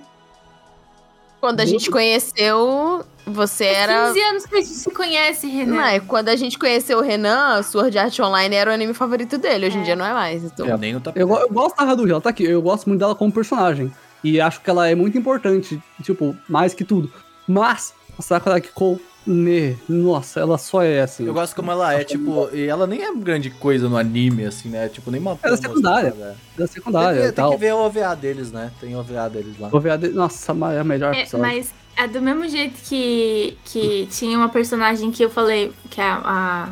[1.39, 4.07] Quando a gente conheceu, você era.
[4.07, 5.75] 15 anos que a gente se conhece, Renan.
[5.75, 9.37] Não, é, quando a gente conheceu o Renan, Sword Art Online era o anime favorito
[9.37, 9.67] dele.
[9.67, 10.43] Hoje em dia não é mais.
[10.43, 10.77] Então.
[10.77, 11.21] Nem no tapete.
[11.21, 12.43] eu, eu gosto da Haruhi, ela tá aqui.
[12.43, 13.91] Eu gosto muito dela como personagem.
[14.23, 17.11] E acho que ela é muito importante, tipo, mais que tudo.
[17.47, 21.25] Mas, a Sakura Gikou, né, nossa, ela só é assim.
[21.27, 24.69] Eu gosto como ela é, tipo, e ela nem é grande coisa no anime, assim,
[24.69, 24.87] né?
[24.89, 25.37] Tipo, nem uma.
[25.43, 26.11] Ela é secundária.
[26.15, 26.35] né?
[26.57, 27.51] da secundária Tem, que- tem tal.
[27.51, 28.71] que ver o OVA deles, né?
[28.79, 29.67] Tem o OVA deles lá.
[29.69, 30.09] Vou ver a de...
[30.09, 31.57] Nossa, é a melhor É, personagem.
[31.59, 36.03] mas é do mesmo jeito que, que tinha uma personagem que eu falei, que é
[36.03, 36.69] a, a-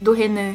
[0.00, 0.54] do Renan.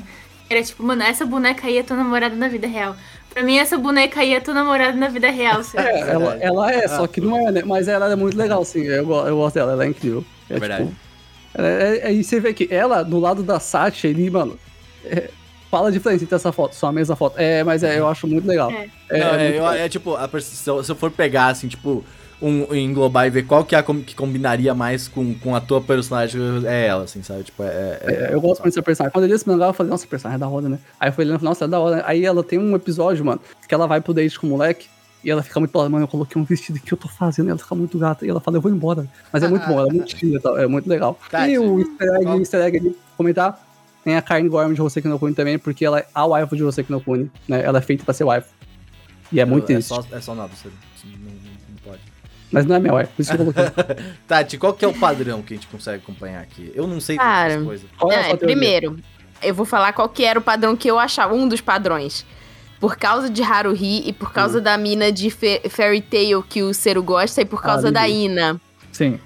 [0.50, 2.96] Era tipo, mano, essa boneca aí é tua namorada na vida real.
[3.34, 5.88] Pra mim, essa boneca aí é tua namorada na vida real, sabe?
[5.88, 6.90] É, ela, ela é, Ah.
[6.90, 7.64] só que não é, né?
[7.66, 8.82] Mas ela é muito legal, sim.
[8.82, 10.26] Eu, eu gosto dela, ela é incrível.
[10.50, 10.84] É verdade.
[10.88, 10.96] Tipo,
[11.54, 14.60] ela é- aí você vê que ela, do lado da Sati, ali, mano.
[15.06, 15.30] é,
[15.72, 17.36] fala a diferença entre essa foto, só a mesma foto.
[17.40, 18.70] É, mas é, eu acho muito legal.
[18.70, 18.90] É.
[19.10, 19.74] É, Não, é é, muito eu- legal.
[19.74, 22.04] é tipo, a se eu, se eu for pegar, assim, tipo,
[22.42, 25.62] um, englobar e ver qual que é a com- que combinaria mais com, com a
[25.62, 27.44] tua personagem, é ela, assim, sabe?
[27.44, 27.68] Tipo, é.
[27.68, 28.00] é-
[28.32, 29.14] É, eu gosto muito dessa personagem.
[29.14, 30.80] Quando eu li esse mangá, eu falei, nossa, personagem é da hora, né?
[31.00, 32.04] Aí eu falei, nossa, é da hora.
[32.06, 34.88] Aí ela tem um episódio, mano, que ela vai pro date com o moleque.
[35.24, 37.60] E ela fica muito mano, eu coloquei um vestido que eu tô fazendo, e ela
[37.60, 38.26] fica muito gata.
[38.26, 39.08] E ela fala, eu vou embora.
[39.32, 41.20] Mas é muito bom, ela é muito e tal, é muito legal.
[41.30, 43.68] Tá, e o easter egg, Qual- easter egg ali, comentar,
[44.04, 46.64] tem a Karen Gorman de Hoseki no Kuni também, porque ela é a waifu de
[46.64, 47.62] Hoseki no Kuni, né?
[47.64, 48.50] Ela é feita pra ser waifu.
[49.32, 49.90] E é muito é triste.
[49.90, 51.51] só, é só nova, você não.
[52.52, 53.64] Mas não é minha waifu, por isso que eu coloquei.
[54.28, 56.72] Tati, qual que é o padrão que a gente consegue acompanhar aqui?
[56.76, 57.90] Eu não sei Cara, dessas coisas.
[58.12, 59.00] É É, primeiro,
[59.42, 62.26] eu vou falar qual que era o padrão que eu achava, um dos padrões.
[62.80, 66.74] Por causa de Haruhi e por causa da mina de Fe- Fairy Tail que o
[66.74, 68.26] Seru gosta e por causa da Lili.
[68.26, 68.60] Ina.
[68.92, 69.20] Sim.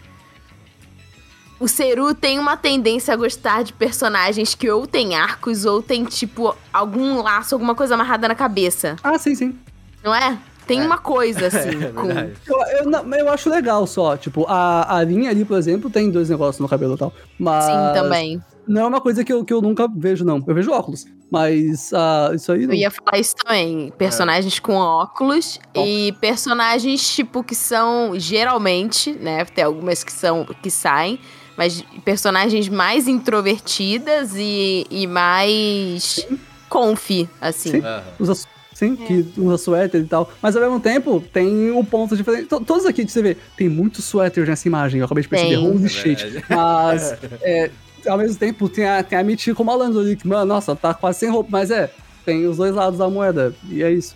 [1.58, 6.04] O Seru tem uma tendência a gostar de personagens que ou tem arcos ou tem,
[6.04, 8.98] tipo, algum laço, alguma coisa amarrada na cabeça.
[9.02, 9.58] Ah, sim, sim.
[10.04, 10.38] Não é?
[10.68, 10.86] Tem É.
[10.86, 12.10] uma coisa, assim, É com...
[12.10, 14.18] Eu, eu, não, eu acho legal só.
[14.18, 17.14] Tipo, a, a linha ali, por exemplo, tem dois negócios no cabelo e tal.
[17.40, 17.66] Mas.
[17.66, 18.42] Sim, também.
[18.68, 20.44] Não é uma coisa que eu, que eu nunca vejo, não.
[20.48, 21.06] Eu vejo óculos.
[21.32, 22.64] Mas ah, isso aí.
[22.64, 22.76] Eu Não.
[22.76, 23.94] ia falar isso também.
[23.98, 29.46] Personagens com óculos e personagens, tipo, que são geralmente, né?
[29.46, 31.20] Tem algumas que são que saem,
[31.56, 36.28] mas personagens mais introvertidas e, e mais
[36.70, 37.72] confi, assim.
[37.72, 37.80] Sim.
[37.86, 38.04] Aham.
[38.20, 40.30] Usa, Sim, que usa suéter e tal.
[40.42, 42.48] Mas ao mesmo tempo, tem um ponto diferente.
[42.48, 45.00] To- Todos aqui, você vê, tem muito suéter nessa imagem.
[45.00, 45.66] Eu acabei de perceber, Tem.
[45.72, 46.26] Rose É shade.
[46.28, 46.46] verdade.
[46.50, 47.72] Mas, é,
[48.06, 50.76] ao mesmo tempo, tem a, tem a Michi com o malandro ali, que, mano, nossa,
[50.76, 51.50] tá quase sem roupa.
[51.54, 51.90] Mas é,
[52.26, 53.56] tem os dois lados da moeda.
[53.70, 54.14] E é isso.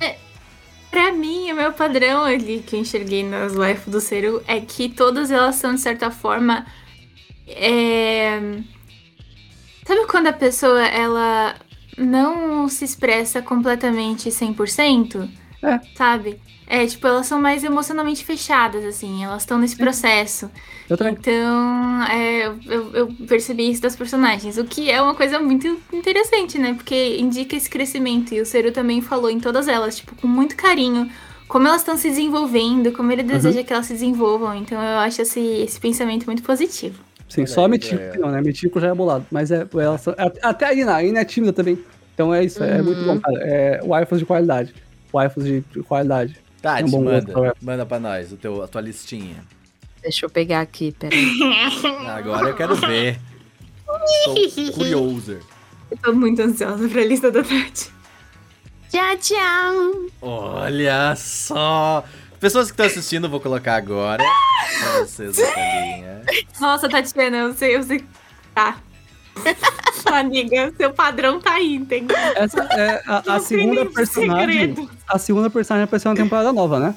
[0.92, 4.90] Pra mim, o meu padrão ali que eu enxerguei nas waifus do Seru é que
[4.90, 6.66] todas elas são, de certa forma.
[7.48, 8.40] É...
[9.88, 11.56] Sabe quando a pessoa ela
[12.00, 15.30] não se expressa completamente 100%?
[15.62, 15.80] É.
[15.96, 16.40] Sabe?
[16.66, 20.50] É, tipo, elas são mais emocionalmente fechadas, assim, elas estão nesse processo.
[20.88, 21.14] Eu também.
[21.14, 26.60] Então, é, eu, eu percebi isso das personagens, o que é uma coisa muito interessante,
[26.60, 26.76] né?
[26.76, 28.36] Porque indica esse crescimento.
[28.36, 31.10] E o Seru também falou em todas elas, tipo, com muito carinho,
[31.48, 34.56] como elas estão se desenvolvendo, como ele deseja que elas se desenvolvam.
[34.56, 37.04] Então, eu acho esse, esse pensamento muito positivo.
[37.30, 38.18] Sim, só Michico é.
[38.18, 38.42] não, né?
[38.42, 39.26] Michico já é bolado.
[39.32, 41.78] Mas é, elas são- at- até a Ina, a Ina é tímida também.
[42.14, 42.84] Então é isso, é Uhum.
[42.84, 43.38] muito bom, cara.
[43.42, 44.74] É waifus de qualidade.
[45.14, 46.36] Waifus de de qualidade.
[46.62, 47.58] Tati, É um bom gosto, manda, Roberto.
[47.62, 49.38] manda pra nós o teu, a tua listinha.
[50.02, 51.24] Deixa eu pegar aqui, peraí.
[52.10, 53.18] Agora eu quero ver.
[54.74, 55.40] Curioso.
[55.90, 57.92] Eu tô muito ansiosa pra lista da Tati.
[58.92, 60.06] tchau, tchau.
[60.22, 62.04] Olha só.
[62.40, 64.24] Pessoas que estão assistindo, eu vou colocar agora
[64.80, 66.22] pra vocês telinha.
[66.60, 68.04] Nossa, Tatiana, eu sei, eu sei.
[68.56, 68.78] Tá.
[70.06, 72.18] Amiga, seu padrão tá aí, entendeu?
[72.18, 74.74] Essa é a, a segunda personagem.
[74.76, 74.90] segredo.
[75.08, 76.96] A segunda personagem apareceu na temporada nova, né?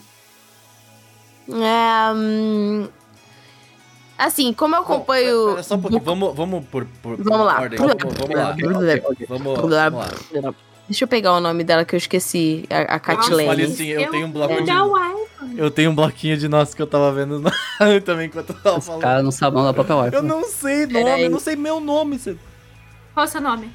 [1.49, 2.89] É, hum,
[4.17, 5.57] assim, como eu acompanho.
[5.57, 7.61] Bom, Só um pouquinho, vamos, vamos por, por, por Vamos lá.
[7.61, 7.79] ordem.
[7.79, 8.57] Vamos, vamos lá.
[9.29, 10.55] Vamos, vamos lá.
[10.89, 12.65] Deixa eu pegar o nome dela que eu esqueci.
[12.69, 13.63] A, a Olha Catlane.
[13.63, 14.71] assim, eu tenho um bloco Eu de...
[15.57, 17.51] Eu tenho um bloquinho de nossa que eu tava vendo no-
[18.05, 19.03] também enquanto eu tava Os falando.
[19.03, 20.15] caras não sabem não da própria wife.
[20.17, 22.19] Eu não sei nome, eu não sei meu nome.
[22.19, 22.37] você-
[23.15, 23.71] Qual é o seu nome?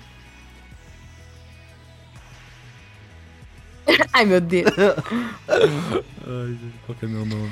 [4.14, 4.70] Ai, meu Deus.
[5.48, 7.52] Ai, gente, qual que é meu nome?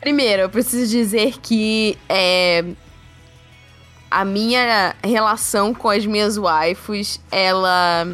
[0.00, 2.64] Primeiro, eu preciso dizer que é,
[4.10, 8.06] a minha relação com as minhas waifus, ela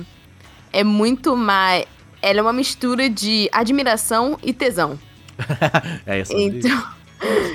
[0.72, 1.84] é muito mais.
[2.20, 4.98] Ela é uma mistura de admiração e tesão.
[6.06, 6.34] É isso.
[6.34, 6.44] aí.
[6.44, 6.84] Então,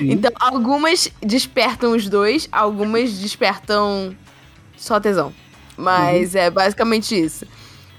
[0.00, 4.14] então, algumas despertam os dois, algumas despertam
[4.76, 5.32] só tesão.
[5.76, 7.46] Mas é basicamente isso.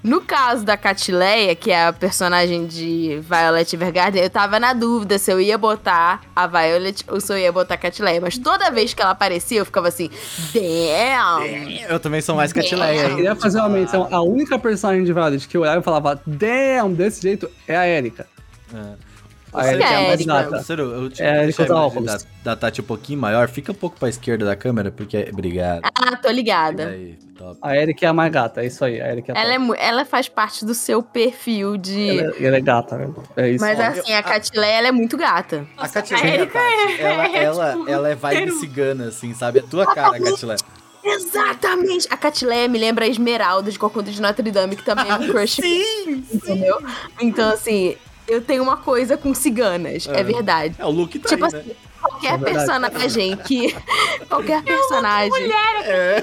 [0.02, 5.18] No caso da Catileia, que é a personagem de Violet Evergarden, eu tava na dúvida
[5.18, 8.22] se eu ia botar a Violet ou se eu ia botar a Catileia.
[8.22, 10.10] Mas toda vez que ela aparecia, eu ficava assim,
[10.54, 11.82] damn!
[11.90, 13.10] Eu também sou mais Catileia.
[13.10, 14.08] Eu queria fazer uma menção.
[14.10, 17.88] A única personagem de Violet que eu olhava e falava, damn, desse jeito, é a
[17.88, 18.26] Erika.
[18.74, 19.09] É.
[19.52, 20.64] A Você Erika é a mais gata.
[20.64, 23.48] Sério, eu te É, deixar a da, da Tati um pouquinho maior.
[23.50, 25.28] Fica um pouco pra esquerda da câmera, porque...
[25.32, 25.82] Obrigado.
[25.84, 26.90] Ah, tô ligada.
[26.90, 27.58] Aí, top.
[27.62, 29.02] A Erika é a mais gata, é isso aí.
[29.02, 29.66] A Erika é a Ela, é, top.
[29.68, 32.20] mu- ela faz parte do seu perfil de.
[32.20, 33.10] Ela é, ela é gata, né?
[33.38, 33.64] É isso.
[33.66, 35.66] Mas assim, a Catileia, ela é muito gata.
[35.78, 39.60] A Nossa, a Erika Tati, ela, é, ela, tipo, ela é vibe cigana, assim, sabe?
[39.60, 40.58] É tua cara, Catileia.
[41.04, 42.08] Exatamente!
[42.12, 45.28] A Catileia me lembra a Esmeralda de Corcunda de Notre Dame, que também é um
[45.32, 45.56] crush.
[45.56, 46.24] Sim!
[46.32, 46.78] entendeu?
[47.20, 47.96] Então, assim,
[48.30, 50.24] eu tenho uma coisa com ciganas, é, É.
[50.24, 50.76] verdade.
[50.80, 51.60] É, o look tá tipo aí, né?
[51.60, 51.72] assim,
[52.02, 53.76] qualquer É personagem que.
[54.30, 55.52] Qualquer personagem.
[55.84, 56.22] É.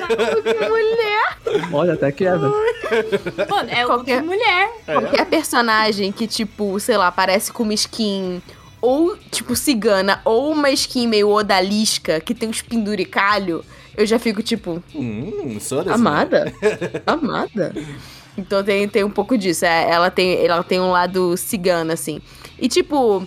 [0.69, 1.39] mulher!
[1.73, 2.55] Olha, até que é, velho.
[3.51, 4.23] Mano, é Qualquer- Qualquer...
[4.23, 4.71] mulher.
[4.85, 8.41] Qualquer personagem que, tipo, sei lá, parece com uma skin.
[8.81, 13.65] Ou, tipo, cigana, ou uma skin meio odalisca, que tem uns penduricalho,
[13.97, 16.53] eu já fico, tipo, Hum, sou desse Amada?
[17.07, 17.75] Amada?
[18.37, 19.65] Então tem, tem um pouco disso.
[19.65, 22.21] é, ela, tem, ela tem um lado cigano, assim.
[22.59, 23.27] E tipo.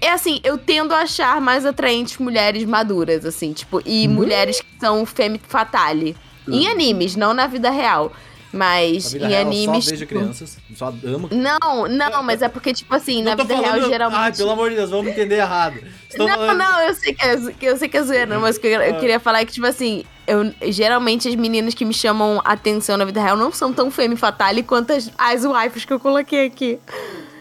[0.00, 4.80] É assim, eu tendo a achar mais atraentes mulheres maduras, assim, tipo, e mulheres que
[4.80, 6.16] são femme fatale.
[6.48, 8.12] Em animes, não na vida real.
[8.52, 9.84] Na Mas em real, animes.
[9.86, 13.44] só vejo crianças, só amo Não, não, mas é porque, tipo assim, na Não tô
[13.44, 14.18] vida real, falando- geralmente.
[14.20, 15.78] Ai, pelo amor de Deus, vamos entender errado.
[16.10, 18.60] Estou Não, falando- não, eu sei que é, eu sei que é zoeira, mas o
[18.60, 19.00] que eu, eu Ah.
[19.00, 23.06] queria falar é que, tipo assim, eu, geralmente as meninas que me chamam atenção na
[23.06, 26.78] vida real não são tão femme fatale quanto as, as waifus que eu coloquei aqui.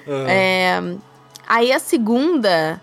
[0.07, 0.81] Ah, É,
[1.45, 2.81] aí a segunda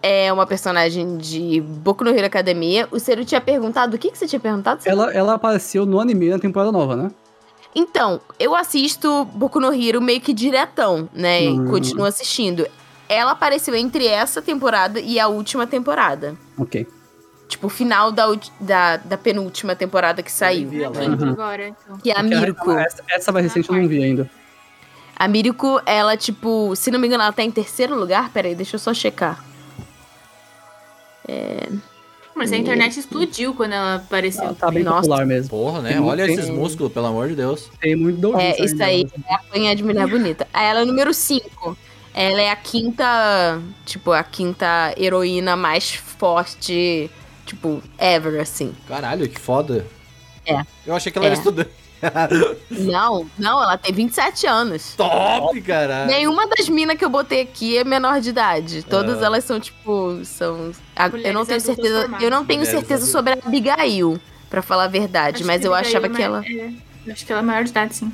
[0.00, 2.86] é uma personagem de Boku no Hero Academia.
[2.92, 4.80] O Seru tinha perguntado, o que, que você tinha perguntado?
[4.86, 7.10] Ela, ela apareceu no anime na temporada nova, né?
[7.78, 11.44] Então, eu assisto Boku no Hero meio que diretão, né?
[11.44, 11.66] E Hum.
[11.66, 12.66] continuo assistindo.
[13.08, 16.34] Ela apareceu entre essa temporada e a última temporada.
[16.58, 16.88] Ok.
[17.46, 18.24] Tipo, o final da,
[18.60, 20.68] da, da penúltima temporada que saiu.
[20.68, 20.98] vi ela.
[21.00, 21.30] Uhum.
[21.30, 21.96] Agora, então.
[21.98, 22.72] Que é a Mirko.
[22.72, 24.28] Essa, essa mais recente eu não vi ainda.
[25.16, 28.30] A Mirko, ela, tipo, se não me engano, ela tá em terceiro lugar.
[28.30, 29.42] Pera aí, deixa eu só checar.
[32.38, 34.44] Mas a internet explodiu quando ela apareceu.
[34.44, 35.00] Ela tá bem Nossa.
[35.02, 35.50] popular mesmo.
[35.50, 35.90] Porra, né?
[35.94, 37.68] Tem Olha muito- esses músculos, pelo amor de Deus.
[37.80, 40.46] Tem muito doujinho É, isso aí é a apanha de mulher bonita.
[40.52, 41.76] Aí Ela é número 5.
[42.14, 47.10] Ela é a quinta, tipo, a quinta heroína mais forte,
[47.44, 48.72] tipo, ever, assim.
[48.86, 49.86] Caralho, que foda.
[50.46, 50.62] É.
[50.86, 51.38] Eu achei que ela era É.
[51.38, 51.70] estudante.
[52.70, 54.94] Não, não, ela tem 27 anos.
[54.96, 56.06] Top, cara.
[56.06, 58.82] Nenhuma das minas que eu botei aqui é menor de idade.
[58.84, 59.26] Todas Ah.
[59.26, 60.72] elas são, tipo, são.
[60.94, 62.00] a- eu Mulheres não tenho certeza.
[62.02, 62.24] formadas.
[62.24, 63.10] Eu não tenho Mulheres certeza adultas.
[63.10, 64.20] sobre a Abigail,
[64.50, 66.72] pra falar a verdade, Acho mas eu a achava Abigail que é ela.
[67.08, 68.12] é, acho que ela é maior de idade, sim.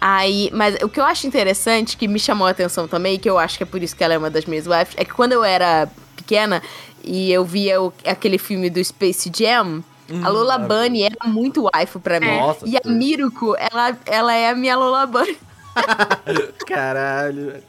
[0.00, 3.38] Aí, mas o que eu acho interessante, que me chamou a atenção também, que eu
[3.38, 5.32] acho que é por isso que ela é uma das minhas wives, é que quando
[5.32, 6.62] eu era pequena
[7.02, 9.82] e eu via o- aquele filme do Space Jam,
[10.22, 12.26] a Lola Hum, Bunny era muito waifu pra mim.
[12.26, 12.80] Nossa, e a.
[12.84, 15.36] Miruko, ela, ela é a minha Lola Bunny.
[16.66, 17.62] Caralho.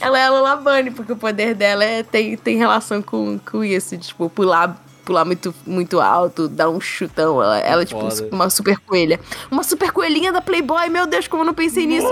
[0.00, 3.62] Ela é a Lola Bunny, porque o poder dela é, tem, tem relação com, com
[3.64, 7.42] isso, tipo, pular, pular muito, muito alto, dar um chutão.
[7.42, 8.28] Ela, ela é tipo Foda.
[8.32, 9.20] uma super coelha.
[9.50, 12.08] Uma super coelhinha da Playboy, meu Deus, como eu não pensei nisso.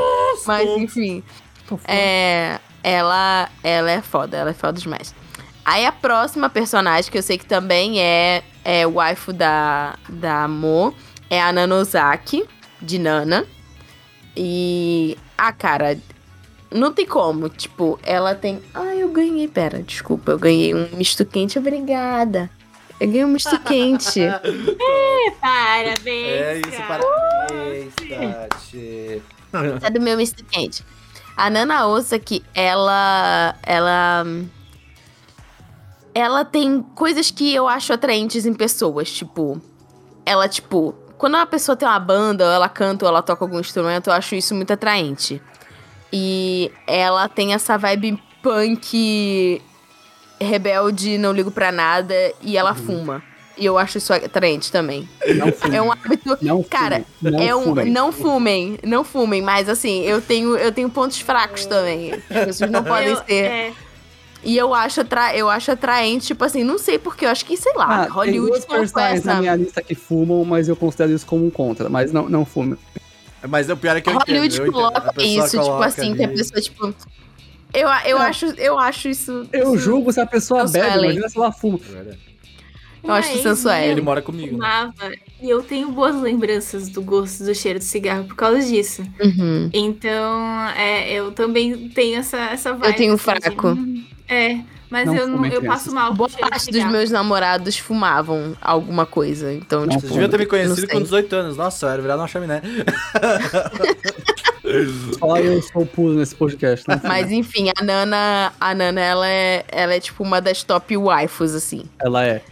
[0.46, 1.22] Mas enfim.
[1.86, 5.14] É, ela, ela é foda, ela é foda demais.
[5.70, 10.92] Aí a próxima personagem, que eu sei que também é, é waifu da, da Mo,
[11.30, 12.44] é a Nanozaki,
[12.82, 13.46] de Nana.
[14.36, 15.16] E.
[15.38, 15.96] Ah, cara,
[16.72, 17.48] não tem como.
[17.48, 18.60] Tipo, ela tem.
[18.74, 19.46] Ah, eu ganhei.
[19.46, 22.50] Pera, desculpa, eu ganhei um misto quente, obrigada.
[22.98, 24.22] Eu ganhei um misto quente.
[25.40, 26.02] Parabéns!
[26.26, 29.22] É isso, parabéns, Tati.
[29.84, 30.84] é do meu misto quente.
[31.36, 33.54] A Nana Osaki, ela.
[33.62, 34.26] Ela.
[36.14, 39.10] Ela tem coisas que eu acho atraentes em pessoas.
[39.10, 39.60] Tipo.
[40.24, 40.94] Ela, tipo.
[41.18, 44.12] Quando uma pessoa tem uma banda, ou ela canta, ou ela toca algum instrumento, eu
[44.14, 45.40] acho isso muito atraente.
[46.12, 49.60] E ela tem essa vibe punk,
[50.40, 53.22] rebelde, não ligo pra nada, e ela fuma.
[53.56, 55.06] E eu acho isso atraente também.
[55.36, 55.76] Não fumem.
[55.76, 56.38] É um hábito.
[56.40, 57.32] Não Cara, fumem.
[57.34, 57.62] Não é um.
[57.64, 57.90] fumem.
[57.92, 62.14] Não fumem, não fumem, mas assim, eu tenho, eu tenho pontos fracos também.
[62.14, 63.44] As pessoas não podem Eu- ser.
[63.44, 63.72] é,
[64.42, 67.56] E eu acho, atra, eu acho atraente, tipo assim, não sei porque, eu acho que,
[67.56, 69.40] sei lá, Ah, tem Hollywood duas colocou personagens na essa.
[69.40, 71.88] minha lista que fumam, mas eu considero isso como um contra.
[71.90, 72.78] Mas não, não fumem.
[73.48, 76.14] Mas o pior é que eu Hollywood entendo, eu coloca pessoa isso, tipo coloca assim,
[76.14, 76.36] que a ali.
[76.36, 76.94] pessoa, tipo.
[77.72, 78.22] Eu, eu, É.
[78.26, 79.46] acho, eu acho isso.
[79.52, 81.78] Eu isso- julgo se a pessoa Eu bebe, imagina se ela fuma.
[83.02, 83.76] Eu acho ex sensual.
[83.76, 84.56] Ele mora comigo.
[84.58, 84.92] Né?
[84.92, 89.02] fumava, E eu tenho boas lembranças do gosto do cheiro de cigarro por causa disso.
[89.20, 89.70] Uhum.
[89.72, 92.96] Então, é, eu também tenho essa, essa vibe.
[92.96, 93.78] tenho assim, de- fraco.
[94.28, 94.60] É,
[94.90, 99.52] mas Não eu, não, eu passo mal Boa parte dos meus namorados fumavam alguma coisa.
[99.52, 100.02] Então, Não, tipo.
[100.02, 101.56] Você devia ter me conhecido com 18 anos.
[101.56, 102.60] Nossa, eu era virado uma chaminé.
[105.18, 106.84] Só eu sou puro nesse podcast.
[106.84, 107.00] Fumem.
[107.04, 111.54] Mas enfim, a Nana, a Nana, ela é, ela é tipo uma das top waifus,
[111.54, 111.84] assim.
[112.00, 112.42] Ela é.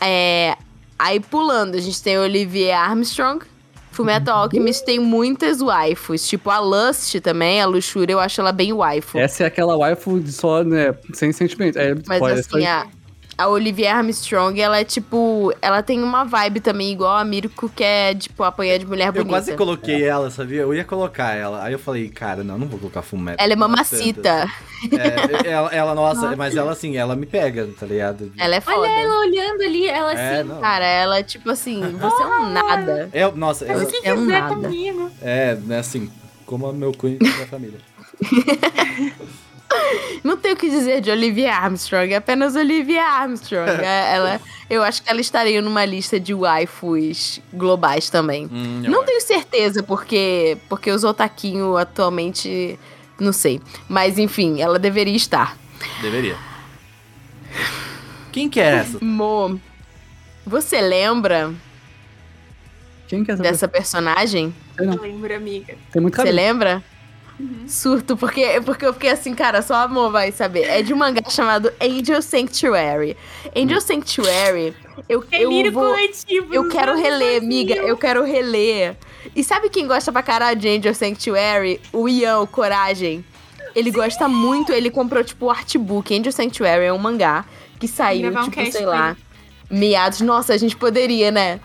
[0.00, 0.56] É,
[0.98, 3.44] aí pulando, a gente tem a Olivia Armstrong.
[3.92, 6.26] Fullmetal Alchemist tem muitas waifus.
[6.26, 9.18] Tipo, a Lust também, a Luxúria, eu acho ela bem waifu.
[9.18, 11.78] Essa é aquela waifu de só, né, sem sentimento.
[11.78, 12.86] É, Mas só assim, a,
[13.40, 15.52] a Olivia Armstrong, ela é tipo...
[15.62, 19.12] Ela tem uma vibe também igual a Mirko, que é, tipo, apanhar de mulher Eu
[19.12, 19.30] bonita.
[19.30, 20.62] quase coloquei ela, sabia?
[20.62, 21.62] Eu ia colocar ela.
[21.64, 23.42] Aí eu falei, cara, não, não vou colocar fumeto.
[23.42, 24.46] Ela é mamacita.
[24.92, 28.32] É, ela, ela, nossa, mas ela assim, ela me pega, tá ligado?
[28.38, 28.78] Ela é foda.
[28.78, 30.48] Olha ela olhando ali, ela É, assim.
[30.48, 30.60] não.
[30.60, 33.10] Cara, ela é tipo assim, você é um nada.
[33.12, 34.54] É, nossa, ela, é um nada.
[34.54, 35.10] comigo.
[35.20, 36.10] é, né, assim,
[36.46, 37.78] como o meu cunho e minha família.
[40.24, 43.70] Não tenho o que dizer de Olivia Armstrong, é apenas Olivia Armstrong.
[43.70, 48.46] É, ela, eu acho que ela estaria numa lista de waifus globais também.
[48.50, 49.06] Hum, eu Não acho.
[49.06, 52.78] tenho certeza, porque, porque os otaquinho atualmente,
[53.18, 53.60] não sei.
[53.88, 55.56] Mas enfim, ela deveria estar.
[56.02, 56.36] Deveria.
[58.32, 58.98] Quem que é essa?
[59.00, 59.60] Mo,
[60.46, 61.52] você lembra
[63.08, 64.54] Quem que é essa dessa personagem?
[64.76, 64.96] pessoa?
[64.96, 65.74] Não, Lembra, amiga.
[65.92, 66.36] Tem muito Você cabelo.
[67.40, 67.68] Lembra?
[67.68, 70.62] Surto, porque, porque eu fiquei assim, cara, só amor vai saber.
[70.64, 73.16] É de um mangá chamado Angel Sanctuary.
[73.56, 74.74] Angel Sanctuary,
[75.08, 75.90] eu, É eu vou...
[75.90, 76.54] coletivo.
[76.54, 77.42] Eu quero reler, 2000.
[77.42, 78.96] amiga, eu quero reler.
[79.34, 81.80] E sabe quem gosta pra caralho de Angel Sanctuary?
[81.92, 83.24] O Ian, o Coragem.
[83.74, 86.12] Ele gosta muito, ele comprou, tipo, o artbook.
[86.16, 87.44] Angel Sanctuary é um mangá
[87.78, 89.16] que saiu, um tipo, sei lá,
[89.70, 90.20] meados.
[90.20, 91.60] Nossa, a gente poderia, né?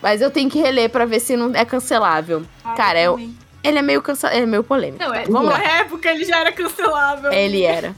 [0.00, 2.42] Mas eu tenho que reler pra ver se não é cancelável.
[2.64, 3.36] Ah, Cara, também.
[3.62, 4.28] Ele é meio cansa...
[4.28, 5.02] é meio polêmico.
[5.02, 5.58] Não, é, Vamos lá.
[5.58, 7.32] na época ele já era cancelável.
[7.32, 7.94] Ele era.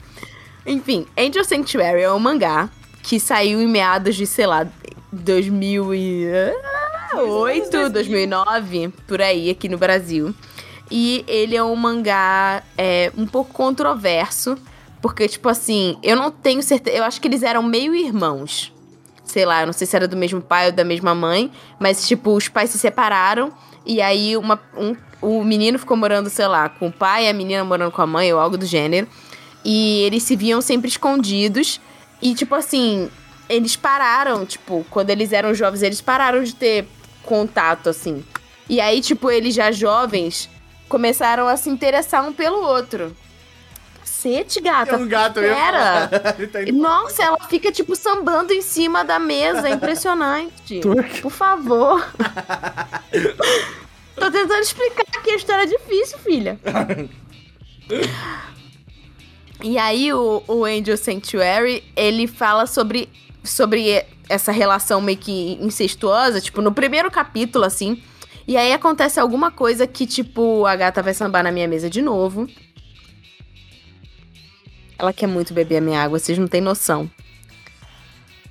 [0.67, 2.69] Enfim, Angel Sanctuary é um mangá
[3.03, 4.67] que saiu em meados de, sei lá,
[5.13, 10.35] 2008, 2009, por aí, aqui no Brasil.
[10.91, 14.57] E ele é um mangá é, um pouco controverso,
[15.01, 16.97] porque, tipo assim, eu não tenho certeza.
[16.97, 18.73] Eu acho que eles eram meio irmãos.
[19.25, 22.07] sei lá, eu não sei se era do mesmo pai ou da mesma mãe, mas
[22.07, 23.53] tipo, os pais se separaram
[23.85, 27.33] e aí uma, um, o menino ficou morando, sei lá, com o pai e a
[27.33, 29.09] menina morando com a mãe ou algo do gênero.
[29.65, 31.81] E eles se viam sempre escondidos.
[32.21, 33.11] E, tipo assim,
[33.49, 36.87] eles pararam, tipo, quando eles eram jovens, eles pararam de ter
[37.23, 38.25] contato, assim.
[38.69, 40.49] E aí, tipo, eles já jovens
[40.89, 43.17] começaram a se interessar um pelo outro.
[44.01, 44.97] Cacete, gata.
[44.97, 46.09] Tem um gato Pera.
[46.53, 49.69] tá Nossa, ela fica, tipo, sambando em cima da mesa.
[49.69, 50.81] É impressionante.
[50.81, 51.21] Turk.
[51.21, 52.07] Por favor.
[54.15, 56.59] Tô tentando explicar que a história é difícil, filha.
[59.63, 63.09] E aí, o, o Angel Sanctuary, ele fala sobre,
[63.43, 68.03] sobre essa relação meio que incestuosa, tipo, no primeiro capítulo, assim.
[68.47, 72.03] E aí acontece alguma coisa que, tipo, a gata vai sambar na minha mesa de
[72.03, 72.47] novo.
[74.99, 77.11] Ela quer muito beber a minha água, vocês não têm noção.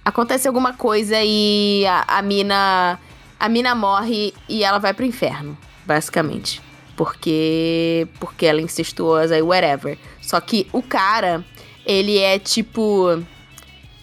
[0.04, 3.00] Acontece alguma coisa e a, a mina.
[3.44, 6.62] A mina morre e ela vai pro inferno, basicamente.
[6.96, 8.08] Porque.
[8.18, 10.00] Porque ela é incestuosa e whatever.
[10.22, 11.44] Só que o cara,
[11.86, 13.22] ele é tipo.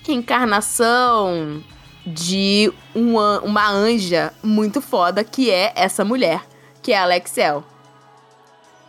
[0.07, 1.65] Reencarnação
[2.05, 6.47] de uma, uma anja muito foda, que é essa mulher,
[6.83, 7.65] que é a Alexel.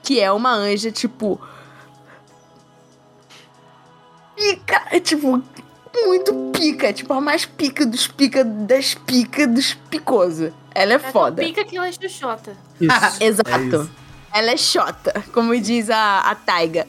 [0.03, 1.39] Que é uma anja, tipo.
[4.35, 4.85] Pica!
[4.91, 5.41] É tipo.
[5.93, 10.53] Muito pica, tipo a mais pica dos pica das pica dos picoso.
[10.73, 11.41] Ela é foda.
[11.41, 12.55] Pica que ela é xuxota.
[12.79, 13.23] Isso.
[13.23, 13.89] Exato.
[13.97, 14.01] É
[14.33, 16.87] ela é chota, como diz a, a Taiga.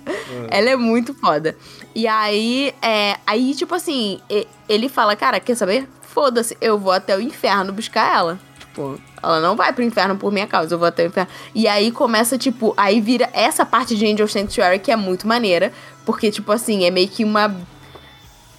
[0.48, 1.56] Ela é muito foda.
[1.94, 4.20] E aí, é, aí, tipo assim,
[4.68, 5.88] ele fala, cara, quer saber?
[6.02, 8.38] Foda-se, eu vou até o inferno buscar ela.
[8.58, 11.30] Tipo, ela não vai pro inferno por minha causa, eu vou até o inferno.
[11.54, 15.72] E aí começa, tipo, aí vira essa parte de Angel Sanctuary que é muito maneira.
[16.06, 17.54] Porque, tipo assim, é meio que uma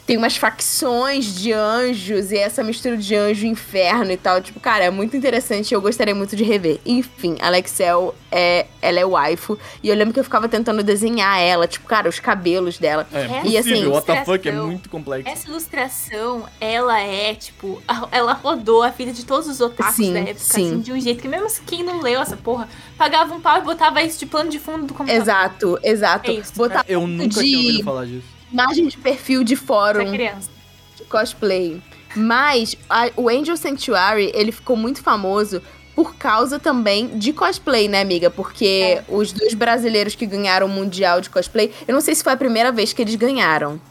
[0.05, 4.41] tem umas facções de anjos e essa mistura de anjo e inferno e tal.
[4.41, 6.79] Tipo, cara, é muito interessante e eu gostaria muito de rever.
[6.85, 8.65] Enfim, a Alexel é.
[8.81, 9.57] Ela é waifu.
[9.81, 13.07] E eu lembro que eu ficava tentando desenhar ela, tipo, cara, os cabelos dela.
[13.13, 15.29] É E impossível, assim, what the fuck, é muito complexo.
[15.29, 17.81] Essa ilustração, ela é, tipo,
[18.11, 20.67] ela rodou a vida de todos os otakus Sim, da época, sim.
[20.67, 22.67] assim, de um jeito que mesmo quem não leu essa porra,
[22.97, 25.21] pagava um pau e botava isso de plano de fundo do computador.
[25.23, 26.29] Exato, exato.
[26.29, 26.51] É isso.
[26.55, 28.32] Botar Eu nunca de- tinha ouvido falar disso.
[28.53, 30.11] Imagem de perfil de fórum.
[30.11, 30.49] criança.
[30.95, 31.81] de cosplay.
[32.15, 35.59] Mas a- o Angel Sanctuary, ele ficou muito famoso
[35.95, 38.29] por causa também de cosplay, né, amiga?
[38.29, 38.65] Porque
[38.99, 39.03] É.
[39.09, 42.37] os dois brasileiros que ganharam o Mundial de Cosplay, eu não sei se foi a
[42.37, 43.81] primeira vez que eles ganharam.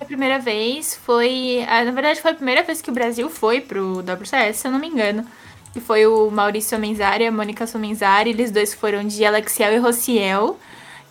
[0.00, 1.64] A primeira vez foi.
[1.68, 4.72] ah, Na verdade, foi a primeira vez que o Brasil foi pro WCS, se eu
[4.72, 5.24] não me engano.
[5.72, 8.30] Que foi o Maurício Menzari e a Mônica Somenzari.
[8.30, 10.58] Eles dois foram de Alexiel e Rociel,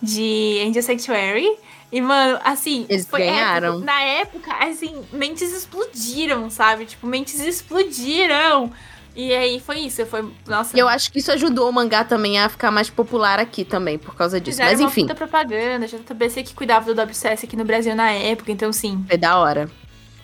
[0.00, 1.46] de Angel Sanctuary.
[1.92, 2.86] E, mano, assim.
[2.88, 3.74] Eles foi ganharam.
[3.74, 3.84] épico.
[3.84, 6.86] Na época, assim, mentes explodiram, sabe?
[6.86, 8.72] Tipo, mentes explodiram.
[9.14, 10.04] E aí foi isso.
[10.06, 10.26] Foi.
[10.46, 10.74] Nossa.
[10.74, 13.98] E eu acho que isso ajudou o mangá também a ficar mais popular aqui também,
[13.98, 14.56] por causa disso.
[14.56, 18.10] Fizeram Mas uma enfim, puta propaganda, JBC que cuidava do WCS aqui no Brasil na
[18.10, 19.04] época, então sim.
[19.06, 19.70] foi da hora.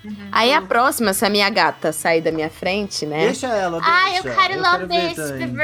[0.03, 0.28] Uhum.
[0.32, 3.27] Aí a próxima, se a minha gata sair da minha frente, né?
[3.27, 3.95] Deixa ela, deixa.
[3.95, 5.49] Ai, eu quero lamber ver esse também.
[5.49, 5.62] bebê.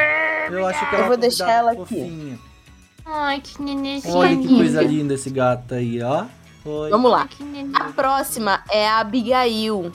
[0.51, 1.79] Eu acho que Eu ela vou deixar ela aqui.
[1.81, 2.39] fofinha.
[3.07, 4.15] Ai, que nenenzinho.
[4.15, 6.25] Olha que coisa linda esse gato aí, ó.
[6.65, 6.91] Oi.
[6.91, 7.29] Vamos lá.
[7.75, 9.93] A próxima é a Abigail.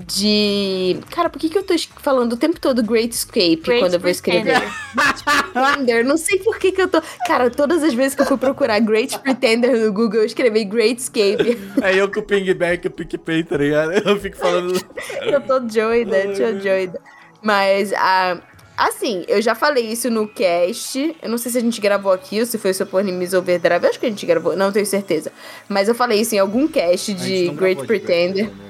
[0.00, 1.00] De.
[1.10, 4.00] Cara, por que, que eu tô falando o tempo todo Great Escape Great quando eu
[4.00, 4.60] vou escrever?
[4.94, 5.52] Pretender.
[5.52, 7.02] Pretender, não sei por que, que eu tô.
[7.26, 11.00] Cara, todas as vezes que eu fui procurar Great Pretender no Google, eu escrevi Great
[11.00, 11.58] Escape.
[11.82, 13.90] É eu com o pingback e o PicPay, tá ligado?
[14.08, 14.80] Eu fico falando.
[15.20, 17.00] eu tô doida, tô doida.
[17.42, 18.40] Mas, ah,
[18.78, 21.16] assim, eu já falei isso no cast.
[21.22, 23.82] Eu não sei se a gente gravou aqui ou se foi sobre Animes Overdrive.
[23.84, 25.32] Eu acho que a gente gravou, não tenho certeza.
[25.68, 28.50] Mas eu falei isso em algum cast de Great gravou de Pretender.
[28.50, 28.68] não.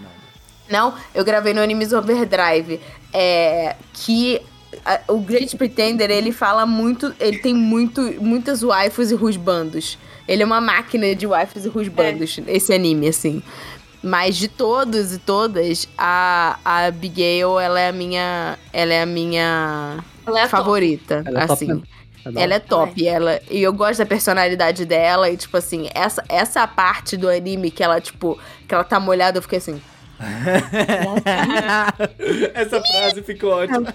[0.70, 2.80] Não, eu gravei no Animes Overdrive.
[3.12, 4.40] É, que
[4.84, 7.14] a- o Great Pretender, ele fala muito.
[7.18, 9.96] Ele tem muito, muitas waifus e rusbandos.
[10.26, 13.42] Ele é uma máquina de waifus e rusbandos, esse anime, assim.
[14.02, 18.56] Mas de todos e todas, a, a Abigail, ela é a minha.
[18.72, 20.50] Ela é a minha Ela é top.
[20.50, 21.22] favorita.
[21.26, 21.82] Ela é top assim.
[22.24, 25.88] É da Ela é top, ela, e eu gosto da personalidade dela, e tipo assim,
[25.94, 29.80] essa, essa parte do anime que ela, tipo, que ela tá molhada, eu fiquei assim.
[32.54, 33.94] Essa frase ficou ótima.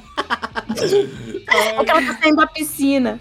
[1.76, 3.20] Porque ela tá saindo da piscina.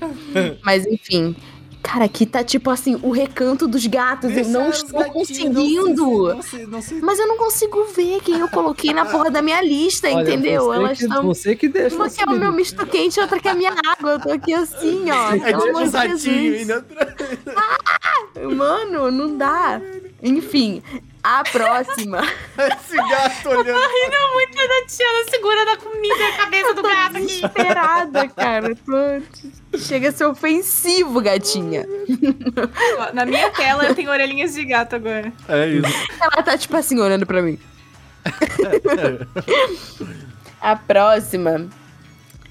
[0.63, 1.35] Mas enfim.
[1.83, 4.35] Cara, aqui tá tipo assim, o recanto dos gatos.
[4.37, 6.29] eu não os estou conseguindo.
[6.29, 6.37] Não
[6.69, 10.09] não sei, Mas eu não consigo ver quem eu coloquei na porra da minha lista,
[10.09, 10.67] Olha, entendeu?
[10.67, 11.23] Você Elas estão.
[11.25, 11.97] Você que deixa.
[11.97, 14.13] Uma que é o meu misto quente, outra que é a minha água.
[14.13, 15.35] Eu tô aqui assim, ó.
[15.35, 16.63] É tipo um de Jesus.
[16.63, 17.15] indo atrás.
[18.57, 19.81] Mano, não dá.
[20.23, 20.83] Enfim,
[21.23, 22.21] A próxima.
[22.57, 23.81] Esse gato olhando.
[24.33, 27.27] Muito a Tatiana segurando a comida e a cabeça do gato aqui.
[27.27, 28.75] Desesperada, cara.
[28.75, 29.79] Tô...
[29.79, 31.87] Chega a ser ofensivo, gatinha.
[33.15, 35.33] Na minha tela eu tenho orelhinhas de gato agora.
[35.49, 36.07] É isso.
[36.21, 37.59] Ela tá tipo assim, olhando pra mim.
[40.61, 41.69] a próxima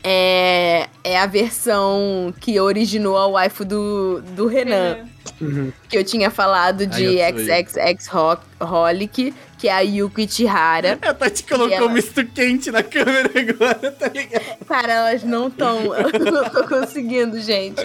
[0.03, 5.05] é, é a versão que originou a waifu do, do Renan.
[5.39, 5.71] Uhum.
[5.89, 10.97] Que eu tinha falado de XXX Ho- Holic, que é a Yuko Ichihara.
[11.01, 14.65] A Tati colocou ela- o misto quente na câmera agora, tá ligado?
[14.67, 15.93] Cara, elas não estão.
[15.95, 17.81] Eu não tô conseguindo, gente.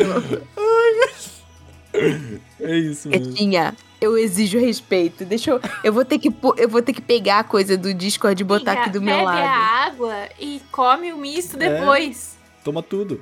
[2.60, 3.26] É isso mesmo.
[3.30, 5.24] Gatinha, eu exijo respeito.
[5.24, 5.60] Deixa eu.
[5.84, 8.72] Eu vou ter que, eu vou ter que pegar a coisa do Discord e botar
[8.72, 9.38] Amiga, aqui do meu bebe lado.
[9.38, 9.50] a
[9.86, 11.68] água e come o misto É.
[11.78, 12.36] depois.
[12.64, 13.20] Toma tudo.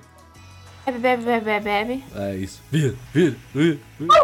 [0.87, 2.05] Bebe, bebe, bebe, bebe, bebe.
[2.15, 2.61] É isso.
[2.71, 3.79] Vira, vira, vira.
[3.99, 4.21] vira.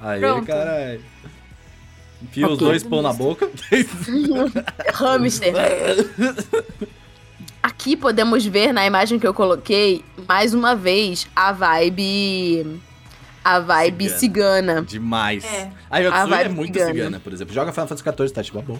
[0.00, 0.46] Aí, Pronto.
[0.46, 1.00] caralho.
[2.22, 2.66] Enfia os Ok.
[2.66, 3.48] dois pão na boca.
[4.94, 5.52] Hamster.
[7.62, 12.80] Aqui podemos ver na imagem que eu coloquei, mais uma vez, a vibe.
[13.46, 14.82] A vibe cigana.
[14.82, 15.44] Demais.
[15.44, 15.70] É.
[15.88, 16.92] A Yotsui é vibe muito cigana.
[16.92, 17.54] cigana, por exemplo.
[17.54, 18.78] Joga Final Fantasy XIV, tá tipo, é bom.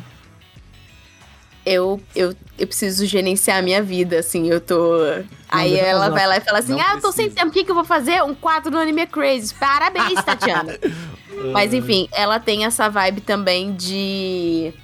[1.65, 4.99] Eu, eu, eu preciso gerenciar a minha vida, assim, eu tô.
[5.49, 7.63] Aí ela vai lá e fala assim: Não Ah, eu tô sem tempo, o que,
[7.63, 8.21] que eu vou fazer?
[8.25, 9.55] Um quadro no Anime Crazy.
[9.55, 10.77] Parabéns, Tatiana.
[11.53, 14.75] Mas enfim, ela tem essa vibe também de.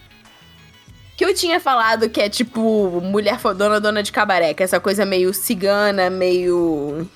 [1.17, 4.79] Que eu tinha falado que é tipo mulher fodona, dona de cabaré, que é essa
[4.79, 7.09] coisa meio cigana, meio.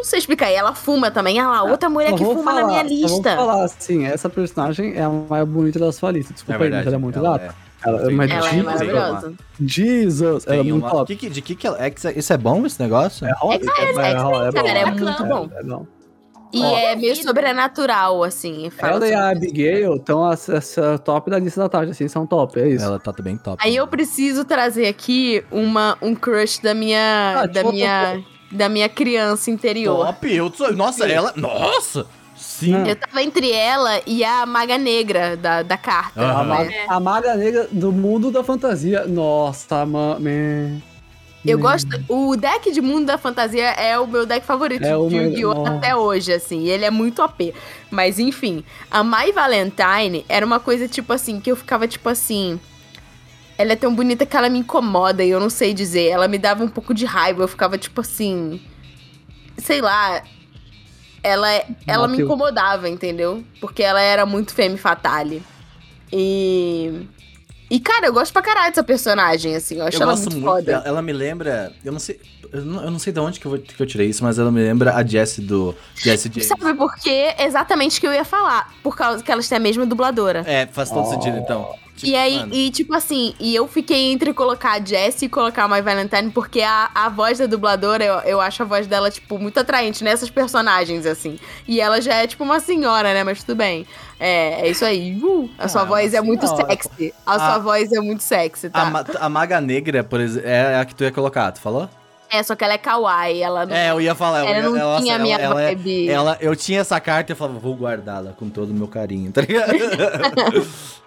[0.00, 0.50] Não sei explicar.
[0.50, 1.38] E ela fuma também.
[1.38, 3.36] Ah lá, outra mulher que fuma na falar- minha só Vou lista.
[3.36, 6.32] falar assim, essa personagem é a mais bonita da sua lista.
[6.32, 7.54] Desculpa aí, mas ela é muito ela gata.
[7.84, 8.12] Ela, Sim.
[8.14, 9.34] mas Ela é Jesus, maravilhosa.
[9.60, 10.90] Jesus, ela é muito uma...
[10.90, 11.16] top.
[11.16, 11.82] que, de que que ela...
[11.84, 13.26] é que isso- é bom, esse negócio?
[13.26, 14.10] É hot, É, é, é, é,
[14.80, 14.98] é bom.
[14.98, 15.48] muito bom.
[15.54, 15.86] É bom.
[16.52, 16.76] E Ó.
[16.78, 18.72] é meio sobrenatural, assim.
[18.78, 22.68] Ela e a Abigail estão essa top da lista da tarde, assim, são top, é
[22.70, 22.84] isso.
[22.84, 23.56] Ela tá bem top.
[23.64, 27.34] Aí eu preciso trazer aqui uma, um crush da minha.
[27.42, 28.20] Ah, da tipo, minha.
[28.50, 30.06] Da minha criança interior.
[30.06, 30.72] Top, eu sou...
[30.72, 31.32] Nossa, ela...
[31.36, 32.06] Nossa!
[32.36, 32.72] Sim.
[32.72, 32.86] Não.
[32.86, 36.20] Eu tava entre ela e a Maga Negra da, da carta.
[36.20, 36.40] Aham.
[36.40, 36.48] A, né?
[36.48, 39.06] maga, a maga negra do mundo da fantasia.
[39.06, 40.82] Nossa, mano.
[41.44, 41.88] Eu gosto.
[42.08, 45.66] O deck de Mundo da Fantasia é o meu deck favorito É de Yu-Gi-Oh!
[45.66, 46.64] Até hoje, assim.
[46.64, 47.54] e Ele é muito OP.
[47.90, 52.60] Mas enfim, a My Valentine era uma coisa tipo assim, que eu ficava tipo assim.
[53.60, 56.06] Ela é tão bonita que ela me incomoda e eu não sei dizer.
[56.08, 57.42] Ela me dava um pouco de raiva.
[57.42, 58.60] Eu ficava tipo assim.
[59.58, 60.22] Sei lá.
[61.22, 61.48] Ela,
[61.86, 63.44] ela me incomodava, entendeu?
[63.60, 65.42] Porque ela era muito femme fatale.
[66.12, 67.06] E.
[67.70, 69.76] E, cara, eu gosto pra caralho dessa personagem, assim.
[69.76, 70.54] Eu acho Eu ela gosto muito, muito.
[70.56, 70.72] foda.
[70.72, 71.70] Ela, ela me lembra.
[71.84, 72.18] Eu não sei.
[72.52, 74.38] Eu não, eu não sei de onde que eu, vou- que eu tirei isso, mas
[74.40, 75.72] ela me lembra a Jessie do.
[75.94, 76.46] Jessie James.
[76.48, 77.34] Sabe por quê?
[77.38, 78.72] Exatamente o que eu ia falar.
[78.82, 80.42] Por causa que elas têm a mesma dubladora.
[80.46, 81.10] É, faz todo Oh.
[81.10, 81.72] sentido então.
[82.00, 85.28] Tipo, e aí, mano, e tipo assim, e eu fiquei entre colocar a Jessie e
[85.28, 88.86] colocar a My Valentine, porque a, a voz da dubladora, eu, eu acho a voz
[88.86, 91.38] dela, tipo, muito atraente nessas personagens, assim.
[91.68, 93.22] E ela já é, tipo, uma senhora, né?
[93.22, 93.86] Mas tudo bem.
[94.18, 95.18] É, é isso aí.
[95.22, 96.66] Uh, a sua Ah, voz é muito senhora.
[96.70, 97.14] sexy.
[97.26, 97.38] A Ah.
[97.38, 98.82] sua voz é muito sexy, tá?
[99.20, 101.88] a, a Maga Negra, por exemplo, é a que tu ia colocar, tu falou?
[102.32, 104.40] É, só que ela é kawaii, ela não, É, eu ia falar.
[104.40, 106.08] eu ela ia- não ela, tinha a ela- minha ela, é- vibe.
[106.08, 109.32] ela- Eu tinha essa carta e eu falava, vou guardá-la com todo o meu carinho,
[109.32, 109.72] tá ligado?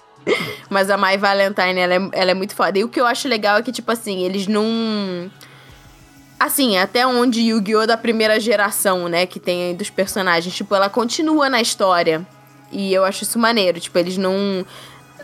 [0.70, 2.78] Mas a My Valentine, ela é, ela é muito foda.
[2.80, 4.64] E o que eu acho legal é que, tipo assim, eles não.
[6.40, 7.86] Assim, até onde Yu-Gi-Oh!
[7.88, 9.26] da primeira geração, né?
[9.26, 10.54] Que tem aí dos personagens.
[10.54, 12.26] Tipo, ela continua na história.
[12.72, 13.80] E eu acho isso maneiro.
[13.80, 14.66] Tipo, eles não.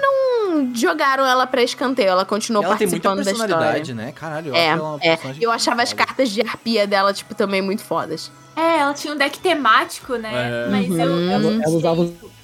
[0.02, 2.10] Não jogaram ela pra escanteio.
[2.10, 3.56] Ela continuou ela tem muita participando da história.
[3.56, 4.14] personalidade, né?
[4.14, 5.10] Caralho, eu É, acho ela uma é.
[5.16, 8.32] personagem Eu achava as cartas de arpia dela, tipo, também muito fodas.
[8.56, 10.32] É, ela tinha um deck temático, né?
[10.68, 10.70] É.
[10.70, 11.32] Mas eu, eu Uhum.
[11.32, 12.02] Ela, não ela usava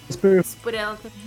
[0.09, 0.55] os perfis.
[0.61, 1.24] por ela também.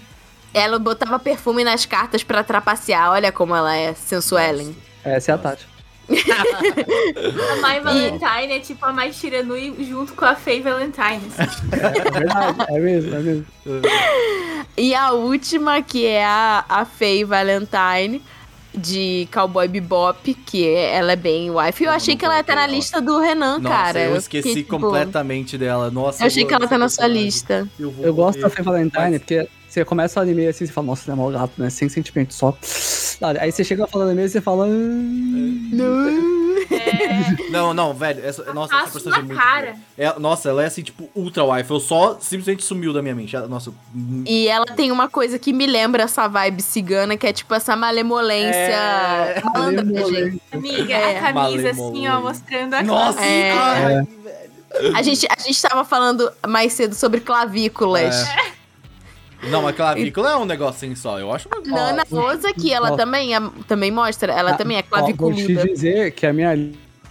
[0.54, 3.10] Ela botava perfume nas cartas pra trapacear.
[3.10, 4.74] Olha como ela é sensuelen.
[5.04, 5.66] Essa é a Tati.
[6.08, 11.20] A My Valentine é tipo a mais Shiranui junto com a Faye Valentine.
[11.36, 11.68] assim.
[11.72, 13.46] É verdade, é mesmo, é mesmo.
[14.76, 18.22] E a última, que é a, a Faye Valentine,
[18.72, 21.82] de Cowboy Bebop, que é- ela é bem wife.
[21.82, 22.78] Eu Eu achei que ela ia estar na coloquei ela.
[22.84, 24.00] lista do Renan, Nossa, cara.
[24.04, 25.90] eu fiquei, esqueci tipo, completamente dela.
[25.90, 27.68] Nossa, Eu achei eu que ela tá na sua lista.
[27.78, 28.48] Eu, Eu gosto da.
[28.48, 31.30] Fê Valentine, Mas- porque você começa o anime assim, você fala, nossa, ele é mó
[31.30, 31.70] gato, né?
[31.70, 32.56] Sem sentimento, só.
[33.40, 34.66] Aí você chega falando anime e você fala.
[34.66, 36.56] "Hum".
[36.70, 38.24] É, Não, não, velho.
[38.24, 39.74] Essa, nossa, essa personagem é muito cara.
[39.96, 41.70] É, nossa, ela é assim, tipo, ultra wife.
[41.70, 43.36] Eu só simplesmente sumiu da minha mente.
[43.48, 43.70] Nossa.
[43.94, 47.54] hum, E ela tem uma coisa que me lembra essa vibe cigana, que é tipo
[47.54, 49.42] essa malemolência É.
[49.44, 50.40] malandragem.
[50.52, 51.18] amiga, É.
[51.18, 53.50] a camisa assim, ó, mostrando a Nossa, É.
[53.52, 54.06] ai,
[54.94, 58.14] A gente, a gente tava falando mais cedo sobre clavículas.
[58.14, 58.57] É.
[59.44, 61.48] Não, mas clavícula é um negocinho só, eu acho.
[61.66, 65.62] Na Ana Rosa aqui, ela também, é- também mostra, ela também é Ó, Vou claviculida.
[65.62, 66.56] te dizer que a minha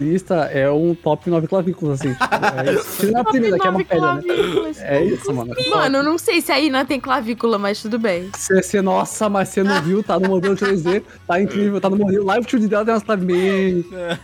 [0.00, 2.12] lista é um top 9 clavículas, assim.
[2.14, 3.16] tipo, é isso.
[3.16, 4.22] A primeira, que é uma pedra, né?
[4.22, 4.78] clavículas.
[4.80, 5.54] É isso, mano.
[5.70, 8.30] Mano, eu não sei se a Ina tem clavícula, mas tudo bem.
[8.36, 12.24] Você, nossa, mas você não viu, tá no modelo 3D, tá incrível, tá no modelo
[12.24, 14.18] Live to dela tem umas clavículas.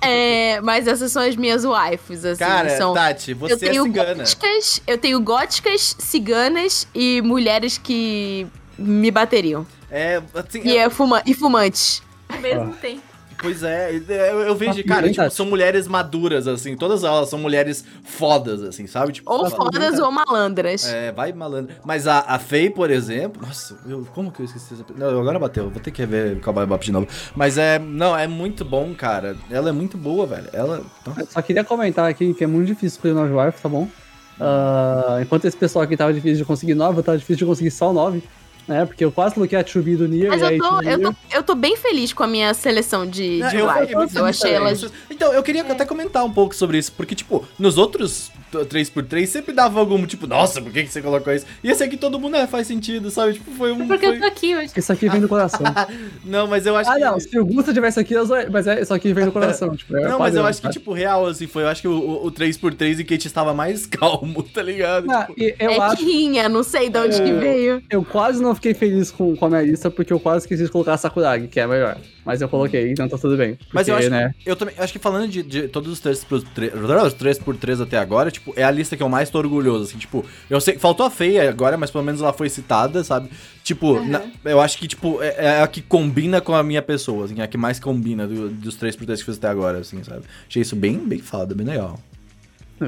[0.00, 2.38] É, mas essas são as minhas waifus, assim.
[2.38, 2.94] Cara, são...
[2.94, 4.14] Tati, eu você é tenho cigana.
[4.14, 8.46] góticas, eu tenho góticas, ciganas e mulheres que
[8.78, 9.66] me bateriam.
[9.90, 12.02] É, assim, E, é- é fuma e fumantes.
[12.28, 13.11] Ao mesmo tempo.
[13.42, 15.34] Pois é, eu, eu vejo, Tá cara, tipo, Tati.
[15.34, 19.12] são mulheres maduras, assim, todas elas são mulheres fodas, assim, sabe?
[19.12, 20.86] Tipo, Ou fodas ou malandras.
[20.86, 21.74] É, vai malandro.
[21.84, 23.42] Mas a, a Faye, por exemplo.
[23.44, 24.84] Nossa, eu- como que eu esqueci essa.
[24.96, 25.68] Não, agora bateu.
[25.68, 27.06] Vou ter que ver Cowboy Bop de novo.
[27.34, 27.78] Mas é.
[27.78, 29.36] Não, é muito bom, cara.
[29.50, 30.48] Ela é muito boa, velho.
[30.52, 30.82] Ela.
[31.28, 33.88] Só queria comentar aqui que é muito difícil escolher 9 wife, tá bom?
[34.40, 37.92] Ah, enquanto esse pessoal aqui tava difícil de conseguir 9, tava difícil de conseguir só
[37.92, 38.22] 9.
[38.66, 38.86] Né?
[38.86, 41.00] Porque eu quase coloquei a Chubi do Nier Mas e eu tô, eu, Nier.
[41.00, 44.16] tô, eu tô bem feliz com a minha seleção de, Não, de eu, Eu feliz
[44.16, 44.92] achei elas.
[45.10, 49.52] Então, eu queria até comentar um pouco sobre isso, porque, tipo, nos outros 3x3 sempre
[49.54, 51.46] dava algum, tipo, nossa, por que, que você colocou isso?
[51.64, 53.34] E esse aqui todo mundo é, faz sentido, sabe?
[53.34, 53.82] Tipo, foi um.
[53.82, 54.72] É porque foi- eu tô aqui hoje.
[54.76, 55.60] Isso aqui vem do coração.
[56.24, 57.00] Não, mas eu acho ah, que.
[57.00, 59.74] não, se o Gusta tivesse aqui, eu mas é, isso aqui vem do coração.
[59.76, 61.62] Tipo, é Não, mas eu acho que, tipo, real, assim, foi.
[61.62, 64.62] Eu acho que o, o, o 3x3 em que a gente estava mais calmo, tá
[64.62, 65.10] ligado?
[65.10, 67.34] Ah, Tipo, e eu é acho tirrinha, não sei de onde que É.
[67.34, 67.82] veio.
[67.90, 70.70] Eu quase não fiquei feliz com, com a minha lista, porque eu quase esqueci de
[70.70, 71.96] colocar a Sakuragi, que é a melhor.
[72.24, 73.58] Mas eu coloquei, então tá tudo bem.
[73.72, 74.34] Mas eu Porque, acho, né?
[74.46, 76.72] eu também acho que falando de, de todos os 3 por 3,
[77.06, 79.84] os 3 por 3 até agora, tipo, é a lista que eu mais tô orgulhoso,
[79.84, 83.28] assim, tipo, eu sei, faltou a feia agora, mas pelo menos ela foi citada, sabe?
[83.64, 87.24] Tipo, na- eu acho que, tipo, é, é a que combina com a minha pessoa,
[87.24, 89.78] assim, é a que mais combina do- dos 3 por 3 que fiz até agora,
[89.78, 90.22] assim, sabe?
[90.48, 91.98] Achei isso bem, bem foda, bem legal.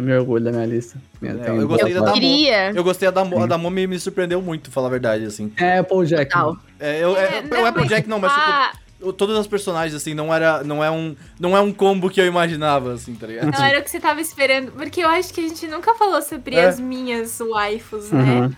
[0.00, 0.98] Me orgulho da minha lista.
[1.20, 2.12] Minha- É, eu gostei da.
[2.12, 2.70] Queria.
[2.72, 5.52] Eu gostei da Mo, a da Mo me, surpreendeu muito, falar a verdade, assim.
[5.56, 6.30] É, Paul Jack.
[6.32, 6.56] Total.
[6.80, 8.72] É, eu, é, É, o não, Applejack não, mas, tipo, Ah,
[9.16, 12.26] todas as personagens, assim, não era, não é um, não é um combo que eu
[12.26, 13.50] imaginava, assim, tá ligado?
[13.52, 14.72] não era o que você tava esperando.
[14.72, 16.64] Porque eu acho que a gente nunca falou sobre É.
[16.66, 18.22] as minhas waifus, né?
[18.22, 18.52] Uhum.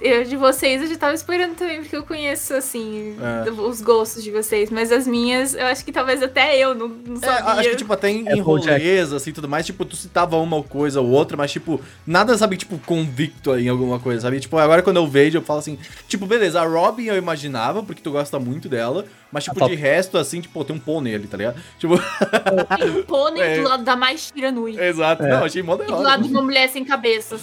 [0.00, 3.14] Eu de vocês eu já tava esperando também, porque eu conheço, assim,
[3.46, 3.50] É.
[3.50, 4.70] os gostos de vocês.
[4.70, 7.52] Mas as minhas, eu acho que talvez até eu não, não É, sabia.
[7.52, 10.62] acho que, tipo, até em, É em rolês, assim, tudo mais, tipo, tu citava uma
[10.62, 14.40] coisa ou outra, mas, tipo, nada, sabe, tipo, convicto em alguma coisa, sabe?
[14.40, 15.78] Tipo, agora quando eu vejo, eu falo assim,
[16.08, 19.74] tipo, beleza, a Robin eu imaginava, porque tu gosta muito dela, mas, tipo, top.
[19.74, 21.60] de resto, assim, tipo, tem um pônei ali, tá ligado?
[21.78, 21.96] Tipo,
[22.78, 23.56] Tem um pônei É.
[23.56, 24.78] do lado da mais Tiranui.
[24.80, 25.28] exato, É.
[25.28, 27.36] não, achei mó da E do lado de uma mulher sem cabeça.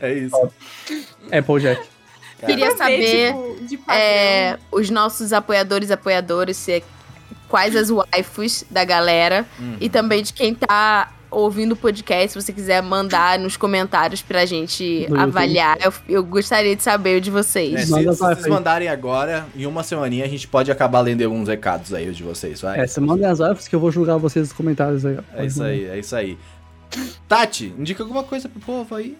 [0.00, 0.50] É isso.
[1.30, 1.82] É Paul Jack.
[2.44, 3.32] Queria saber
[3.68, 6.82] tipo, é, os nossos apoiadores e apoiadoras, se é-
[7.48, 9.46] quais as waifus da galera.
[9.58, 9.76] Uhum.
[9.80, 14.46] E também de quem tá ouvindo o podcast, se você quiser mandar nos comentários pra
[14.46, 15.78] gente No avaliar.
[15.82, 17.74] Eu, eu gostaria de saber o de vocês.
[17.74, 21.48] É, se, se vocês mandarem agora, em uma semaninha, a gente pode acabar lendo alguns
[21.48, 22.80] recados aí, de vocês, vai?
[22.80, 25.16] É, você manda as wives que eu vou julgar vocês nos comentários aí.
[25.18, 25.40] ó.
[25.40, 26.38] É isso aí, é isso aí.
[27.28, 29.16] Tati, indica alguma coisa pro povo aí.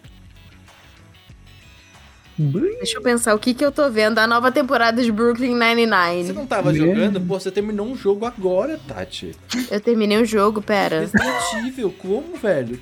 [2.37, 4.19] Deixa eu pensar o que que eu tô vendo.
[4.19, 6.33] A nova temporada de Brooklyn Você Nine-Nine.
[6.33, 6.87] não tava Mesmo?
[6.89, 7.21] jogando?
[7.21, 9.35] Pô, você terminou um jogo agora, Tati.
[9.71, 11.01] Eu terminei o jogo, pera.
[11.01, 12.79] Resident Evil, como, velho?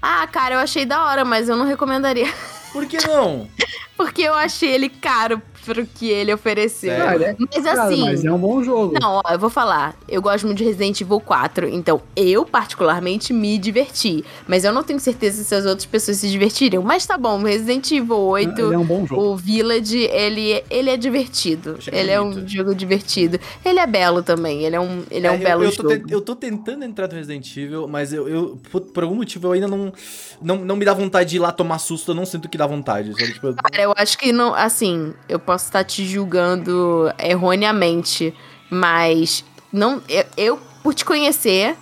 [0.00, 2.32] Ah, cara, eu achei da hora, mas eu não recomendaria.
[2.72, 3.48] Por que não?
[3.96, 6.90] Porque eu achei ele caro pro que ele ofereceu.
[6.90, 7.24] Sério?
[7.26, 8.04] É Mas assim.
[8.04, 8.94] mas é um bom jogo.
[9.00, 9.94] Não, ó, eu vou falar.
[10.08, 14.24] Eu gosto muito de Resident Evil 4, então eu, particularmente, me diverti.
[14.46, 16.82] Mas eu não tenho certeza se as outras pessoas se divertiriam.
[16.82, 19.22] Mas tá bom, Resident Evil 8, Ele é um bom jogo.
[19.22, 21.76] o Village, ele, ele é divertido.
[21.78, 23.38] Achei Ele é um jogo divertido.
[23.64, 26.06] Ele é belo também, ele é um, ele é um eu, belo eu tô jogo.
[26.06, 29.48] te- eu tô tentando entrar no Resident Evil, mas eu, eu por, por algum motivo
[29.48, 29.92] eu ainda não,
[30.40, 30.56] não.
[30.62, 33.12] Não me dá vontade de ir lá tomar susto, eu não sinto que dá vontade.
[33.12, 33.32] Sabe?
[33.34, 34.54] Tipo, eu- Cara, eu acho que não.
[34.54, 38.34] Assim, eu posso estar te julgando erroneamente,
[38.70, 40.02] mas não.
[40.08, 41.76] Eu, eu, por te conhecer,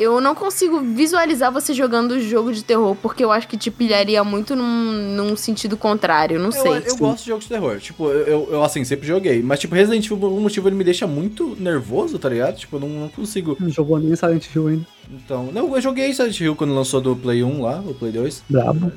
[0.00, 4.24] eu não consigo visualizar você jogando jogo de terror, porque eu acho que te pilharia
[4.24, 6.38] muito num, num sentido contrário.
[6.38, 6.82] Não eu, sei.
[6.86, 7.78] eu gosto de jogos de terror.
[7.78, 9.42] Tipo, eu, eu, eu, assim, sempre joguei.
[9.42, 12.56] Mas, tipo, Resident Evil, por algum motivo, ele me deixa muito nervoso, tá ligado?
[12.56, 13.58] Tipo, eu não, não consigo.
[13.60, 14.86] Não jogou nem Silent Hill ainda.
[15.10, 15.50] Então.
[15.52, 18.44] Não, eu joguei Silent Hill quando lançou do Play 1 lá, o Play 2.
[18.48, 18.90] Brabo.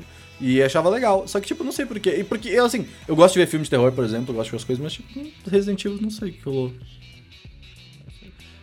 [0.46, 1.26] E achava legal.
[1.26, 2.16] Só que, tipo, não sei porquê.
[2.18, 4.46] E porque, eu, assim, eu gosto de ver filme de terror, por exemplo, eu gosto
[4.46, 6.72] de ver as coisas, mas, tipo, Resident Evil, não sei o que rolou.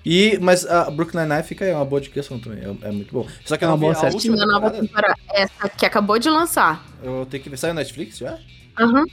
[0.05, 2.59] E, mas a Brooklyn Nine-Nine fica aí, é uma boa indicação também.
[2.59, 3.27] É, é muito bom.
[3.45, 4.13] Só que eu É não uma boa a série.
[4.13, 5.15] última nova temporada.
[5.33, 6.85] Essa que acabou de lançar.
[7.03, 7.57] Eu tenho que ver.
[7.57, 8.37] Saiu na Netflix já?
[8.79, 9.05] Aham.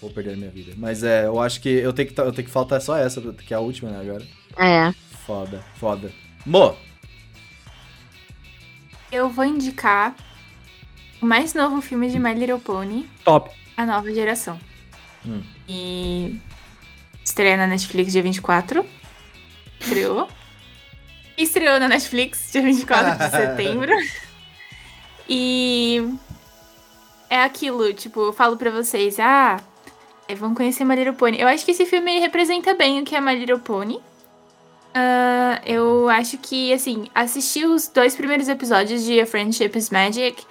[0.00, 0.72] Vou perder a minha vida.
[0.76, 3.52] Mas é, eu acho que eu tenho que, eu tenho que faltar só essa, que
[3.52, 4.24] é a última, né, agora.
[4.58, 4.92] É.
[5.26, 6.10] Foda, foda.
[6.46, 6.74] Mo,
[9.10, 10.14] Eu vou indicar
[11.20, 13.50] o mais novo filme de My Little Pony, Top.
[13.76, 14.58] a nova geração.
[15.26, 15.42] Hum.
[15.68, 16.40] E
[17.24, 18.84] estreia na Netflix dia 24.
[19.80, 20.28] Estreou.
[21.36, 23.92] Estreou na Netflix dia 24 de setembro.
[25.28, 26.08] E
[27.28, 29.60] é aquilo, tipo, eu falo pra vocês, ah,
[30.26, 31.40] é, vão conhecer My Little Pony.
[31.40, 34.00] Eu acho que esse filme representa bem o que é My Little Pony.
[34.94, 40.42] Ah, eu acho que, assim, assistir os dois primeiros episódios de A Friendship is Magic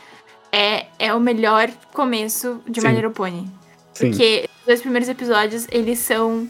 [0.58, 2.92] é, é o melhor começo de My.
[2.92, 3.48] Little Pony.
[3.94, 4.10] Sim.
[4.10, 6.50] Porque os dois primeiros episódios, eles são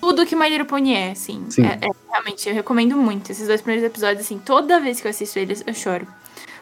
[0.00, 1.44] tudo que My Little Pony é, assim.
[1.50, 1.66] Sim.
[1.66, 3.30] É, é, realmente, eu recomendo muito.
[3.30, 6.06] Esses dois primeiros episódios, assim, toda vez que eu assisto eles, eu choro.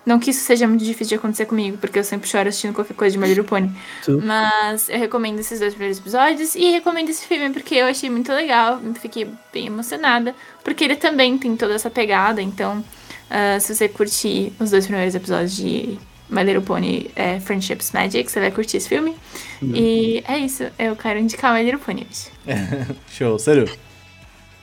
[0.05, 2.95] Não que isso seja muito difícil de acontecer comigo, porque eu sempre choro assistindo qualquer
[2.95, 3.71] coisa de My Little Pony.
[4.03, 4.21] Sim.
[4.25, 8.33] Mas eu recomendo esses dois primeiros episódios e recomendo esse filme porque eu achei muito
[8.33, 10.35] legal, fiquei bem emocionada,
[10.65, 12.83] porque ele também tem toda essa pegada, então
[13.29, 15.99] ah, se você curtir os dois primeiros episódios de
[16.31, 19.15] My Little Pony é, Friendships Magic, você vai curtir esse filme.
[19.63, 22.31] E é isso, eu quero indicar My Little Pony hoje.
[23.11, 23.69] Show, sério.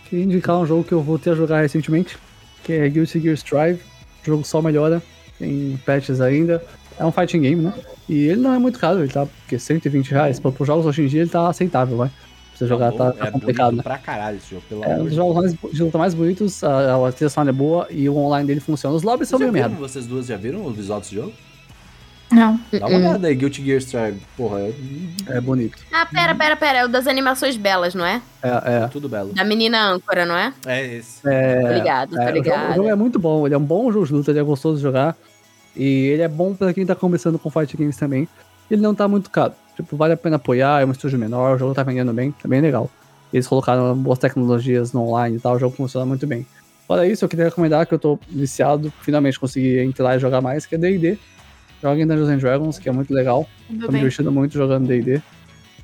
[0.09, 2.17] Queria indicar um jogo que eu voltei a jogar recentemente,
[2.63, 3.81] que é Guilty Gear Strive.
[4.23, 5.03] O jogo só melhora,
[5.37, 6.63] tem patches ainda.
[6.97, 7.73] É um fighting game, né?
[8.09, 10.39] E ele não é muito caro, ele tá, porque 120 reais.
[10.39, 12.07] Para os jogos hoje em dia ele tá aceitável, vai.
[12.09, 12.17] Pra
[12.57, 13.83] você jogar tá, tá é complicado, né?
[13.83, 16.13] pra caralho esse jogo, pelo É um amor dos de jogos mais, de luta mais
[16.13, 18.95] bonitos, a, a trilha sonora é boa e o online dele funciona.
[18.95, 19.75] Os lobbies são meio merda.
[19.75, 21.33] vocês duas já viram o visual desse jogo?
[22.31, 22.59] Não.
[22.71, 24.19] Dá uma olhada aí, Guilty Gear Strive.
[24.35, 24.73] Porra, é
[25.27, 25.77] É bonito.
[25.91, 26.79] Ah, pera, pera, pera.
[26.79, 28.21] É o das animações belas, não é?
[28.43, 28.87] É, é.
[28.87, 29.33] tudo belo.
[29.33, 30.53] Da menina âncora, não é?
[30.65, 31.21] É esse.
[31.21, 32.75] Tô ligado, tô É, o, jogo, o ligado.
[32.75, 34.83] jogo é muito bom, ele é um bom jogo de luta, ele é gostoso de
[34.83, 35.15] jogar.
[35.75, 38.27] E ele é bom pra quem tá começando com fight games também.
[38.69, 39.53] Ele não tá muito caro.
[39.75, 42.47] Tipo, vale a pena apoiar, é um estúdio menor, o jogo tá vendendo bem, tá
[42.47, 42.89] bem legal.
[43.31, 46.45] Eles colocaram boas tecnologias no online e tal, o jogo funciona muito bem.
[46.87, 50.65] Fora isso, eu queria recomendar que eu tô viciado, finalmente consegui entrar e jogar mais,
[50.65, 51.19] que é D&D.
[51.81, 53.47] Joguem Dungeons and Dragons, que é muito legal.
[53.67, 55.21] Tô me divertindo muito jogando D&D.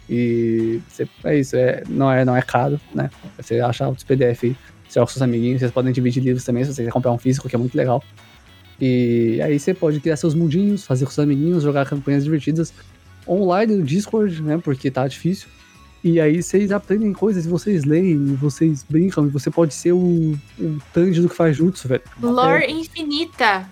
[0.10, 0.82] E
[1.24, 3.10] é isso, é, não, é, não é caro, né?
[3.38, 4.56] Você acha os PDF aí,
[4.88, 7.18] você joga com seus amiguinhos, vocês podem dividir livros também, se você quiser comprar um
[7.18, 8.04] físico, que é muito legal.
[8.82, 12.74] E aí você pode criar seus mundinhos, fazer com seus amiguinhos, jogar campanhas divertidas
[13.28, 14.60] online no Discord, né?
[14.62, 15.48] Porque tá difícil.
[16.04, 19.94] E aí vocês aprendem coisas, e vocês leem, e vocês brincam, e você pode ser
[19.94, 22.02] o, o Tanji do que faz jutsu, velho.
[22.22, 23.66] Lore infinita.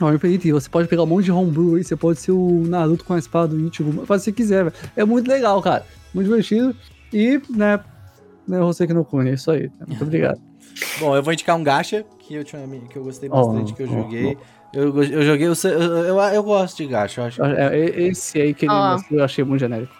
[0.00, 0.48] Não, infinito.
[0.48, 3.14] E você pode pegar um monte de homebrew aí, você pode ser o Naruto com
[3.14, 4.76] a espada do Ichigo, faz o que você quiser, velho.
[4.96, 5.84] É muito legal, cara.
[6.14, 6.74] Muito divertido.
[7.12, 7.80] E, né,
[8.48, 9.70] né você que não conhece, é isso aí.
[9.86, 10.40] Muito obrigado.
[10.98, 13.82] Bom, eu vou indicar um gacha que eu, tinha, que eu gostei Oh, bastante, que
[13.82, 14.38] eu oh, joguei.
[14.72, 17.42] Eu, go- eu joguei, eu, eu, eu gosto de gacha, eu acho.
[17.42, 18.92] É, é, Esse aí que ele Ó.
[18.92, 19.92] mostrou, eu achei muito genérico.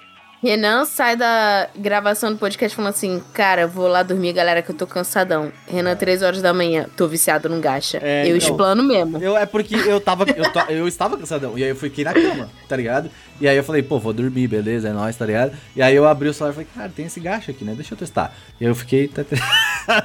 [0.42, 4.74] Renan sai da gravação do podcast falando assim: Cara, vou lá dormir, galera, que eu
[4.74, 5.52] tô cansadão.
[5.68, 7.98] Renan, 3 horas da manhã, tô viciado num gacha.
[8.02, 8.48] É, eu então.
[8.48, 9.18] explano mesmo.
[9.18, 10.24] Eu, é porque eu tava.
[10.34, 11.58] Eu, ta- eu estava cansadão.
[11.58, 13.10] E aí eu fiquei na cama, tá ligado?
[13.38, 15.52] E aí eu falei, pô, vou dormir, beleza, é nóis, tá ligado?
[15.76, 17.74] E aí eu abri o celular e falei, cara, tem esse gacha aqui, né?
[17.74, 18.34] Deixa eu testar.
[18.58, 19.24] E aí eu fiquei até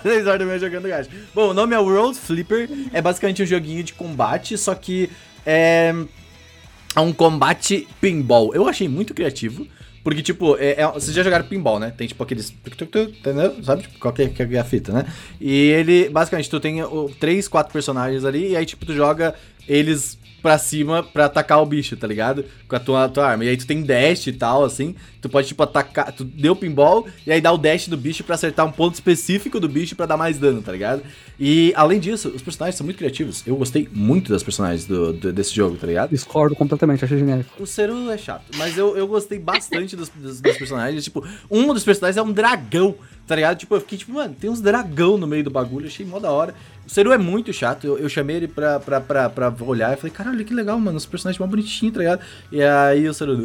[0.04, 1.10] 3 horas da manhã jogando gacha.
[1.34, 2.70] Bom, o nome é World Flipper.
[2.92, 5.10] É basicamente um joguinho de combate, só que
[5.46, 5.94] é.
[6.94, 8.54] É um combate pinball.
[8.54, 9.66] Eu achei muito criativo.
[10.06, 11.92] Porque, tipo, é, é- vocês já jogaram pinball, né?
[11.98, 12.54] Tem, tipo, aqueles...
[13.64, 13.82] Sabe?
[13.82, 15.04] Tipo, qual que é, que é a fita, né?
[15.42, 19.34] E ele, basicamente, tu tem o, três, quatro personagens ali, e aí, tipo, tu joga
[19.68, 20.16] eles
[20.46, 22.46] pra cima pra atacar o bicho, tá ligado?
[22.68, 23.44] Com a tua, tua arma.
[23.46, 24.94] E aí tu tem dash e tal, assim.
[25.20, 26.12] Tu pode, tipo, atacar...
[26.12, 29.60] Tu deu pinball, e aí dá o dash do bicho pra acertar um ponto específico
[29.60, 31.02] do bicho pra dar mais dano, tá ligado?
[31.40, 33.42] E, além disso, os personagens são muito criativos.
[33.48, 36.12] Eu gostei muito das personagens do, do- desse jogo, tá ligado?
[36.12, 37.50] Discordo completamente, achei genérico.
[37.60, 41.04] O Seru é chato, mas eu, eu gostei bastante dos, dos, dos personagens.
[41.04, 42.94] Tipo, um dos personagens é um dragão,
[43.26, 43.58] tá ligado?
[43.58, 46.30] Tipo, eu fiquei tipo, mano, tem uns dragão no meio do bagulho, achei mó da
[46.30, 46.54] hora.
[46.86, 49.98] O Seru é muito chato, eu, eu chamei ele pra, pra, pra, pra olhar e
[49.98, 52.22] falei, caralho, que legal, mano, os personagens mó bonitinhos, tá ligado?
[52.52, 53.36] E aí o Seru.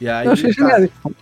[0.00, 0.26] E aí.
[0.26, 1.14] Eu achei cara, genérico.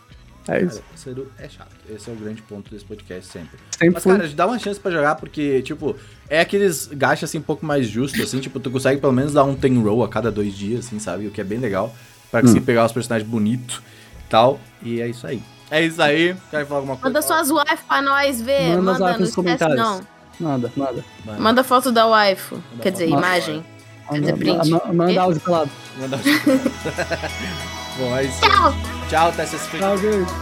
[0.43, 0.83] É cara, isso.
[0.95, 1.71] o Seru é chato.
[1.89, 3.59] Esse é o grande ponto desse podcast sempre.
[3.71, 5.95] Sempre Mas, cara, dá uma chance pra jogar, porque, tipo,
[6.29, 9.45] é aqueles gachas, assim, um pouco mais justos, assim, tipo, tu consegue pelo menos dar
[9.45, 11.27] um ten roll a cada dois dias, assim, sabe?
[11.27, 11.95] O que é bem legal,
[12.31, 13.81] pra conseguir pegar os personagens bonitos
[14.27, 15.43] e tal, e é isso aí.
[15.71, 17.09] É isso aí, quer falar alguma coisa?
[17.09, 18.77] Manda suas wife pra nós ver.
[18.77, 19.79] Manda Manda, nos esquece comentários.
[19.79, 20.12] não.
[20.43, 21.05] Nada, nada.
[21.25, 22.61] Manda, Manda foto da waifu.
[22.83, 23.19] Quer dizer, foto.
[23.19, 23.65] imagem.
[24.11, 24.69] Manda, Fazer print.
[24.71, 25.71] ma- ma- manda áudio pelado.
[25.99, 26.19] manda
[27.99, 28.41] Bom, é isso.
[28.41, 28.75] Tchau!
[29.09, 29.87] Tchau, até sexta-feira.
[29.87, 30.33] Tchau, gente.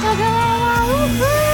[0.00, 1.46] Tchau, galera!